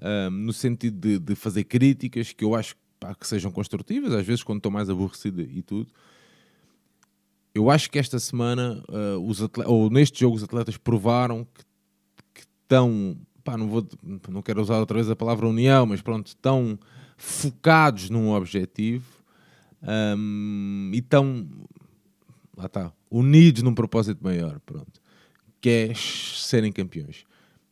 um, 0.00 0.30
no 0.30 0.52
sentido 0.52 0.98
de, 0.98 1.18
de, 1.18 1.34
fazer 1.34 1.64
críticas, 1.64 2.32
que 2.32 2.44
eu 2.44 2.54
acho 2.54 2.74
que 2.76 2.80
pá, 2.98 3.14
que 3.14 3.26
sejam 3.26 3.50
construtivas, 3.50 4.12
às 4.12 4.26
vezes 4.26 4.42
quando 4.42 4.58
estou 4.58 4.72
mais 4.72 4.90
aborrecido 4.90 5.40
e 5.42 5.62
tudo. 5.62 5.90
Eu 7.54 7.70
acho 7.70 7.90
que 7.90 7.98
esta 7.98 8.18
semana, 8.18 8.82
uh, 8.88 9.18
os 9.18 9.40
ou 9.66 9.90
neste 9.90 10.20
jogo, 10.20 10.36
os 10.36 10.42
atletas 10.42 10.76
provaram 10.76 11.46
que, 12.34 12.42
estão, 12.62 13.16
não, 13.46 13.68
vou, 13.68 13.88
não 14.28 14.42
quero 14.42 14.60
usar 14.60 14.78
outra 14.78 14.96
vez 14.96 15.10
a 15.10 15.16
palavra 15.16 15.48
união, 15.48 15.86
mas 15.86 16.02
pronto, 16.02 16.28
estão 16.28 16.78
focados 17.16 18.10
num 18.10 18.30
objetivo 18.30 19.06
um, 19.82 20.90
e 20.92 20.98
estão, 20.98 21.48
lá 22.56 22.66
está, 22.66 22.92
unidos 23.10 23.62
num 23.62 23.74
propósito 23.74 24.22
maior, 24.22 24.60
pronto, 24.60 25.00
que 25.60 25.68
é 25.68 25.92
serem 25.94 26.70
campeões. 26.70 27.24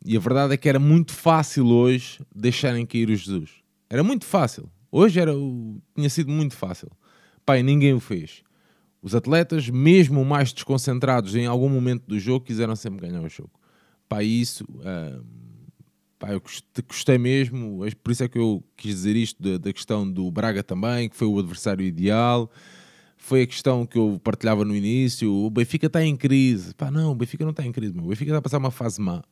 E 0.05 0.17
a 0.17 0.21
verdade 0.21 0.55
é 0.55 0.57
que 0.57 0.69
era 0.69 0.79
muito 0.79 1.13
fácil 1.13 1.67
hoje 1.67 2.21
deixarem 2.35 2.87
cair 2.87 3.09
o 3.09 3.15
Jesus. 3.15 3.51
Era 3.91 4.03
muito 4.03 4.25
fácil. 4.25 4.71
Hoje 4.91 5.21
era 5.21 5.37
o... 5.37 5.81
tinha 5.95 6.09
sido 6.09 6.31
muito 6.31 6.55
fácil. 6.55 6.91
Pai, 7.45 7.63
ninguém 7.63 7.95
o 7.95 8.01
fez. 8.01 8.43
Os 9.03 9.15
atletas, 9.15 9.69
mesmo 9.71 10.25
mais 10.25 10.53
desconcentrados 10.53 11.37
em 11.37 11.47
algum 11.47 11.69
momento 11.69 12.05
do 12.07 12.19
jogo, 12.19 12.45
quiseram 12.45 12.75
sempre 12.75 13.07
ganhar 13.07 13.23
o 13.23 13.29
jogo. 13.29 13.53
Pá, 14.09 14.23
isso, 14.23 14.65
uh, 14.65 15.25
pá, 16.19 16.33
eu 16.33 16.43
gostei 16.89 17.19
mesmo, 17.19 17.81
por 18.03 18.11
isso 18.11 18.25
é 18.25 18.29
que 18.29 18.39
eu 18.39 18.65
quis 18.77 18.97
dizer 18.97 19.17
isto 19.17 19.41
da, 19.41 19.59
da, 19.59 19.73
questão 19.73 20.11
do 20.11 20.31
Braga 20.31 20.63
também, 20.63 21.09
que 21.09 21.17
foi 21.17 21.29
o 21.29 21.39
adversário 21.39 21.85
ideal. 21.85 22.51
Foi 23.17 23.43
a 23.43 23.47
questão 23.47 23.87
que 23.87 23.99
eu 23.99 24.21
partilhava 24.23 24.65
no 24.65 24.75
início. 24.75 25.33
O 25.33 25.51
Benfica 25.51 25.87
está 25.87 26.05
em 26.05 26.17
crise. 26.17 26.75
Pá, 26.75 26.91
não, 26.91 27.13
o 27.13 27.15
Benfica 27.15 27.45
não 27.45 27.51
está 27.51 27.65
em 27.65 27.73
crise, 27.73 27.93
meu. 27.93 28.05
o 28.05 28.09
Benfica 28.09 28.31
está 28.31 28.39
a 28.39 28.43
passar 28.43 28.59
uma 28.59 28.71
fase 28.71 29.01
má. 29.01 29.23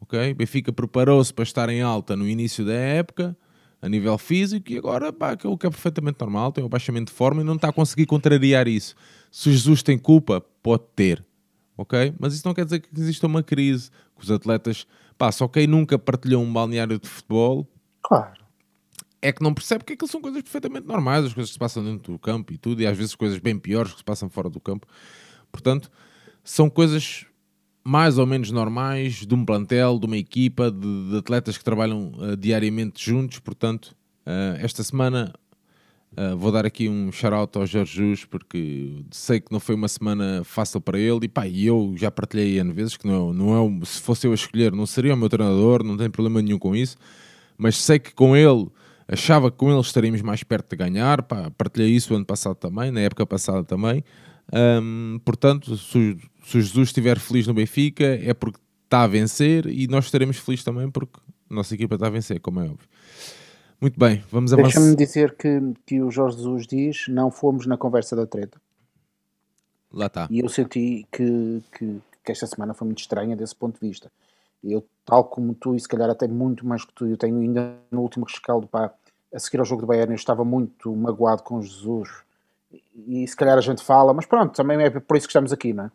Ok? 0.00 0.32
O 0.32 0.34
Benfica 0.34 0.72
preparou-se 0.72 1.32
para 1.32 1.42
estar 1.42 1.68
em 1.68 1.80
alta 1.80 2.14
no 2.16 2.28
início 2.28 2.64
da 2.64 2.74
época 2.74 3.36
a 3.80 3.88
nível 3.88 4.16
físico 4.18 4.72
e 4.72 4.78
agora 4.78 5.12
pá, 5.12 5.32
aquilo 5.32 5.56
que 5.56 5.66
é 5.66 5.70
perfeitamente 5.70 6.18
normal, 6.20 6.52
tem 6.52 6.64
um 6.64 6.68
baixamento 6.68 7.12
de 7.12 7.16
forma 7.16 7.42
e 7.42 7.44
não 7.44 7.54
está 7.54 7.68
a 7.68 7.72
conseguir 7.72 8.06
contrariar 8.06 8.66
isso. 8.66 8.94
Se 9.30 9.50
Jesus 9.52 9.82
tem 9.82 9.98
culpa, 9.98 10.40
pode 10.62 10.84
ter, 10.94 11.24
ok? 11.76 12.14
Mas 12.18 12.34
isso 12.34 12.46
não 12.46 12.54
quer 12.54 12.64
dizer 12.64 12.80
que 12.80 12.88
exista 12.98 13.26
uma 13.26 13.42
crise, 13.42 13.90
que 14.16 14.24
os 14.24 14.30
atletas, 14.30 14.86
pá, 15.18 15.30
só 15.30 15.46
quem 15.46 15.66
nunca 15.66 15.98
partilhou 15.98 16.42
um 16.42 16.52
balneário 16.52 16.98
de 16.98 17.08
futebol, 17.08 17.68
claro. 18.02 18.32
é 19.20 19.30
que 19.32 19.42
não 19.42 19.52
percebe 19.52 19.84
que 19.84 19.92
aquilo 19.92 20.10
são 20.10 20.20
coisas 20.20 20.42
perfeitamente 20.42 20.86
normais, 20.86 21.24
as 21.24 21.34
coisas 21.34 21.50
que 21.50 21.54
se 21.54 21.58
passam 21.58 21.84
dentro 21.84 22.12
do 22.12 22.18
campo 22.18 22.52
e 22.52 22.58
tudo, 22.58 22.80
e 22.82 22.86
às 22.86 22.96
vezes 22.96 23.14
coisas 23.14 23.38
bem 23.38 23.58
piores 23.58 23.92
que 23.92 23.98
se 23.98 24.04
passam 24.04 24.28
fora 24.30 24.48
do 24.48 24.60
campo. 24.60 24.86
Portanto, 25.52 25.90
são 26.42 26.70
coisas 26.70 27.26
mais 27.86 28.18
ou 28.18 28.26
menos 28.26 28.50
normais 28.50 29.24
de 29.24 29.32
um 29.32 29.44
plantel, 29.44 29.96
de 29.96 30.06
uma 30.06 30.16
equipa, 30.16 30.72
de, 30.72 31.10
de 31.10 31.18
atletas 31.18 31.56
que 31.56 31.62
trabalham 31.62 32.10
uh, 32.16 32.36
diariamente 32.36 33.08
juntos. 33.08 33.38
Portanto, 33.38 33.94
uh, 34.26 34.58
esta 34.58 34.82
semana 34.82 35.32
uh, 36.18 36.36
vou 36.36 36.50
dar 36.50 36.66
aqui 36.66 36.88
um 36.88 37.12
shout-out 37.12 37.56
ao 37.56 37.64
Jorge 37.64 37.94
Jus, 37.94 38.24
porque 38.24 39.04
sei 39.12 39.38
que 39.38 39.52
não 39.52 39.60
foi 39.60 39.76
uma 39.76 39.86
semana 39.86 40.42
fácil 40.42 40.80
para 40.80 40.98
ele. 40.98 41.20
E 41.22 41.28
pá, 41.28 41.46
eu 41.46 41.94
já 41.96 42.10
partilhei 42.10 42.58
N 42.58 42.72
vezes 42.72 42.96
que 42.96 43.06
não, 43.06 43.32
não 43.32 43.54
é, 43.54 43.86
se 43.86 44.00
fosse 44.00 44.26
eu 44.26 44.32
a 44.32 44.34
escolher, 44.34 44.72
não 44.72 44.84
seria 44.84 45.14
o 45.14 45.16
meu 45.16 45.28
treinador, 45.28 45.84
não 45.84 45.96
tenho 45.96 46.10
problema 46.10 46.42
nenhum 46.42 46.58
com 46.58 46.74
isso. 46.74 46.96
Mas 47.56 47.76
sei 47.76 48.00
que 48.00 48.12
com 48.12 48.36
ele, 48.36 48.66
achava 49.06 49.48
que 49.48 49.58
com 49.58 49.70
ele 49.70 49.80
estaríamos 49.80 50.22
mais 50.22 50.42
perto 50.42 50.70
de 50.70 50.76
ganhar. 50.76 51.22
Pá, 51.22 51.52
partilhei 51.56 51.90
isso 51.90 52.12
ano 52.16 52.26
passado 52.26 52.56
também, 52.56 52.90
na 52.90 53.02
época 53.02 53.24
passada 53.24 53.62
também. 53.62 54.02
Um, 54.52 55.20
portanto, 55.24 55.76
se, 56.46 56.58
o 56.58 56.60
Jesus 56.60 56.88
estiver 56.88 57.18
feliz 57.18 57.46
no 57.46 57.54
Benfica, 57.54 58.04
é 58.04 58.32
porque 58.32 58.58
está 58.84 59.02
a 59.02 59.06
vencer 59.06 59.66
e 59.66 59.88
nós 59.88 60.04
estaremos 60.04 60.38
felizes 60.38 60.64
também 60.64 60.88
porque 60.90 61.18
a 61.50 61.54
nossa 61.54 61.74
equipa 61.74 61.96
está 61.96 62.06
a 62.06 62.10
vencer, 62.10 62.40
como 62.40 62.60
é 62.60 62.64
óbvio. 62.64 62.88
Muito 63.80 63.98
bem, 63.98 64.22
vamos 64.30 64.52
avançar. 64.52 64.80
Deixa-me 64.80 64.96
dizer 64.96 65.36
que, 65.36 65.60
que 65.84 66.00
o 66.00 66.10
Jorge 66.10 66.38
Jesus 66.38 66.66
diz: 66.66 67.08
não 67.08 67.30
fomos 67.30 67.66
na 67.66 67.76
conversa 67.76 68.14
da 68.14 68.26
treta. 68.26 68.60
Lá 69.92 70.06
está. 70.06 70.28
E 70.30 70.40
eu 70.40 70.48
senti 70.48 71.06
que, 71.12 71.62
que, 71.76 72.00
que, 72.24 72.32
esta 72.32 72.46
semana 72.46 72.74
foi 72.74 72.86
muito 72.86 73.00
estranha 73.00 73.36
desse 73.36 73.54
ponto 73.54 73.78
de 73.80 73.86
vista. 73.86 74.10
Eu, 74.62 74.86
tal 75.04 75.24
como 75.24 75.54
tu, 75.54 75.74
e 75.74 75.80
se 75.80 75.88
calhar 75.88 76.08
até 76.08 76.26
muito 76.26 76.66
mais 76.66 76.84
que 76.84 76.92
tu, 76.92 77.06
eu 77.06 77.16
tenho 77.16 77.38
ainda 77.38 77.76
no 77.90 78.00
último 78.00 78.24
rescaldo, 78.24 78.66
pá, 78.66 78.92
a 79.32 79.38
seguir 79.38 79.58
ao 79.58 79.64
jogo 79.64 79.82
do 79.82 79.86
Bayern, 79.86 80.12
eu 80.12 80.16
estava 80.16 80.44
muito 80.44 80.94
magoado 80.96 81.42
com 81.42 81.60
Jesus 81.60 82.08
e 83.06 83.26
se 83.26 83.36
calhar 83.36 83.56
a 83.56 83.60
gente 83.60 83.82
fala, 83.82 84.12
mas 84.12 84.26
pronto, 84.26 84.54
também 84.54 84.80
é 84.82 84.90
por 84.90 85.16
isso 85.16 85.26
que 85.26 85.30
estamos 85.30 85.52
aqui, 85.52 85.72
não 85.72 85.84
é? 85.84 85.90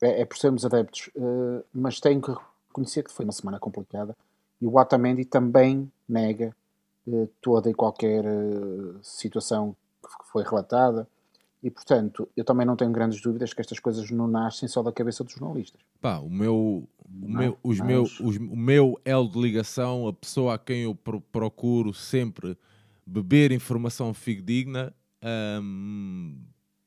É, 0.00 0.22
é 0.22 0.24
por 0.24 0.38
sermos 0.38 0.64
adeptos, 0.64 1.10
uh, 1.16 1.64
mas 1.72 2.00
tenho 2.00 2.20
que 2.20 2.32
reconhecer 2.68 3.02
que 3.02 3.12
foi 3.12 3.24
uma 3.24 3.32
semana 3.32 3.58
complicada 3.58 4.16
e 4.60 4.66
o 4.66 4.76
Otamendi 4.78 5.24
também 5.24 5.90
nega 6.08 6.54
uh, 7.06 7.28
toda 7.40 7.68
e 7.68 7.74
qualquer 7.74 8.24
uh, 8.24 8.98
situação 9.02 9.74
que 10.02 10.30
foi 10.30 10.44
relatada 10.44 11.08
e 11.62 11.70
portanto 11.70 12.28
eu 12.36 12.44
também 12.44 12.64
não 12.64 12.76
tenho 12.76 12.92
grandes 12.92 13.20
dúvidas 13.20 13.52
que 13.52 13.60
estas 13.60 13.80
coisas 13.80 14.08
não 14.10 14.28
nascem 14.28 14.68
só 14.68 14.82
da 14.82 14.92
cabeça 14.92 15.24
dos 15.24 15.32
jornalistas. 15.32 15.80
Pá, 16.00 16.18
o 16.18 16.30
meu, 16.30 16.54
o 16.54 17.28
não, 17.28 17.40
meu, 17.40 17.58
os 17.62 17.78
mas... 17.78 17.88
meu, 17.88 18.02
os, 18.02 18.36
o 18.36 18.56
meu 18.56 19.00
elo 19.04 19.28
de 19.28 19.40
ligação, 19.40 20.06
a 20.06 20.12
pessoa 20.12 20.54
a 20.54 20.58
quem 20.58 20.82
eu 20.82 20.94
procuro 20.94 21.92
sempre 21.92 22.56
beber 23.04 23.50
informação 23.50 24.14
fidedigna 24.14 24.94
um, 25.22 26.36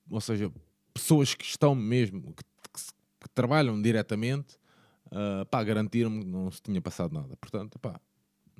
ou 0.09 0.22
seja, 0.22 0.51
pessoas 0.93 1.34
que 1.34 1.45
estão 1.45 1.76
mesmo, 1.76 2.34
que 2.34 2.43
trabalham 3.34 3.82
diretamente, 3.82 4.55
uh, 5.07 5.45
pá, 5.45 5.63
garantiram-me 5.63 6.23
que 6.23 6.29
não 6.29 6.51
se 6.51 6.61
tinha 6.61 6.82
passado 6.82 7.13
nada. 7.13 7.36
Portanto, 7.38 7.79
pá, 7.79 7.99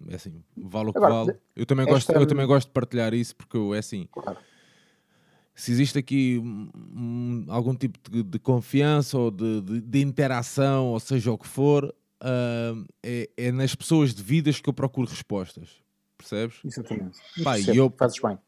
é 0.07 0.15
assim, 0.15 0.43
vale 0.55 0.89
o 0.89 0.93
que 0.93 0.97
Agora, 0.97 1.13
vale. 1.26 1.39
Eu 1.55 1.65
também, 1.65 1.86
gosto, 1.86 2.11
eu 2.11 2.26
também 2.26 2.45
gosto 2.45 2.67
de 2.67 2.74
partilhar 2.74 3.13
isso 3.13 3.36
porque 3.36 3.57
eu, 3.57 3.74
é 3.74 3.80
assim. 3.80 4.07
Claro. 4.11 4.38
se 5.53 5.72
existe 5.72 5.99
aqui 5.99 6.39
um, 6.39 7.45
algum 7.47 7.76
tipo 7.76 7.99
de, 8.09 8.24
de 8.24 8.39
confiança 8.39 9.17
ou 9.17 9.30
de, 9.30 9.61
de, 9.61 9.82
de, 9.82 10.01
interação, 10.01 10.88
ou 10.88 10.99
seja 10.99 11.32
o 11.32 11.38
que 11.38 11.47
for, 11.47 11.86
uh, 11.86 12.86
é, 13.03 13.30
é, 13.38 13.51
nas 13.51 13.76
pessoas 13.76 14.13
devidas 14.13 14.59
que 14.59 14.69
eu 14.69 14.74
procuro 14.74 15.07
respostas. 15.07 15.82
Percebes? 16.17 16.59
Exatamente. 16.63 17.17
Pá, 17.43 17.57
e 17.57 17.76
eu 17.76 17.89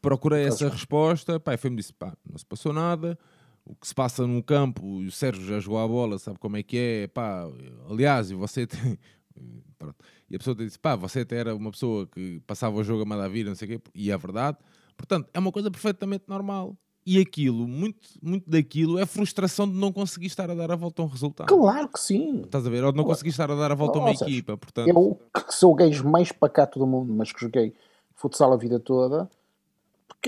procurei 0.00 0.44
Fazes 0.44 0.60
essa 0.60 0.64
bem. 0.66 0.74
resposta, 0.74 1.40
pá, 1.40 1.54
e 1.54 1.56
foi-me 1.56 1.76
disse, 1.76 1.92
pá, 1.92 2.16
não 2.24 2.38
se 2.38 2.46
passou 2.46 2.72
nada, 2.72 3.18
o 3.66 3.74
que 3.74 3.86
se 3.86 3.94
passa 3.94 4.26
no 4.26 4.42
campo, 4.42 4.86
o 4.86 5.10
Sérgio 5.10 5.44
já 5.46 5.58
jogou 5.58 5.78
a 5.78 5.88
bola, 5.88 6.18
sabe 6.18 6.38
como 6.38 6.56
é 6.56 6.62
que 6.62 6.76
é, 6.76 7.06
pá, 7.08 7.48
aliás, 7.88 8.30
e 8.30 8.34
você 8.34 8.66
tem... 8.66 8.98
E 10.30 10.36
a 10.36 10.38
pessoa 10.38 10.56
disse, 10.56 10.78
pá, 10.78 10.96
você 10.96 11.20
até 11.20 11.36
era 11.36 11.54
uma 11.54 11.70
pessoa 11.70 12.06
que 12.06 12.40
passava 12.46 12.76
o 12.76 12.82
jogo 12.82 13.02
a 13.02 13.04
mandar 13.04 13.28
vir, 13.28 13.44
não 13.44 13.54
sei 13.54 13.68
o 13.68 13.70
quê, 13.72 13.90
e 13.94 14.10
é 14.10 14.16
verdade. 14.16 14.56
Portanto, 14.96 15.28
é 15.34 15.38
uma 15.38 15.52
coisa 15.52 15.70
perfeitamente 15.70 16.24
normal. 16.26 16.74
E 17.06 17.20
aquilo, 17.20 17.68
muito, 17.68 18.08
muito 18.22 18.48
daquilo 18.48 18.98
é 18.98 19.04
frustração 19.04 19.68
de 19.68 19.74
não 19.74 19.92
conseguir 19.92 20.26
estar 20.26 20.50
a 20.50 20.54
dar 20.54 20.72
a 20.72 20.76
volta 20.76 21.02
a 21.02 21.04
um 21.04 21.08
resultado. 21.08 21.48
Claro 21.48 21.88
que 21.88 22.00
sim. 22.00 22.40
Estás 22.40 22.66
a 22.66 22.70
ver? 22.70 22.82
Ou 22.82 22.92
de 22.92 22.96
não 22.96 23.04
conseguir 23.04 23.28
estar 23.28 23.50
a 23.50 23.54
dar 23.54 23.70
a 23.70 23.74
volta 23.74 23.98
a 23.98 24.02
uma 24.02 24.12
equipa. 24.12 24.56
Portanto... 24.56 24.88
Eu, 24.88 25.20
que 25.34 25.54
sou 25.54 25.72
o 25.72 25.74
gajo 25.74 26.08
mais 26.08 26.32
pacato 26.32 26.78
do 26.78 26.86
mundo, 26.86 27.12
mas 27.12 27.30
que 27.30 27.40
joguei 27.42 27.74
futsal 28.14 28.54
a 28.54 28.56
vida 28.56 28.80
toda, 28.80 29.28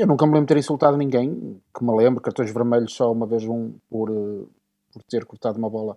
eu 0.03 0.07
nunca 0.07 0.27
me 0.27 0.33
lembro 0.33 0.47
de 0.47 0.55
ter 0.55 0.59
insultado 0.59 0.97
ninguém, 0.97 1.61
que 1.75 1.85
me 1.85 1.97
lembro, 1.97 2.21
cartões 2.23 2.51
vermelhos 2.51 2.95
só 2.95 3.11
uma 3.11 3.27
vez 3.27 3.45
um 3.45 3.73
por, 3.89 4.11
eh, 4.11 4.45
por 4.93 5.03
ter 5.05 5.25
cortado 5.25 5.59
uma 5.59 5.71
bola 5.71 5.97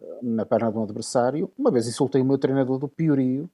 eh, 0.00 0.18
na 0.22 0.44
perna 0.44 0.70
de 0.70 0.78
um 0.78 0.82
adversário. 0.82 1.50
Uma 1.58 1.70
vez 1.70 1.86
insultei 1.86 2.20
o 2.20 2.24
meu 2.24 2.38
treinador 2.38 2.78
do 2.78 2.88
Piorio, 2.88 3.48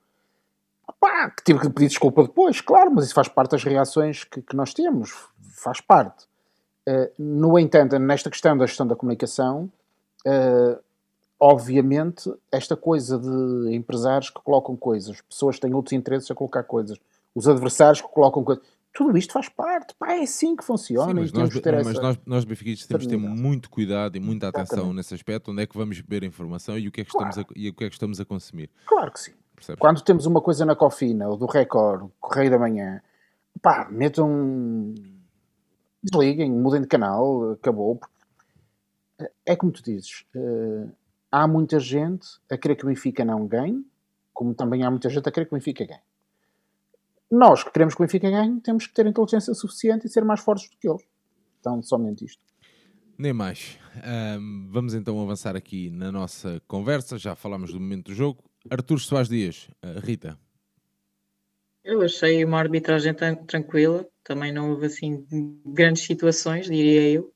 Pá, 1.00 1.30
que 1.30 1.42
tive 1.42 1.60
que 1.60 1.70
pedir 1.70 1.88
desculpa 1.88 2.22
depois, 2.22 2.60
claro, 2.60 2.92
mas 2.92 3.06
isso 3.06 3.14
faz 3.14 3.28
parte 3.28 3.52
das 3.52 3.64
reações 3.64 4.24
que, 4.24 4.42
que 4.42 4.54
nós 4.54 4.74
temos, 4.74 5.12
faz 5.54 5.80
parte. 5.80 6.26
Uh, 6.88 7.10
no 7.18 7.58
entanto, 7.58 7.98
nesta 7.98 8.30
questão 8.30 8.56
da 8.56 8.66
gestão 8.66 8.86
da 8.86 8.96
comunicação, 8.96 9.70
uh, 10.26 10.78
obviamente, 11.38 12.32
esta 12.50 12.76
coisa 12.76 13.18
de 13.18 13.74
empresários 13.74 14.30
que 14.30 14.40
colocam 14.42 14.76
coisas, 14.76 15.20
pessoas 15.22 15.56
que 15.56 15.62
têm 15.62 15.74
outros 15.74 15.92
interesses 15.92 16.30
a 16.30 16.34
colocar 16.34 16.62
coisas, 16.64 16.98
os 17.34 17.48
adversários 17.48 18.00
que 18.00 18.08
colocam 18.08 18.44
coisas, 18.44 18.64
tudo 18.92 19.16
isto 19.16 19.32
faz 19.32 19.48
parte, 19.48 19.94
pá, 19.98 20.12
é 20.12 20.22
assim 20.22 20.54
que 20.54 20.64
funciona. 20.64 21.08
Sim, 21.08 21.14
mas 21.14 21.32
nós, 21.32 21.50
mas 21.84 22.00
nós, 22.00 22.18
nós 22.26 22.44
benfiquistas 22.44 22.86
temos 22.86 23.04
de 23.04 23.08
ter 23.08 23.16
muito 23.16 23.70
cuidado 23.70 24.16
e 24.16 24.20
muita 24.20 24.48
atenção 24.48 24.78
Exatamente. 24.78 24.96
nesse 24.96 25.14
aspecto, 25.14 25.50
onde 25.50 25.62
é 25.62 25.66
que 25.66 25.76
vamos 25.76 26.00
beber 26.00 26.24
a 26.24 26.26
informação 26.26 26.78
e 26.78 26.88
o 26.88 26.92
que 26.92 27.00
é 27.00 27.04
que, 27.04 27.10
claro. 27.10 27.30
estamos, 27.30 27.50
a, 27.50 27.58
e 27.58 27.68
o 27.70 27.74
que, 27.74 27.84
é 27.84 27.88
que 27.88 27.94
estamos 27.94 28.20
a 28.20 28.24
consumir. 28.24 28.70
Claro 28.86 29.10
que 29.10 29.20
sim. 29.20 29.32
Percebes? 29.54 29.80
Quando 29.80 30.02
temos 30.02 30.26
uma 30.26 30.40
coisa 30.40 30.66
na 30.66 30.74
Cofina, 30.76 31.28
ou 31.28 31.36
do 31.36 31.46
Record, 31.46 32.10
Correio 32.20 32.50
da 32.50 32.58
Manhã, 32.58 33.00
pá, 33.62 33.88
metam 33.90 34.94
desliguem, 36.02 36.50
mudem 36.50 36.82
de 36.82 36.88
canal, 36.88 37.52
acabou. 37.52 38.00
É 39.46 39.54
como 39.54 39.72
tu 39.72 39.82
dizes, 39.82 40.24
uh, 40.34 40.90
há 41.30 41.46
muita 41.46 41.78
gente 41.78 42.26
a 42.50 42.58
querer 42.58 42.74
que 42.74 42.84
o 42.84 42.88
Benfica 42.88 43.24
não 43.24 43.46
ganhe, 43.46 43.86
como 44.34 44.54
também 44.54 44.82
há 44.82 44.90
muita 44.90 45.08
gente 45.08 45.28
a 45.28 45.32
querer 45.32 45.46
que 45.46 45.54
o 45.54 45.58
Benfica 45.58 45.86
ganhe. 45.86 46.00
Nós 47.32 47.64
que 47.64 47.70
queremos 47.70 47.94
que 47.94 48.02
o 48.02 48.04
Benfica 48.04 48.30
ganhe, 48.30 48.60
temos 48.60 48.86
que 48.86 48.92
ter 48.92 49.06
inteligência 49.06 49.54
suficiente 49.54 50.06
e 50.06 50.10
ser 50.10 50.22
mais 50.22 50.40
fortes 50.40 50.68
do 50.68 50.76
que 50.76 50.86
eles. 50.86 51.02
Então, 51.58 51.82
somente 51.82 52.26
isto. 52.26 52.42
Nem 53.16 53.32
mais. 53.32 53.78
Um, 54.38 54.68
vamos 54.70 54.92
então 54.92 55.18
avançar 55.18 55.56
aqui 55.56 55.88
na 55.88 56.12
nossa 56.12 56.60
conversa. 56.68 57.16
Já 57.16 57.34
falámos 57.34 57.72
do 57.72 57.80
momento 57.80 58.08
do 58.08 58.14
jogo. 58.14 58.44
Artur 58.68 59.00
Soares 59.00 59.30
Dias, 59.30 59.70
uh, 59.82 59.98
Rita. 60.00 60.38
Eu 61.82 62.02
achei 62.02 62.44
uma 62.44 62.58
arbitragem 62.58 63.14
tranquila, 63.46 64.06
também 64.22 64.52
não 64.52 64.70
houve 64.70 64.86
assim 64.86 65.26
grandes 65.64 66.02
situações, 66.02 66.66
diria 66.66 67.12
eu. 67.12 67.32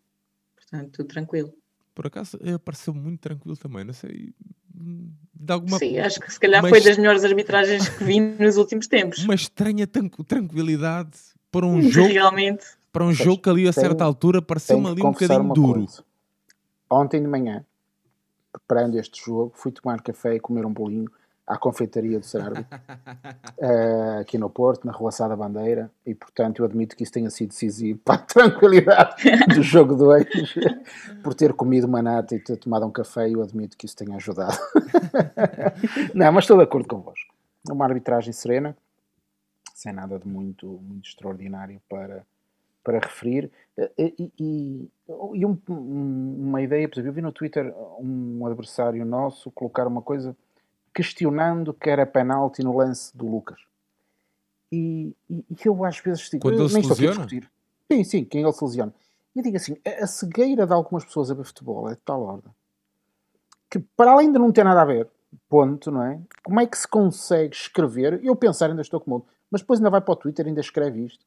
Portanto, 0.55 0.91
tudo 0.93 1.09
tranquilo. 1.09 1.53
Por 1.95 2.07
acaso 2.07 2.39
eh, 2.43 2.59
pareceu 2.59 2.93
muito 2.93 3.21
tranquilo 3.21 3.57
também, 3.57 3.83
não 3.83 3.95
sei. 3.95 4.35
De 4.77 5.53
alguma... 5.53 5.79
Sim, 5.79 5.99
acho 5.99 6.21
que 6.21 6.33
se 6.33 6.39
calhar 6.39 6.61
foi 6.67 6.81
das 6.81 6.99
melhores 6.99 7.25
arbitragens 7.25 7.89
que 7.89 8.05
vi 8.05 8.21
nos 8.39 8.57
últimos 8.57 8.87
tempos. 8.87 9.25
Uma 9.25 9.35
estranha 9.35 9.87
tranquilidade 9.87 11.17
para 11.51 11.65
um 11.67 11.81
jogo. 11.89 12.13
Realmente. 12.13 12.65
Para 12.93 13.05
um 13.05 13.13
jogo 13.13 13.43
que 13.43 13.51
ali 13.51 13.69
a 13.69 13.73
certa 13.73 14.05
altura 14.05 14.41
pareceu-me 14.41 14.89
ali 14.89 15.03
um 15.03 15.13
bocadinho 15.13 15.53
duro. 15.53 15.85
Coisa. 15.85 16.05
Ontem 16.89 17.21
de 17.21 17.29
manhã, 17.29 17.65
preparando 18.53 18.99
este 18.99 19.25
jogo, 19.25 19.53
fui 19.55 19.73
tomar 19.73 20.01
café 20.01 20.37
e 20.37 20.41
comer 20.41 20.65
um 20.65 20.73
bolinho 20.73 21.11
à 21.47 21.57
confeitaria 21.57 22.19
do 22.19 22.27
Sararbi, 22.27 22.61
uh, 22.63 24.19
aqui 24.21 24.37
no 24.37 24.51
Porto, 24.51 24.85
na 24.85 24.93
Rua 24.93 25.11
da 25.17 25.37
Bandeira, 25.37 25.91
e 26.05 26.15
portanto 26.15 26.59
eu 26.59 26.65
admito 26.65 26.97
que 26.97 27.05
isso 27.05 27.13
tenha 27.13 27.31
sido 27.31 27.51
decisivo 27.51 28.01
para 28.05 28.15
a 28.17 28.19
tranquilidade 28.27 29.23
do 29.55 29.63
jogo 29.63 29.95
2, 29.95 30.27
por 31.23 31.35
ter 31.35 31.53
comido 31.53 31.87
uma 31.87 32.03
nata 32.03 32.35
e 32.35 32.41
ter 32.41 32.57
tomado 32.57 32.85
um 32.85 32.91
café, 32.91 33.31
eu 33.31 33.43
admito 33.43 33.77
que 33.77 33.87
isso 33.87 33.97
tenha 33.97 34.17
ajudado. 34.17 34.59
Não, 36.13 36.33
mas 36.33 36.45
estou 36.45 36.57
de 36.57 36.65
acordo 36.65 36.89
convosco. 36.89 37.33
Uma 37.71 37.85
arbitragem 37.85 38.33
serena, 38.33 38.77
sem 39.73 39.93
nada 39.93 40.19
de 40.19 40.27
muito, 40.27 40.67
muito 40.83 41.09
extraordinário 41.09 41.81
para, 41.89 42.27
para 42.83 42.99
referir. 42.99 43.51
Eh, 43.77 43.91
e, 43.99 44.33
e, 44.41 44.91
e 45.35 45.47
um, 45.47 45.57
uma 45.69 46.61
ideia, 46.61 46.89
por 46.89 46.95
exemplo, 46.95 47.11
eu 47.11 47.15
vi 47.15 47.23
no 47.23 47.33
Twitter 47.33 47.73
um 48.01 48.45
adversário 48.47 49.05
nosso 49.05 49.51
colocar 49.51 49.87
uma 49.87 50.03
coisa 50.03 50.37
questionando 50.97 51.75
que 51.75 51.91
era 51.91 52.07
penalti 52.07 52.63
no 52.63 52.75
lance 52.75 53.15
do 53.15 53.29
Lucas. 53.29 53.61
E, 54.73 55.15
e, 55.29 55.45
e 55.51 55.57
eu 55.65 55.85
às 55.85 55.99
vezes 55.99 56.31
digo, 56.31 56.41
Quando 56.41 56.55
ele 56.55 56.73
nem 56.73 56.83
se 56.83 56.91
estou 56.91 57.09
a 57.09 57.11
discutir. 57.11 57.51
Sim, 57.93 58.03
sim, 58.03 58.25
quem 58.25 58.43
ele 58.43 58.53
se 58.53 58.65
lesiona. 58.65 58.95
E 59.35 59.39
eu 59.39 59.43
digo 59.43 59.59
assim, 59.59 59.77
a 59.85 60.07
cegueira 60.07 60.67
de 60.67 60.73
algumas 60.73 61.05
pessoas 61.05 61.31
a 61.31 61.35
ver 61.35 61.45
futebol 61.45 61.89
é 61.89 61.93
de 61.93 62.01
tal 62.01 62.23
ordem 62.23 62.51
que 63.71 63.79
para 63.97 64.13
além 64.13 64.33
de 64.33 64.39
não 64.39 64.53
ter 64.53 64.65
nada 64.65 64.83
a 64.83 64.85
ver, 64.85 65.09
ponto, 65.49 65.91
não 65.91 66.03
é? 66.03 66.21
Como 66.43 66.61
é 66.61 66.67
que 66.67 66.79
se 66.79 66.89
consegue 66.89 67.55
escrever? 67.55 68.21
Eu 68.23 68.37
pensar 68.37 68.71
ainda 68.71 68.83
estou 68.83 69.01
com 69.01 69.23
mas 69.51 69.61
depois 69.61 69.79
ainda 69.79 69.91
vai 69.91 70.01
para 70.01 70.13
o 70.13 70.17
Twitter 70.17 70.47
ainda 70.47 70.61
escreve 70.61 71.05
isto. 71.05 71.25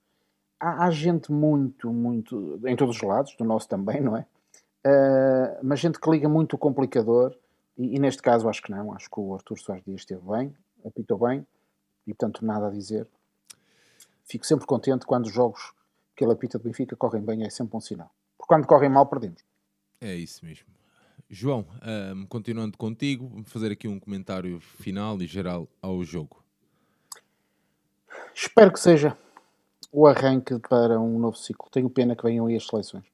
Há, 0.59 0.86
há, 0.86 0.91
gente 0.91 1.32
muito, 1.32 1.91
muito, 1.91 2.59
em 2.65 2.76
todos 2.76 2.97
os 2.97 3.01
lados, 3.01 3.36
do 3.38 3.45
nosso 3.45 3.67
também, 3.67 4.01
não 4.01 4.17
é? 4.17 4.26
Uh, 4.86 5.59
mas 5.63 5.80
gente 5.80 5.99
que 5.99 6.09
liga 6.09 6.28
muito 6.28 6.55
o 6.55 6.57
complicador 6.57 7.36
e, 7.80 7.95
e, 7.95 7.99
neste 7.99 8.21
caso 8.21 8.49
acho 8.49 8.61
que 8.61 8.69
não, 8.69 8.93
acho 8.93 9.09
que 9.09 9.17
o 9.17 9.34
Artur 9.34 9.57
Soares 9.57 9.86
Dias 9.86 10.01
esteve 10.01 10.21
bem, 10.21 10.53
apitou 10.86 11.17
bem 11.17 11.47
e 12.05 12.13
portanto 12.13 12.45
nada 12.45 12.67
a 12.67 12.69
dizer. 12.69 13.07
Fico 14.25 14.45
sempre 14.45 14.65
contente 14.65 15.05
quando 15.05 15.27
os 15.27 15.34
jogos 15.34 15.73
que 16.13 16.25
ele 16.25 16.34
apita 16.34 16.59
do 16.59 16.65
Benfica 16.65 16.97
correm 16.97 17.21
bem, 17.21 17.45
é 17.45 17.49
sempre 17.49 17.77
um 17.77 17.80
sinal. 17.80 18.13
Porque 18.38 18.49
quando 18.49 18.67
correm 18.67 18.89
mal, 18.89 19.05
perdemos. 19.05 19.41
É 20.01 20.13
isso 20.13 20.45
mesmo. 20.45 20.67
João, 21.30 21.65
um, 22.13 22.25
continuando 22.25 22.77
contigo, 22.77 23.30
vamos 23.30 23.49
fazer 23.49 23.71
aqui 23.71 23.88
um 23.88 23.99
comentário 23.99 24.59
final 24.59 25.21
e 25.21 25.25
geral 25.25 25.65
ao 25.82 26.03
jogo. 26.03 26.43
Espero 28.36 28.73
que 28.73 28.80
seja 28.80 29.17
o 29.89 30.05
arranque 30.05 30.59
para 30.59 30.99
um 30.99 31.17
novo 31.17 31.38
ciclo. 31.38 31.69
Tenho 31.71 31.89
pena 31.89 32.13
que 32.13 32.23
venham 32.23 32.47
aí 32.47 32.57
as 32.57 32.67
seleções. 32.67 33.05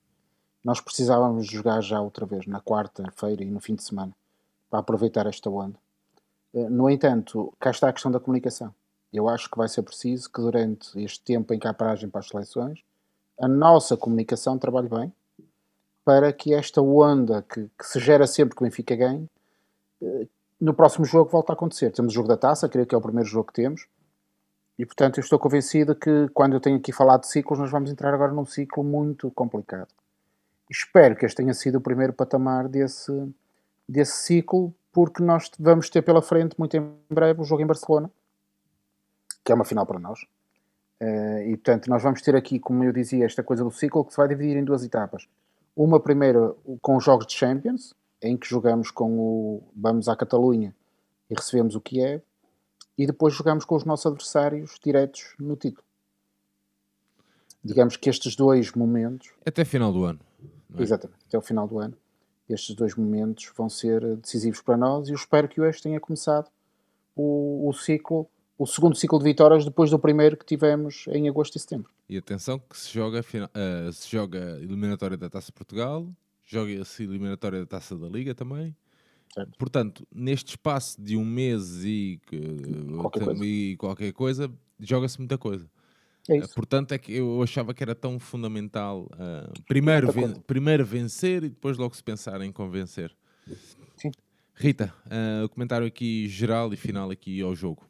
Nós 0.63 0.81
precisávamos 0.81 1.45
jogar 1.45 1.81
já 1.81 2.01
outra 2.01 2.25
vez, 2.25 2.47
na 2.47 2.59
quarta-feira 2.59 3.43
e 3.43 3.51
no 3.51 3.59
fim 3.59 3.75
de 3.75 3.83
semana 3.83 4.15
para 4.75 4.79
aproveitar 4.79 5.25
esta 5.25 5.49
onda. 5.49 5.77
Eh, 6.53 6.69
no 6.69 6.89
entanto, 6.89 7.53
cá 7.59 7.71
está 7.71 7.87
a 7.89 7.93
questão 7.93 8.11
da 8.11 8.19
comunicação. 8.19 8.73
Eu 9.13 9.29
acho 9.29 9.49
que 9.49 9.57
vai 9.57 9.69
ser 9.69 9.83
preciso 9.83 10.29
que 10.29 10.41
durante 10.41 11.01
este 11.01 11.21
tempo 11.21 11.53
em 11.53 11.59
que 11.59 11.67
há 11.67 11.73
paragem 11.73 12.09
para 12.09 12.19
as 12.19 12.27
seleções, 12.27 12.83
a 13.39 13.47
nossa 13.47 13.95
comunicação 13.95 14.57
trabalhe 14.57 14.89
bem 14.89 15.13
para 16.03 16.31
que 16.33 16.53
esta 16.53 16.81
onda 16.81 17.41
que, 17.41 17.69
que 17.77 17.85
se 17.85 17.99
gera 17.99 18.27
sempre 18.27 18.55
que 18.55 18.61
o 18.61 18.65
Benfica 18.65 18.95
ganhe, 18.95 19.29
eh, 20.01 20.27
no 20.59 20.73
próximo 20.73 21.05
jogo 21.05 21.31
volte 21.31 21.51
a 21.51 21.53
acontecer. 21.53 21.91
Temos 21.91 22.11
o 22.11 22.15
jogo 22.15 22.27
da 22.27 22.37
taça, 22.37 22.67
creio 22.67 22.85
que 22.85 22.93
é 22.93 22.97
o 22.97 23.01
primeiro 23.01 23.27
jogo 23.29 23.47
que 23.47 23.53
temos, 23.53 23.87
e 24.77 24.85
portanto 24.85 25.17
eu 25.17 25.21
estou 25.21 25.39
convencido 25.39 25.95
que 25.95 26.27
quando 26.33 26.53
eu 26.53 26.59
tenho 26.59 26.77
aqui 26.77 26.91
falado 26.91 27.21
de 27.21 27.27
ciclos, 27.27 27.59
nós 27.59 27.71
vamos 27.71 27.89
entrar 27.89 28.13
agora 28.13 28.33
num 28.33 28.45
ciclo 28.45 28.83
muito 28.83 29.31
complicado. 29.31 29.87
Espero 30.69 31.15
que 31.15 31.25
este 31.25 31.37
tenha 31.37 31.53
sido 31.53 31.77
o 31.77 31.81
primeiro 31.81 32.11
patamar 32.11 32.67
desse, 32.67 33.11
desse 33.87 34.23
ciclo, 34.23 34.73
porque 34.91 35.21
nós 35.21 35.51
vamos 35.59 35.89
ter 35.89 36.01
pela 36.01 36.21
frente, 36.21 36.55
muito 36.57 36.75
em 36.75 36.95
breve, 37.09 37.41
o 37.41 37.43
jogo 37.43 37.61
em 37.61 37.65
Barcelona, 37.65 38.09
que 39.43 39.51
é 39.51 39.55
uma 39.55 39.65
final 39.65 39.85
para 39.85 39.99
nós. 39.99 40.21
Uh, 41.01 41.41
e 41.47 41.57
portanto, 41.57 41.89
nós 41.89 42.01
vamos 42.01 42.21
ter 42.21 42.35
aqui, 42.35 42.59
como 42.59 42.83
eu 42.83 42.91
dizia, 42.91 43.25
esta 43.25 43.43
coisa 43.43 43.63
do 43.63 43.71
ciclo 43.71 44.05
que 44.05 44.11
se 44.11 44.17
vai 44.17 44.27
dividir 44.27 44.57
em 44.57 44.63
duas 44.63 44.83
etapas. 44.83 45.27
Uma 45.75 45.99
primeira 45.99 46.55
com 46.81 46.95
os 46.95 47.03
jogos 47.03 47.27
de 47.27 47.33
Champions, 47.33 47.93
em 48.21 48.37
que 48.37 48.47
jogamos 48.47 48.89
com 48.89 49.19
o. 49.19 49.63
Vamos 49.75 50.07
à 50.07 50.15
Catalunha 50.15 50.73
e 51.29 51.35
recebemos 51.35 51.75
o 51.75 51.81
Kiev, 51.81 52.23
e 52.97 53.05
depois 53.05 53.33
jogamos 53.33 53.65
com 53.65 53.75
os 53.75 53.83
nossos 53.83 54.05
adversários 54.05 54.79
diretos 54.81 55.35
no 55.37 55.57
título. 55.57 55.83
Digamos 57.61 57.97
que 57.97 58.09
estes 58.09 58.35
dois 58.35 58.71
momentos. 58.71 59.33
Até 59.45 59.65
final 59.65 59.91
do 59.91 60.05
ano. 60.05 60.19
É? 60.77 60.81
Exatamente, 60.81 61.19
até 61.27 61.37
o 61.37 61.41
final 61.41 61.67
do 61.67 61.79
ano 61.79 61.97
estes 62.49 62.75
dois 62.75 62.95
momentos 62.95 63.51
vão 63.55 63.69
ser 63.69 64.17
decisivos 64.17 64.61
para 64.61 64.77
nós 64.77 65.07
e 65.07 65.11
eu 65.11 65.15
espero 65.15 65.47
que 65.47 65.59
hoje 65.59 65.81
tenha 65.81 65.99
começado 65.99 66.49
o, 67.15 67.67
o 67.69 67.73
ciclo 67.73 68.27
o 68.57 68.65
segundo 68.65 68.95
ciclo 68.95 69.19
de 69.19 69.25
vitórias 69.25 69.65
depois 69.65 69.89
do 69.89 69.99
primeiro 69.99 70.37
que 70.37 70.45
tivemos 70.45 71.05
em 71.09 71.27
agosto 71.27 71.57
e 71.57 71.59
setembro. 71.59 71.91
E 72.07 72.17
atenção 72.17 72.57
que 72.57 72.77
se 72.77 72.93
joga, 72.93 73.19
uh, 73.19 73.91
se 73.91 74.09
joga 74.09 74.57
eliminatória 74.61 75.17
da 75.17 75.29
Taça 75.29 75.47
de 75.47 75.53
Portugal, 75.53 76.07
joga-se 76.45 77.03
eliminatória 77.03 77.59
da 77.59 77.65
Taça 77.65 77.97
da 77.97 78.07
Liga 78.07 78.33
também. 78.33 78.75
Certo. 79.33 79.57
Portanto, 79.57 80.07
neste 80.13 80.51
espaço 80.51 81.01
de 81.01 81.17
um 81.17 81.25
mês 81.25 81.83
e, 81.83 82.21
qualquer 82.97 83.25
coisa, 83.25 83.45
e 83.45 83.77
qualquer 83.77 84.13
coisa 84.13 84.53
joga-se 84.79 85.19
muita 85.19 85.37
coisa. 85.37 85.69
É 86.29 86.37
isso. 86.37 86.55
Portanto, 86.55 86.91
é 86.91 86.97
que 86.97 87.13
eu 87.13 87.41
achava 87.41 87.73
que 87.73 87.83
era 87.83 87.93
tão 87.93 88.19
fundamental 88.19 89.07
uh, 89.13 89.63
primeiro, 89.67 90.11
ven 90.11 90.33
primeiro 90.47 90.85
vencer 90.85 91.43
e 91.43 91.49
depois 91.49 91.77
logo 91.77 91.95
se 91.95 92.03
pensar 92.03 92.41
em 92.41 92.51
convencer. 92.51 93.15
Sim. 93.95 94.11
Rita, 94.55 94.93
uh, 95.05 95.47
comentário 95.49 95.85
aqui 95.85 96.27
geral 96.27 96.73
e 96.73 96.77
final 96.77 97.11
aqui 97.11 97.41
ao 97.41 97.55
jogo. 97.55 97.87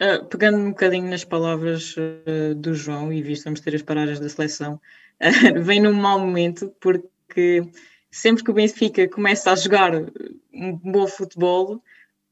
Uh, 0.00 0.22
pegando 0.26 0.58
um 0.58 0.70
bocadinho 0.70 1.08
nas 1.08 1.24
palavras 1.24 1.96
uh, 1.96 2.54
do 2.54 2.74
João 2.74 3.10
e 3.10 3.22
visto 3.22 3.44
vamos 3.44 3.60
ter 3.60 3.74
as 3.74 3.80
paragens 3.80 4.20
da 4.20 4.28
seleção, 4.28 4.74
uh, 4.74 5.62
vem 5.62 5.80
num 5.80 5.94
mau 5.94 6.18
momento 6.18 6.70
porque 6.80 7.62
sempre 8.10 8.44
que 8.44 8.50
o 8.50 8.54
Benfica 8.54 9.08
começa 9.08 9.50
a 9.50 9.56
jogar 9.56 9.94
um 10.52 10.76
bom 10.76 11.06
futebol, 11.06 11.82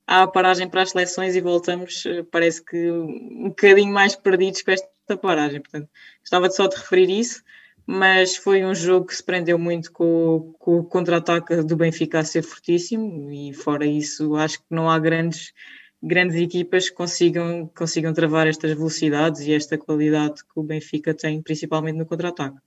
a 0.06 0.26
paragem 0.26 0.68
para 0.68 0.82
as 0.82 0.90
seleções 0.90 1.34
e 1.34 1.40
voltamos, 1.40 2.04
parece 2.30 2.62
que 2.62 2.90
um 2.90 3.48
bocadinho 3.48 3.92
mais 3.92 4.14
perdidos 4.14 4.62
com 4.62 4.70
esta 4.70 5.16
paragem. 5.16 5.60
Portanto, 5.60 5.88
estava 6.22 6.50
só 6.50 6.66
de 6.66 6.76
referir 6.76 7.10
isso, 7.10 7.42
mas 7.86 8.36
foi 8.36 8.64
um 8.64 8.74
jogo 8.74 9.06
que 9.06 9.16
se 9.16 9.22
prendeu 9.22 9.58
muito 9.58 9.92
com, 9.92 10.54
com 10.58 10.78
o 10.78 10.84
contra-ataque 10.84 11.62
do 11.62 11.76
Benfica 11.76 12.18
a 12.18 12.24
ser 12.24 12.42
fortíssimo 12.42 13.30
e 13.32 13.52
fora 13.52 13.86
isso 13.86 14.34
acho 14.36 14.58
que 14.58 14.66
não 14.70 14.90
há 14.90 14.98
grandes 14.98 15.52
grandes 16.04 16.36
equipas 16.36 16.90
consigam, 16.90 17.70
consigam 17.74 18.12
travar 18.12 18.46
estas 18.46 18.74
velocidades 18.74 19.40
e 19.40 19.54
esta 19.54 19.78
qualidade 19.78 20.44
que 20.44 20.52
o 20.60 20.62
Benfica 20.62 21.14
tem, 21.14 21.40
principalmente 21.40 21.96
no 21.96 22.04
contra-ataque. 22.04 22.58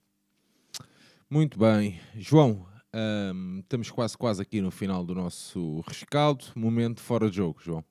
Muito 1.30 1.56
bem. 1.56 2.00
João, 2.16 2.66
um, 3.34 3.60
estamos 3.60 3.90
quase, 3.90 4.16
quase 4.16 4.42
aqui 4.42 4.60
no 4.60 4.70
final 4.70 5.04
do 5.04 5.14
nosso 5.14 5.80
rescaldo. 5.86 6.44
Momento 6.54 7.00
fora 7.00 7.30
de 7.30 7.36
jogo, 7.36 7.60
João. 7.60 7.84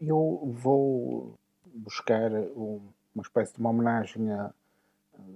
Eu 0.00 0.52
vou 0.52 1.38
buscar 1.64 2.30
um, 2.32 2.80
uma 3.14 3.22
espécie 3.22 3.54
de 3.54 3.60
uma 3.60 3.70
homenagem, 3.70 4.30
a, 4.30 4.52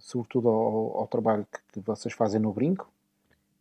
sobretudo 0.00 0.48
ao, 0.48 0.98
ao 0.98 1.06
trabalho 1.06 1.46
que, 1.50 1.60
que, 1.72 1.80
vocês 1.80 2.14
fazem 2.14 2.40
no 2.40 2.52
Brinco 2.52 2.90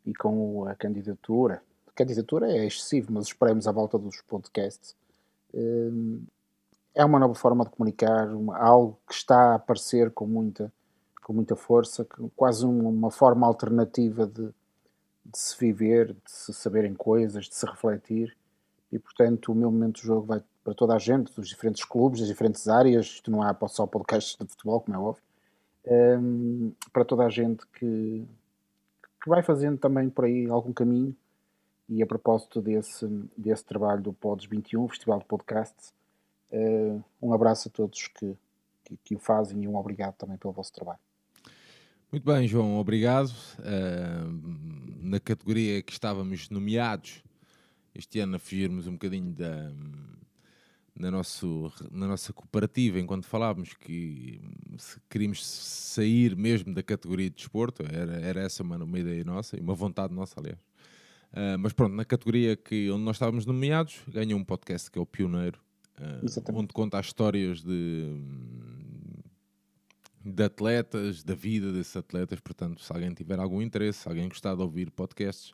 e 0.05 0.14
com 0.14 0.68
a 0.68 0.76
candidatura. 0.76 1.62
A 1.88 1.91
candidatura 1.91 2.51
é 2.51 2.66
excessivo, 2.66 3.14
mas 3.14 3.28
esperemos 3.28 3.68
à 3.68 3.72
volta 3.72 3.97
dos 3.97 4.22
podcasts 4.22 4.95
é 6.97 7.05
uma 7.05 7.20
nova 7.20 7.36
forma 7.36 7.64
de 7.64 7.70
comunicar, 7.70 8.28
uma, 8.30 8.58
algo 8.58 8.99
que 9.08 9.14
está 9.14 9.51
a 9.51 9.55
aparecer 9.55 10.12
com 10.12 10.26
muita, 10.26 10.74
com 11.24 11.32
muita 11.32 11.55
força, 11.55 12.05
quase 12.36 12.66
uma, 12.66 12.89
uma 12.89 13.12
forma 13.12 13.45
alternativa 13.45 14.26
de, 14.26 14.49
de, 15.32 15.38
se 15.38 15.58
viver, 15.60 16.14
de 16.14 16.32
se 16.32 16.54
saberem 16.54 16.94
coisas, 16.94 17.46
de 17.46 17.56
se 17.56 17.66
refletir. 17.66 18.36
E 18.92 18.98
portanto, 18.98 19.52
o 19.52 19.56
meu 19.56 19.72
momento 19.72 20.02
de 20.02 20.08
jogo 20.08 20.26
vai 20.26 20.42
para 20.64 20.74
toda 20.74 20.96
a 20.96 21.00
gente, 21.00 21.34
dos 21.34 21.48
diferentes 21.48 21.84
clubes, 21.84 22.20
das 22.20 22.30
diferentes 22.30 22.68
áreas. 22.68 23.06
Isto 23.06 23.32
não 23.32 23.42
há 23.42 23.56
só 23.68 23.86
podcasts 23.86 24.38
de 24.38 24.48
futebol, 24.48 24.82
como 24.82 24.98
é 24.98 25.00
óbvio. 25.00 25.24
Um, 25.86 26.74
para 26.92 27.06
toda 27.06 27.26
a 27.26 27.30
gente 27.30 27.66
que, 27.68 28.26
que 29.22 29.30
vai 29.30 29.42
fazendo 29.42 29.78
também 29.78 30.10
por 30.10 30.26
aí 30.26 30.50
algum 30.50 30.74
caminho 30.74 31.16
e 31.88 32.04
a 32.04 32.06
propósito 32.06 32.62
desse, 32.62 33.08
desse 33.38 33.64
trabalho 33.64 34.02
do 34.02 34.12
Pods 34.12 34.46
21, 34.46 34.88
Festival 34.90 35.20
de 35.20 35.26
Podcasts, 35.26 35.94
uh, 36.52 37.02
um 37.22 37.34
abraço 37.34 37.70
a 37.70 37.72
todos 37.72 38.08
que, 38.08 38.38
que, 38.84 38.98
que, 39.04 39.16
o 39.16 39.20
fazem 39.20 39.64
e 39.64 39.68
um 39.68 39.78
obrigado 39.78 40.16
também 40.16 40.38
pelo 40.38 40.54
vosso 40.54 40.74
trabalho. 40.74 41.00
Muito 42.10 42.24
bem, 42.24 42.47
João, 42.47 42.78
obrigado. 42.78 43.34
Uh, 43.60 44.97
na 45.01 45.20
categoria 45.20 45.82
que 45.82 45.91
estávamos 45.91 46.49
nomeados, 46.49 47.22
este 47.93 48.22
ano 48.22 48.38
a 48.38 48.39
fugirmos 48.39 48.88
um 48.88 48.93
bocadinho 48.93 49.34
da, 49.34 49.74
na, 50.95 51.12
nosso, 51.12 51.70
na 51.91 52.08
nossa 52.08 52.32
cooperativa, 52.32 52.97
enquanto 52.97 53.26
falávamos 53.26 53.74
que 53.74 54.39
queríamos 55.10 55.45
sair 55.45 56.34
mesmo 56.34 56.74
da 56.74 56.82
categoria 56.82 57.30
de 57.30 57.36
desporto, 57.36 57.84
era, 57.84 58.14
era 58.22 58.41
essa 58.41 58.64
uma, 58.64 58.78
uma 58.78 58.99
ideia 58.99 59.26
nossa 59.26 59.58
e 59.58 59.60
uma 59.60 59.76
vontade 59.76 60.14
nossa, 60.14 60.39
aliás. 60.39 60.60
Uh, 61.34 61.60
mas 61.60 61.74
pronto, 61.74 61.93
na 61.93 62.05
categoria 62.05 62.55
que, 62.55 62.89
onde 62.89 63.03
nós 63.03 63.18
estávamos 63.18 63.45
nomeados, 63.45 63.99
ganha 64.08 64.34
um 64.34 64.45
podcast 64.45 64.89
que 64.89 64.97
é 64.97 65.01
o 65.01 65.05
Pioneiro, 65.05 65.60
uh, 65.99 66.53
onde 66.58 66.70
conta 66.74 66.99
as 66.99 67.08
histórias 67.08 67.62
de, 67.62 68.18
de 70.28 70.44
atletas, 70.44 71.24
da 71.24 71.34
vida 71.34 71.72
desses 71.72 71.96
atletas. 71.96 72.40
Portanto, 72.40 72.82
se 72.82 72.92
alguém 72.92 73.14
tiver 73.14 73.40
algum 73.40 73.62
interesse, 73.62 74.00
se 74.00 74.10
alguém 74.10 74.28
gostar 74.28 74.56
de 74.56 74.62
ouvir 74.62 74.92
podcasts, 74.92 75.54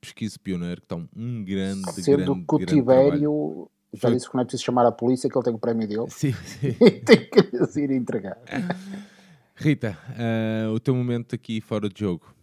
pesquise 0.00 0.38
Pioneiro, 0.38 0.80
que 0.80 0.86
está 0.86 0.96
um 0.96 1.44
grande, 1.44 1.92
Sendo 1.92 2.24
grande, 2.24 2.46
que 2.46 2.54
o 2.54 2.66
Tibério 2.66 3.70
já 3.92 4.08
Foi... 4.08 4.14
disse 4.14 4.28
que 4.28 4.34
não 4.34 4.42
é 4.42 4.44
preciso 4.44 4.64
chamar 4.64 4.86
a 4.86 4.92
polícia, 4.92 5.28
que 5.28 5.36
ele 5.36 5.44
tem 5.44 5.54
o 5.54 5.58
prémio 5.58 5.86
dele. 5.86 6.06
Sim, 6.08 6.32
sim. 6.44 6.72
tem 7.04 7.28
que 7.28 7.80
ir 7.80 7.90
entregar. 7.90 8.38
Rita, 9.54 9.98
uh, 10.10 10.72
o 10.72 10.80
teu 10.80 10.94
momento 10.94 11.34
aqui 11.34 11.60
fora 11.60 11.88
de 11.88 12.00
jogo 12.00 12.34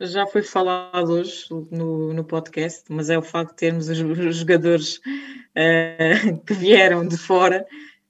já 0.00 0.26
foi 0.26 0.42
falado 0.42 1.10
hoje 1.10 1.46
no, 1.70 2.12
no 2.12 2.24
podcast, 2.24 2.84
mas 2.88 3.08
é 3.08 3.16
o 3.16 3.22
facto 3.22 3.52
de 3.52 3.56
termos 3.56 3.88
os, 3.88 3.98
os 3.98 4.36
jogadores 4.36 4.98
uh, 4.98 6.38
que 6.46 6.54
vieram 6.54 7.06
de 7.06 7.16
fora 7.16 7.66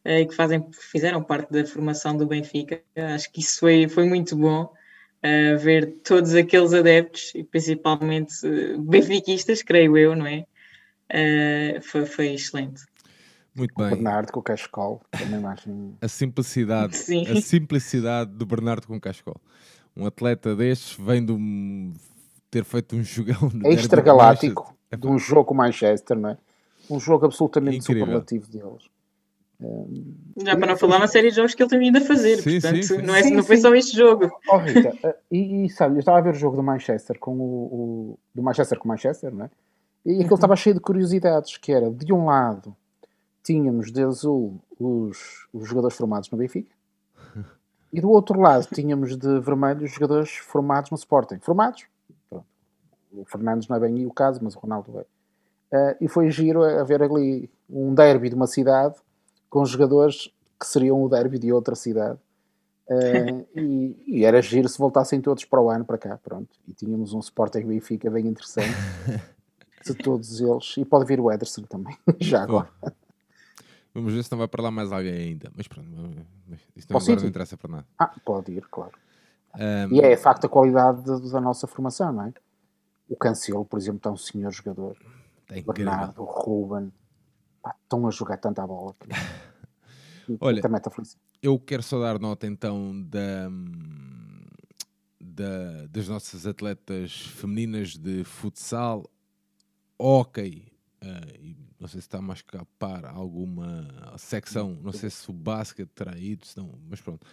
e 0.07 0.27
que 0.27 0.35
fazem, 0.35 0.65
fizeram 0.73 1.23
parte 1.23 1.53
da 1.53 1.65
formação 1.65 2.17
do 2.17 2.27
Benfica. 2.27 2.81
Acho 2.97 3.31
que 3.33 3.41
isso 3.41 3.61
foi, 3.61 3.89
foi 3.89 4.09
muito 4.09 4.37
bom 4.37 4.65
uh, 4.65 5.59
ver 5.59 5.97
todos 6.05 6.35
aqueles 6.35 6.73
adeptos 6.73 7.33
e 7.35 7.43
principalmente 7.43 8.35
benfiquistas, 8.79 9.63
creio 9.63 9.97
eu, 9.97 10.15
não 10.15 10.27
é? 10.27 10.45
foi, 11.83 12.05
foi 12.07 12.35
excelente. 12.35 12.83
Muito 13.55 13.75
bem. 13.75 13.87
O 13.87 13.91
Bernardo 13.91 14.33
com 14.33 14.41
o 14.41 14.43
Cascol, 14.43 15.01
também 15.11 15.45
acho. 15.47 15.71
A 16.01 16.09
simplicidade, 16.09 16.95
Sim. 16.99 17.27
a 17.27 17.41
simplicidade 17.41 18.31
do 18.33 18.45
Bernardo 18.45 18.87
com 18.87 18.97
o 18.97 19.01
Cascol 19.01 19.41
um 19.97 20.07
atleta 20.07 20.55
destes 20.55 20.97
vem 20.99 21.25
de 21.25 21.33
um, 21.33 21.95
ter 22.51 22.65
feito 22.65 22.95
um 22.95 23.03
jogão 23.03 23.51
extragaláctico 23.65 24.77
é 24.91 24.97
de 24.97 25.07
um 25.07 25.19
jogo 25.19 25.47
com 25.47 25.55
Manchester, 25.55 26.17
não 26.19 26.31
é? 26.31 26.39
Um 26.89 27.01
jogo 27.01 27.25
absolutamente 27.25 27.79
Incrível. 27.79 28.05
superlativo 28.05 28.49
deles. 28.49 28.85
Um, 29.61 30.15
Já 30.37 30.55
para 30.55 30.67
não 30.67 30.77
falar 30.77 30.99
uma 30.99 31.09
série 31.09 31.31
de 31.31 31.37
jogos 31.37 31.55
que 31.55 31.63
ele 31.63 31.71
tem 31.71 31.79
vindo 31.79 31.97
a 31.97 32.01
fazer, 32.03 32.37
sim, 32.37 32.61
portanto, 32.61 32.83
sim, 32.83 33.03
Não, 33.03 33.15
é, 33.15 33.23
sim, 33.23 33.35
não 33.35 33.43
foi 33.43 33.57
só 33.57 33.75
este 33.75 33.97
jogo. 33.97 34.31
Oh, 34.49 34.59
Rita, 34.59 34.91
uh, 35.03 35.15
e, 35.31 35.65
e, 35.65 35.71
sabe, 35.71 35.97
eu 35.97 36.01
estava 36.01 36.19
a 36.19 36.21
ver 36.21 36.35
o 36.35 36.39
jogo 36.39 36.57
do 36.57 36.63
Manchester 36.63 37.19
com 37.19 37.35
o, 37.39 37.65
o 37.65 38.19
do 38.35 38.43
Manchester 38.43 38.79
com 38.79 38.85
o 38.85 38.89
Manchester, 38.89 39.35
não 39.35 39.47
é? 39.47 39.51
E 40.05 40.13
aquilo 40.13 40.29
uhum. 40.29 40.35
estava 40.35 40.57
cheio 40.57 40.75
de 40.75 40.81
curiosidades, 40.81 41.57
que 41.57 41.73
era, 41.73 41.91
de 41.91 42.13
um 42.13 42.27
lado, 42.27 42.77
tínhamos 43.43 43.91
de 43.91 44.03
azul 44.03 44.61
os, 44.79 45.49
os 45.53 45.67
jogadores 45.67 45.97
formados 45.97 46.31
no 46.31 46.37
Benfica, 46.37 46.75
e 47.91 48.01
do 48.01 48.11
outro 48.11 48.39
lado 48.39 48.69
tínhamos 48.75 49.17
de 49.17 49.41
vermelho 49.41 49.85
os 49.85 49.93
jogadores 49.93 50.33
formados 50.37 50.91
no 50.91 50.97
Sporting. 50.97 51.39
Formados. 51.41 51.87
Pronto. 52.29 52.45
O 53.11 53.25
Fernandes 53.25 53.69
não 53.69 53.77
é 53.77 53.81
bem 53.81 54.05
o 54.05 54.13
caso, 54.13 54.41
mas 54.43 54.55
o 54.55 54.59
Ronaldo 54.59 55.01
é. 55.01 55.07
Uh, 55.69 55.97
e 56.01 56.09
foi 56.09 56.31
giro 56.31 56.63
a 56.63 56.85
ver 56.85 57.03
ali 57.03 57.51
um 57.69 57.93
derby 57.93 58.29
de 58.29 58.37
uma 58.37 58.47
cidade 58.47 58.95
com 59.49 59.65
jogadores 59.65 60.31
que 60.59 60.67
seriam 60.67 61.03
o 61.03 61.09
derby 61.09 61.39
de 61.39 61.53
outra 61.53 61.75
cidade. 61.75 62.19
Uh, 62.89 63.45
e, 63.59 63.97
e, 64.07 64.25
era 64.25 64.41
giro 64.41 64.69
se 64.69 64.79
voltassem 64.79 65.21
todos 65.21 65.45
para 65.45 65.61
o 65.61 65.69
ano 65.69 65.85
para 65.85 65.99
cá, 65.99 66.19
pronto. 66.23 66.49
E 66.69 66.73
tínhamos 66.73 67.13
um 67.13 67.19
Sporting 67.19 67.67
Benfica 67.67 68.09
bem 68.11 68.27
interessante 68.27 68.77
de 69.85 69.95
todos 70.03 70.41
eles. 70.41 70.77
E 70.77 70.85
pode 70.85 71.05
vir 71.05 71.21
o 71.21 71.31
Ederson 71.31 71.63
também, 71.63 71.97
já 72.21 72.43
agora. 72.43 72.71
Vamos 73.93 74.13
ver 74.13 74.23
se 74.23 74.31
não 74.31 74.39
vai 74.39 74.47
para 74.47 74.63
lá 74.63 74.71
mais 74.71 74.93
alguém 74.93 75.15
ainda. 75.15 75.51
Mas 75.57 75.67
pronto, 75.67 75.89
isto 76.77 76.93
não, 76.93 77.01
agora 77.01 77.21
não 77.21 77.29
interessa 77.29 77.57
para 77.57 77.71
nada. 77.71 77.87
Ah, 77.99 78.15
pode 78.25 78.53
ir, 78.53 78.65
claro. 78.71 78.93
Um... 79.55 79.95
E 79.95 80.01
é, 80.01 80.11
de 80.11 80.17
facto, 80.21 80.45
a 80.45 80.49
qualidade 80.49 81.03
da, 81.03 81.41
nossa 81.41 81.67
formação, 81.67 82.13
não 82.13 82.25
é? 82.25 82.33
O 83.09 83.17
Cancelo, 83.17 83.65
por 83.65 83.79
exemplo, 83.79 83.99
está 83.99 84.11
um 84.11 84.17
senhor 84.17 84.53
jogador. 84.53 84.97
Tem 85.47 85.63
Bernardo, 85.63 86.21
o 86.21 86.25
Ruben. 86.25 86.93
Pá, 87.67 87.75
estão 87.83 88.07
a 88.07 88.11
jogar 88.13 88.37
tanta 88.37 88.65
bola. 88.65 88.95
Olha, 90.41 90.63
eu 91.43 91.59
quero 91.59 91.83
só 91.83 92.01
dar 92.01 92.17
nota 92.17 92.47
então 92.47 93.03
da, 93.03 93.51
da, 95.21 95.87
das 95.89 96.07
nossas 96.07 96.47
atletas 96.47 97.23
femininas 97.23 97.97
de 97.97 98.23
futsal, 98.23 99.05
hockey 99.99 100.73
uh, 101.03 101.57
não 101.81 101.89
sei 101.89 102.01
se 102.01 102.07
está 102.07 102.21
a 102.21 102.33
escapar 102.33 103.05
alguma 103.05 104.15
secção, 104.17 104.79
não 104.81 104.93
sei 104.93 105.11
se 105.11 105.29
o 105.29 105.33
basquete 105.33 105.91
terá 105.93 106.17
ido, 106.17 106.47
se 106.47 106.57
não, 106.57 106.79
mas 106.89 107.01
pronto. 107.01 107.27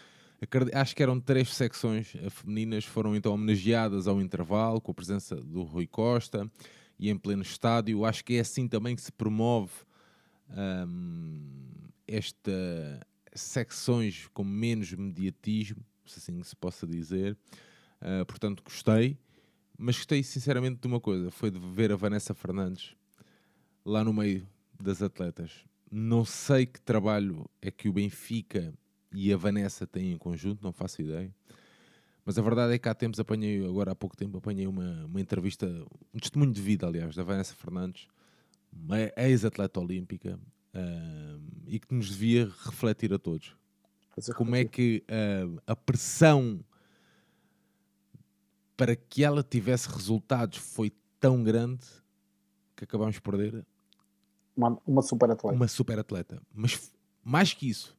Acho 0.73 0.95
que 0.95 1.03
eram 1.03 1.19
três 1.19 1.53
secções 1.53 2.13
eh, 2.15 2.29
femininas, 2.29 2.85
foram 2.85 3.15
então 3.15 3.33
homenageadas 3.33 4.07
ao 4.07 4.19
intervalo, 4.19 4.81
com 4.81 4.91
a 4.91 4.95
presença 4.95 5.35
do 5.35 5.61
Rui 5.61 5.87
Costa 5.87 6.49
e 6.99 7.09
em 7.09 7.17
pleno 7.17 7.43
estádio. 7.43 8.03
Acho 8.03 8.25
que 8.25 8.35
é 8.35 8.39
assim 8.41 8.67
também 8.67 8.93
que 8.95 9.01
se 9.01 9.11
promove 9.11 9.71
um, 10.49 11.41
esta 12.07 12.51
secções 13.35 14.29
com 14.33 14.43
menos 14.43 14.93
mediatismo, 14.93 15.83
se 16.05 16.19
assim 16.19 16.43
se 16.43 16.55
possa 16.55 16.85
dizer. 16.85 17.37
Uh, 18.01 18.25
portanto, 18.25 18.61
gostei, 18.63 19.17
mas 19.77 19.97
gostei 19.97 20.23
sinceramente 20.23 20.79
de 20.81 20.87
uma 20.87 20.99
coisa: 20.99 21.31
foi 21.31 21.49
de 21.49 21.59
ver 21.59 21.91
a 21.91 21.95
Vanessa 21.95 22.33
Fernandes 22.33 22.95
lá 23.85 24.03
no 24.03 24.13
meio 24.13 24.47
das 24.79 25.01
atletas. 25.01 25.65
Não 25.89 26.25
sei 26.25 26.65
que 26.65 26.81
trabalho 26.81 27.49
é 27.61 27.69
que 27.69 27.87
o 27.87 27.93
Benfica 27.93 28.73
e 29.13 29.31
a 29.31 29.37
Vanessa 29.37 29.85
têm 29.85 30.11
em 30.13 30.17
conjunto, 30.17 30.63
não 30.63 30.73
faço 30.73 31.01
ideia. 31.01 31.33
Mas 32.25 32.37
a 32.37 32.41
verdade 32.41 32.73
é 32.73 32.79
que 32.79 32.87
há 32.87 32.95
tempos 32.95 33.19
apanhei, 33.19 33.63
agora 33.65 33.91
há 33.91 33.95
pouco 33.95 34.15
tempo, 34.15 34.37
apanhei 34.37 34.65
uma, 34.65 35.05
uma 35.05 35.19
entrevista, 35.19 35.67
um 36.13 36.19
testemunho 36.19 36.53
de 36.53 36.61
vida, 36.61 36.87
aliás, 36.87 37.15
da 37.15 37.23
Vanessa 37.23 37.53
Fernandes, 37.53 38.07
ex-atleta 39.15 39.79
olímpica, 39.79 40.39
uh, 40.73 41.41
e 41.67 41.79
que 41.79 41.93
nos 41.93 42.09
devia 42.09 42.45
refletir 42.65 43.13
a 43.13 43.19
todos. 43.19 43.55
Como 44.35 44.55
é 44.55 44.63
que 44.63 45.03
uh, 45.09 45.61
a 45.65 45.75
pressão 45.75 46.63
para 48.77 48.95
que 48.95 49.23
ela 49.23 49.43
tivesse 49.43 49.89
resultados 49.89 50.57
foi 50.57 50.91
tão 51.19 51.43
grande 51.43 51.85
que 52.75 52.83
acabámos 52.83 53.15
de 53.15 53.21
perder 53.21 53.65
uma, 54.55 54.77
uma 54.85 55.01
super 55.01 55.31
atleta. 55.31 55.55
Uma 55.55 55.67
super 55.67 55.99
atleta. 55.99 56.41
Mas 56.53 56.93
mais 57.23 57.53
que 57.53 57.67
isso, 57.67 57.97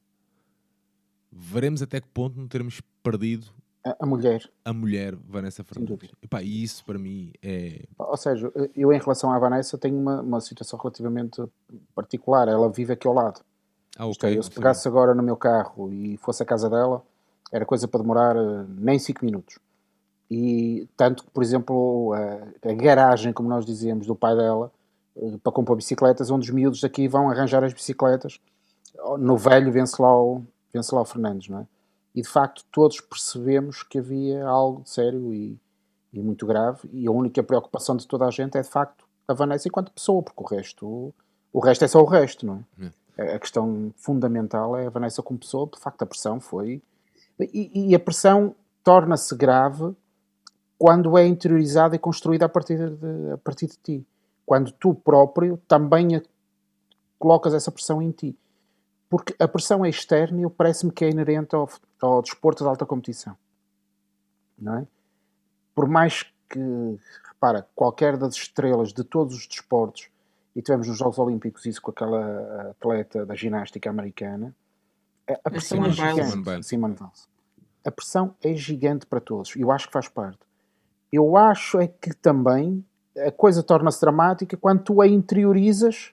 veremos 1.30 1.82
até 1.82 2.00
que 2.00 2.08
ponto 2.08 2.38
não 2.38 2.46
teremos 2.46 2.80
perdido 3.02 3.52
a, 3.84 3.96
a 4.00 4.06
mulher. 4.06 4.48
A 4.64 4.72
mulher 4.72 5.14
Vanessa 5.14 5.62
Fernandes. 5.62 6.10
E, 6.22 6.26
pá, 6.26 6.42
e 6.42 6.62
isso 6.62 6.84
para 6.84 6.98
mim 6.98 7.32
é. 7.42 7.84
Ou 7.98 8.16
seja, 8.16 8.50
eu 8.74 8.92
em 8.92 8.98
relação 8.98 9.30
à 9.30 9.38
Vanessa 9.38 9.76
tenho 9.76 9.98
uma, 9.98 10.22
uma 10.22 10.40
situação 10.40 10.78
relativamente 10.78 11.42
particular. 11.94 12.48
Ela 12.48 12.70
vive 12.70 12.94
aqui 12.94 13.06
ao 13.06 13.12
lado. 13.12 13.40
Ah, 13.96 14.06
ok. 14.06 14.30
É, 14.30 14.38
eu 14.38 14.42
se 14.42 14.50
pegasse 14.50 14.88
agora 14.88 15.14
no 15.14 15.22
meu 15.22 15.36
carro 15.36 15.92
e 15.92 16.16
fosse 16.16 16.42
a 16.42 16.46
casa 16.46 16.68
dela, 16.68 17.02
era 17.52 17.64
coisa 17.64 17.86
para 17.86 18.00
demorar 18.00 18.36
uh, 18.36 18.66
nem 18.68 18.98
5 18.98 19.24
minutos. 19.24 19.58
E 20.30 20.88
tanto 20.96 21.24
que, 21.24 21.30
por 21.30 21.42
exemplo, 21.42 22.12
a, 22.14 22.70
a, 22.70 22.74
garagem, 22.74 23.32
como 23.32 23.48
nós 23.48 23.64
dizíamos, 23.64 24.06
do 24.06 24.16
pai 24.16 24.34
dela, 24.34 24.72
uh, 25.14 25.38
para 25.38 25.52
comprar 25.52 25.76
bicicletas, 25.76 26.30
onde 26.30 26.48
os 26.48 26.54
miúdos 26.54 26.80
daqui 26.80 27.06
vão 27.06 27.30
arranjar 27.30 27.62
as 27.62 27.72
bicicletas. 27.72 28.40
No 29.18 29.36
velho 29.36 29.70
vence 29.70 30.00
lá 30.00 30.20
o, 30.20 30.42
vence 30.72 30.94
lá 30.94 31.02
o 31.02 31.04
Fernandes, 31.04 31.48
não 31.48 31.60
é? 31.60 31.66
E 32.14 32.22
de 32.22 32.28
facto 32.28 32.64
todos 32.70 33.00
percebemos 33.00 33.82
que 33.82 33.98
havia 33.98 34.46
algo 34.46 34.82
sério 34.84 35.32
e, 35.32 35.58
e, 36.12 36.22
muito 36.22 36.46
grave 36.46 36.88
e 36.92 37.06
a 37.06 37.10
única 37.10 37.42
preocupação 37.42 37.96
de 37.96 38.06
toda 38.06 38.24
a 38.24 38.30
gente 38.30 38.56
é 38.56 38.62
de 38.62 38.68
facto 38.68 39.04
a 39.26 39.34
Vanessa 39.34 39.68
enquanto 39.68 39.92
pessoa, 39.92 40.22
porque 40.22 40.42
o 40.42 40.46
resto 40.46 41.14
o 41.52 41.60
resto 41.60 41.84
é 41.84 41.88
só 41.88 42.00
o 42.00 42.06
resto, 42.06 42.46
não 42.46 42.64
é? 42.80 42.90
é. 43.16 43.34
A 43.34 43.38
questão 43.38 43.92
fundamental 43.96 44.76
é 44.76 44.86
a 44.86 44.90
Vanessa 44.90 45.22
como 45.22 45.38
pessoa, 45.38 45.68
de 45.72 45.80
facto 45.80 46.02
a 46.02 46.06
pressão 46.06 46.40
foi 46.40 46.82
e, 47.38 47.90
e 47.90 47.94
a 47.94 47.98
pressão 47.98 48.54
torna-se 48.82 49.34
grave 49.34 49.94
quando 50.78 51.16
é 51.16 51.26
interiorizada 51.26 51.96
e 51.96 51.98
construída 51.98 52.46
a 52.46 52.48
partir 52.48 52.76
de, 52.78 53.32
a 53.32 53.38
partir 53.38 53.66
de 53.66 53.76
ti. 53.82 54.06
Quando 54.44 54.70
tu 54.72 54.94
próprio 54.94 55.56
também 55.66 56.20
colocas 57.18 57.54
essa 57.54 57.72
pressão 57.72 58.02
em 58.02 58.10
ti 58.10 58.36
porque 59.14 59.32
a 59.38 59.46
pressão 59.46 59.84
é 59.84 59.88
externa 59.88 60.42
e 60.42 60.50
parece-me 60.50 60.90
que 60.90 61.04
é 61.04 61.08
inerente 61.08 61.54
ao, 61.54 61.70
ao 62.02 62.20
desporto 62.20 62.64
de 62.64 62.68
alta 62.68 62.84
competição. 62.84 63.38
Não 64.58 64.78
é? 64.78 64.86
Por 65.72 65.88
mais 65.88 66.24
que, 66.50 66.98
repara, 67.28 67.64
qualquer 67.76 68.16
das 68.16 68.34
estrelas 68.34 68.92
de 68.92 69.04
todos 69.04 69.36
os 69.36 69.46
desportos, 69.46 70.08
e 70.56 70.60
tivemos 70.60 70.88
nos 70.88 70.98
Jogos 70.98 71.16
Olímpicos 71.20 71.64
isso 71.64 71.80
com 71.80 71.92
aquela 71.92 72.70
atleta 72.70 73.24
da 73.24 73.36
ginástica 73.36 73.88
americana, 73.88 74.52
a, 75.44 75.48
pressão 75.48 75.84
é 75.84 75.90
gigante. 75.90 76.66
Simone 76.66 76.94
Biles. 76.94 77.28
A 77.84 77.92
pressão 77.92 78.34
é 78.42 78.52
gigante 78.56 79.06
para 79.06 79.20
todos. 79.20 79.54
e 79.54 79.60
Eu 79.60 79.70
acho 79.70 79.86
que 79.86 79.92
faz 79.92 80.08
parte. 80.08 80.40
Eu 81.12 81.36
acho 81.36 81.78
é 81.78 81.86
que 81.86 82.12
também 82.14 82.84
a 83.16 83.30
coisa 83.30 83.62
torna-se 83.62 84.00
dramática 84.00 84.56
quando 84.56 84.82
tu 84.82 85.00
a 85.00 85.06
interiorizas 85.06 86.12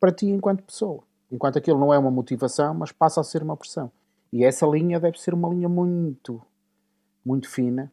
para 0.00 0.10
ti 0.10 0.30
enquanto 0.30 0.62
pessoa. 0.62 1.06
Enquanto 1.30 1.58
aquilo 1.58 1.78
não 1.78 1.92
é 1.92 1.98
uma 1.98 2.10
motivação, 2.10 2.74
mas 2.74 2.92
passa 2.92 3.20
a 3.20 3.24
ser 3.24 3.42
uma 3.42 3.56
pressão. 3.56 3.90
E 4.32 4.44
essa 4.44 4.66
linha 4.66 4.98
deve 5.00 5.20
ser 5.20 5.34
uma 5.34 5.48
linha 5.48 5.68
muito, 5.68 6.40
muito 7.24 7.48
fina, 7.48 7.92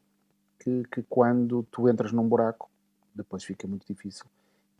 que, 0.59 0.83
que 0.91 1.03
quando 1.03 1.63
tu 1.71 1.89
entras 1.89 2.11
num 2.11 2.27
buraco, 2.27 2.69
depois 3.13 3.43
fica 3.43 3.67
muito 3.67 3.86
difícil 3.88 4.25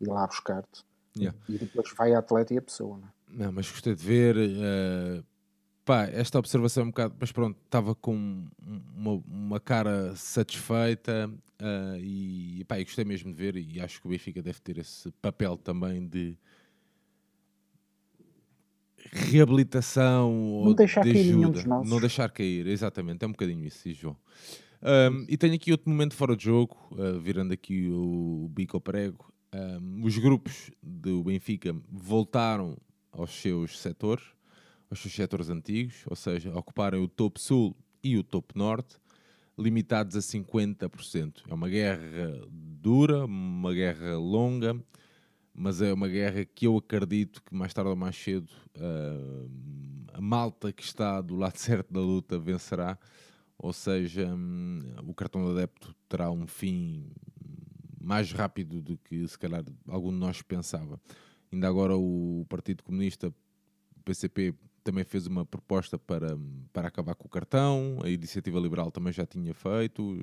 ir 0.00 0.08
lá 0.08 0.26
buscar-te. 0.26 0.84
Yeah. 1.16 1.36
E 1.48 1.56
depois 1.58 1.92
vai 1.96 2.14
a 2.14 2.18
atleta 2.18 2.52
e 2.52 2.58
a 2.58 2.62
pessoa. 2.62 2.98
Não, 2.98 3.06
é? 3.06 3.46
não 3.46 3.52
mas 3.52 3.70
gostei 3.70 3.94
de 3.94 4.04
ver. 4.04 4.36
Uh, 4.36 5.24
pá, 5.84 6.04
esta 6.04 6.38
observação 6.38 6.82
é 6.82 6.86
um 6.86 6.90
bocado. 6.90 7.14
Mas 7.18 7.32
pronto, 7.32 7.56
estava 7.64 7.94
com 7.94 8.46
uma, 8.94 9.22
uma 9.26 9.60
cara 9.60 10.14
satisfeita 10.14 11.30
uh, 11.60 11.96
e, 11.98 12.64
pá, 12.68 12.78
gostei 12.82 13.04
mesmo 13.04 13.32
de 13.32 13.36
ver. 13.36 13.56
E 13.56 13.80
acho 13.80 14.00
que 14.00 14.06
o 14.06 14.10
Benfica 14.10 14.42
deve 14.42 14.60
ter 14.60 14.76
esse 14.76 15.10
papel 15.22 15.56
também 15.56 16.06
de 16.06 16.36
reabilitação 19.12 20.30
não 20.30 20.68
ou 20.68 20.74
deixar 20.74 21.04
de 21.04 21.12
cair 21.12 21.30
ajuda. 21.30 21.62
Não 21.84 22.00
deixar 22.00 22.30
cair, 22.30 22.66
exatamente, 22.66 23.24
é 23.24 23.26
um 23.26 23.32
bocadinho 23.32 23.64
isso, 23.64 23.92
João. 23.92 24.16
Um, 24.82 25.24
e 25.28 25.36
tenho 25.36 25.54
aqui 25.54 25.72
outro 25.72 25.90
momento 25.90 26.14
fora 26.14 26.36
de 26.36 26.44
jogo, 26.44 26.76
uh, 26.92 27.18
virando 27.18 27.52
aqui 27.52 27.88
o, 27.90 28.48
bico 28.50 28.76
ao 28.76 28.80
prego. 28.80 29.32
Um, 29.52 30.04
os 30.04 30.18
grupos 30.18 30.70
do 30.82 31.24
Benfica 31.24 31.74
voltaram 31.90 32.76
aos 33.10 33.30
seus 33.30 33.80
setores, 33.80 34.24
aos 34.90 35.00
seus 35.00 35.14
setores 35.14 35.48
antigos, 35.48 36.04
ou 36.06 36.14
seja, 36.14 36.56
ocuparem 36.56 37.00
o 37.00 37.08
topo 37.08 37.40
sul 37.40 37.76
e 38.02 38.16
o 38.16 38.22
topo 38.22 38.56
norte, 38.56 38.96
limitados 39.58 40.14
a 40.16 40.20
50%. 40.20 41.42
É 41.48 41.54
uma 41.54 41.68
guerra 41.68 42.46
dura, 42.50 43.24
uma 43.24 43.72
guerra 43.72 44.16
longa, 44.16 44.76
mas 45.56 45.80
é 45.80 45.92
uma 45.92 46.06
guerra 46.06 46.44
que 46.44 46.66
eu 46.66 46.76
acredito 46.76 47.42
que 47.42 47.54
mais 47.54 47.72
tarde 47.72 47.88
ou 47.88 47.96
mais 47.96 48.14
cedo 48.14 48.50
uh, 48.76 49.50
a 50.12 50.20
malta 50.20 50.70
que 50.72 50.82
está 50.82 51.20
do 51.20 51.34
lado 51.34 51.56
certo 51.58 51.92
da 51.92 52.00
luta 52.00 52.38
vencerá, 52.38 52.98
ou 53.58 53.72
seja, 53.72 54.26
um, 54.26 54.82
o 55.06 55.14
cartão 55.14 55.44
de 55.44 55.52
adepto 55.52 55.94
terá 56.08 56.30
um 56.30 56.46
fim 56.46 57.10
mais 57.98 58.30
rápido 58.32 58.82
do 58.82 58.98
que 58.98 59.26
se 59.26 59.38
calhar 59.38 59.64
algum 59.88 60.10
de 60.10 60.18
nós 60.18 60.42
pensava. 60.42 61.00
Ainda 61.50 61.66
agora 61.66 61.96
o 61.96 62.44
Partido 62.48 62.82
Comunista, 62.82 63.28
o 63.28 64.00
PCP, 64.04 64.54
também 64.84 65.04
fez 65.04 65.26
uma 65.26 65.44
proposta 65.44 65.98
para, 65.98 66.38
para 66.72 66.86
acabar 66.86 67.14
com 67.14 67.26
o 67.26 67.30
cartão, 67.30 67.98
a 68.04 68.10
Iniciativa 68.10 68.60
Liberal 68.60 68.90
também 68.90 69.12
já 69.12 69.26
tinha 69.26 69.52
feito, 69.52 70.16